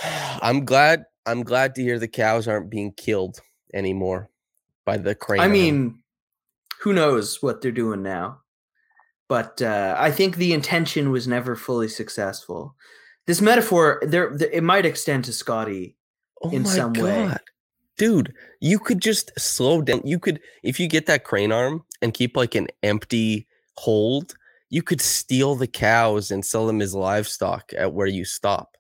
I'm 0.43 0.65
glad. 0.65 1.05
I'm 1.27 1.43
glad 1.43 1.75
to 1.75 1.83
hear 1.83 1.99
the 1.99 2.09
cows 2.09 2.47
aren't 2.47 2.71
being 2.71 2.93
killed 2.93 3.41
anymore 3.75 4.31
by 4.85 4.97
the 4.97 5.15
crane. 5.15 5.41
I 5.41 5.49
mean, 5.49 6.03
who 6.81 6.93
knows 6.93 7.43
what 7.43 7.61
they're 7.61 7.73
doing 7.73 8.03
now? 8.03 8.43
But 9.29 9.61
uh, 9.61 9.97
I 9.99 10.13
think 10.13 10.37
the 10.37 10.53
intention 10.53 11.11
was 11.11 11.27
never 11.27 11.57
fully 11.57 11.89
successful. 11.89 12.77
This 13.27 13.41
metaphor, 13.41 14.01
there, 14.07 14.33
it 14.53 14.63
might 14.63 14.87
extend 14.87 15.25
to 15.25 15.33
Scottie 15.33 15.97
oh 16.43 16.51
in 16.51 16.65
some 16.65 16.93
God. 16.93 17.03
way. 17.03 17.37
Dude, 17.99 18.33
you 18.61 18.79
could 18.79 19.01
just 19.01 19.33
slow 19.37 19.83
down. 19.83 20.03
You 20.05 20.21
could, 20.21 20.39
if 20.63 20.79
you 20.79 20.87
get 20.87 21.07
that 21.07 21.25
crane 21.25 21.51
arm 21.51 21.83
and 22.03 22.15
keep 22.15 22.37
like 22.37 22.55
an 22.55 22.69
empty 22.85 23.49
hold, 23.77 24.37
you 24.71 24.83
could 24.83 25.01
steal 25.01 25.55
the 25.55 25.67
cows 25.67 26.31
and 26.31 26.45
sell 26.45 26.67
them 26.67 26.81
as 26.81 26.95
livestock 26.95 27.73
at 27.77 27.93
where 27.93 28.07
you 28.07 28.25
stop. 28.25 28.77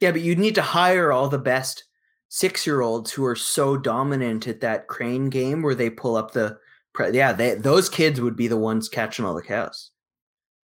Yeah, 0.00 0.12
but 0.12 0.22
you'd 0.22 0.38
need 0.38 0.54
to 0.56 0.62
hire 0.62 1.12
all 1.12 1.28
the 1.28 1.38
best 1.38 1.84
six 2.28 2.66
year 2.66 2.80
olds 2.80 3.12
who 3.12 3.24
are 3.24 3.36
so 3.36 3.76
dominant 3.76 4.48
at 4.48 4.60
that 4.60 4.88
crane 4.88 5.30
game 5.30 5.62
where 5.62 5.74
they 5.74 5.90
pull 5.90 6.16
up 6.16 6.32
the 6.32 6.58
yeah, 7.12 7.32
they, 7.32 7.54
those 7.54 7.88
kids 7.88 8.20
would 8.20 8.36
be 8.36 8.46
the 8.46 8.56
ones 8.56 8.88
catching 8.88 9.24
all 9.24 9.34
the 9.34 9.42
cows. 9.42 9.90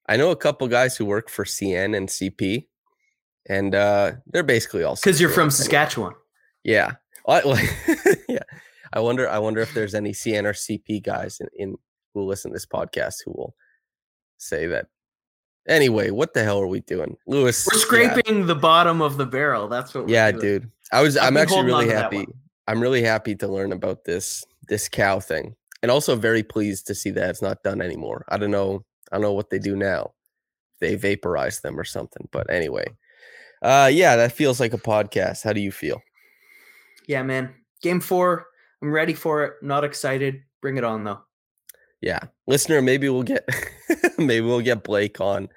I 0.08 0.18
know 0.18 0.32
a 0.32 0.36
couple 0.36 0.68
guys 0.68 0.98
who 0.98 1.06
work 1.06 1.30
for 1.30 1.46
CN 1.46 1.96
and 1.96 2.08
CP, 2.08 2.66
and 3.48 3.76
uh, 3.76 4.14
they're 4.28 4.44
basically 4.44 4.84
all 4.84 4.96
because 4.96 5.22
you're 5.22 5.30
from 5.30 5.52
Saskatchewan. 5.52 6.14
Yeah, 6.64 6.94
yeah. 7.28 8.40
I 8.94 9.00
wonder. 9.00 9.30
I 9.30 9.38
wonder 9.40 9.62
if 9.62 9.74
there's 9.74 9.94
any 9.94 10.12
CN 10.12 10.46
or 10.46 10.54
CP 10.54 11.04
guys 11.04 11.40
in, 11.40 11.48
in 11.58 11.78
who 12.14 12.24
listen 12.24 12.52
to 12.52 12.56
this 12.56 12.66
podcast 12.66 13.16
who 13.26 13.32
will 13.32 13.56
say 14.38 14.68
that. 14.68 14.88
Anyway, 15.68 16.12
what 16.12 16.34
the 16.34 16.44
hell 16.44 16.60
are 16.60 16.68
we 16.68 16.80
doing, 16.82 17.18
Louis? 17.28 17.68
We're 17.68 17.80
scraping 17.80 18.40
yeah. 18.40 18.46
the 18.46 18.56
bottom 18.56 19.02
of 19.02 19.18
the 19.18 19.26
barrel. 19.26 19.68
That's 19.68 19.94
what. 19.94 20.08
yeah, 20.08 20.32
doing. 20.32 20.42
dude. 20.42 20.72
I 20.92 21.02
was. 21.02 21.18
i 21.18 21.28
am 21.28 21.36
actually 21.36 21.64
really 21.64 21.90
happy. 21.90 22.26
I'm 22.68 22.82
really 22.82 23.04
happy 23.04 23.36
to 23.36 23.48
learn 23.48 23.72
about 23.72 24.06
this 24.06 24.46
this 24.68 24.88
cow 24.88 25.20
thing 25.20 25.56
and 25.82 25.92
also 25.92 26.16
very 26.16 26.44
pleased 26.44 26.88
to 26.88 26.96
see 26.96 27.12
that 27.12 27.30
it's 27.30 27.42
not 27.42 27.64
done 27.64 27.82
anymore. 27.82 28.26
I 28.30 28.38
don't 28.38 28.52
know. 28.52 28.84
I 29.12 29.16
don't 29.16 29.22
know 29.22 29.34
what 29.34 29.50
they 29.50 29.60
do 29.60 29.76
now. 29.76 30.14
They 30.80 30.96
vaporize 30.96 31.62
them 31.62 31.80
or 31.80 31.84
something. 31.84 32.28
But 32.32 32.50
anyway, 32.50 32.88
uh, 33.62 33.90
yeah, 33.92 34.16
that 34.16 34.32
feels 34.32 34.60
like 34.60 34.74
a 34.74 34.78
podcast. 34.78 35.44
How 35.44 35.54
do 35.54 35.62
you 35.62 35.72
feel? 35.72 36.02
Yeah, 37.08 37.24
man. 37.24 37.54
Game 37.82 38.00
four. 38.00 38.48
I'm 38.82 38.92
ready 38.92 39.14
for 39.14 39.44
it. 39.44 39.54
Not 39.62 39.84
excited. 39.84 40.44
Bring 40.62 40.78
it 40.78 40.84
on 40.84 41.04
though. 41.04 41.22
Yeah, 42.02 42.20
listener. 42.46 42.82
Maybe 42.82 43.10
we'll 43.10 43.24
get 43.24 43.48
maybe 44.18 44.46
we'll 44.46 44.62
get 44.62 44.84
Blake 44.84 45.20
on 45.20 45.50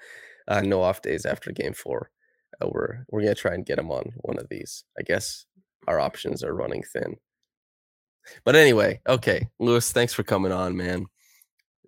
uh, 0.49 0.63
no 0.63 0.83
off 0.83 1.03
days 1.03 1.27
after 1.27 1.53
game 1.53 1.75
four. 1.75 2.11
Uh, 2.61 2.69
we're 2.69 3.05
we're 3.11 3.23
gonna 3.23 3.35
try 3.35 3.55
and 3.55 3.67
get 3.67 3.79
him 3.79 3.91
on 3.91 4.13
one 4.23 4.39
of 4.39 4.49
these. 4.49 4.85
I 4.99 5.03
guess 5.03 5.45
our 5.87 6.01
options 6.01 6.43
are 6.43 6.55
running 6.55 6.83
thin. 6.83 7.17
But 8.45 8.57
anyway, 8.57 9.01
okay, 9.09 9.49
Louis, 9.59 9.93
thanks 9.93 10.13
for 10.13 10.23
coming 10.23 10.53
on, 10.53 10.77
man. 10.77 11.07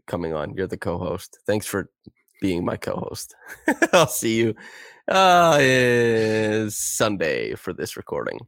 Coming 0.06 0.34
on, 0.34 0.54
you're 0.54 0.66
the 0.66 0.76
co-host. 0.76 1.38
Thanks 1.46 1.66
for 1.66 1.90
being 2.40 2.64
my 2.64 2.76
co-host. 2.76 3.34
I'll 3.92 4.06
see 4.06 4.36
you 4.36 4.54
uh 5.08 5.58
is 5.60 6.76
Sunday 6.76 7.54
for 7.54 7.72
this 7.72 7.96
recording. 7.96 8.38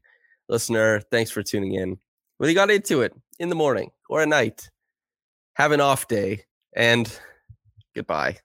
Listener, 0.49 1.01
thanks 1.11 1.31
for 1.31 1.43
tuning 1.43 1.75
in. 1.75 1.99
Whether 2.37 2.51
you 2.51 2.57
got 2.57 2.71
into 2.71 3.03
it 3.03 3.13
in 3.39 3.49
the 3.49 3.55
morning 3.55 3.91
or 4.09 4.21
at 4.21 4.29
night, 4.29 4.69
have 5.55 5.73
an 5.73 5.81
off 5.81 6.09
day 6.09 6.45
and 6.75 7.19
goodbye. 7.95 8.39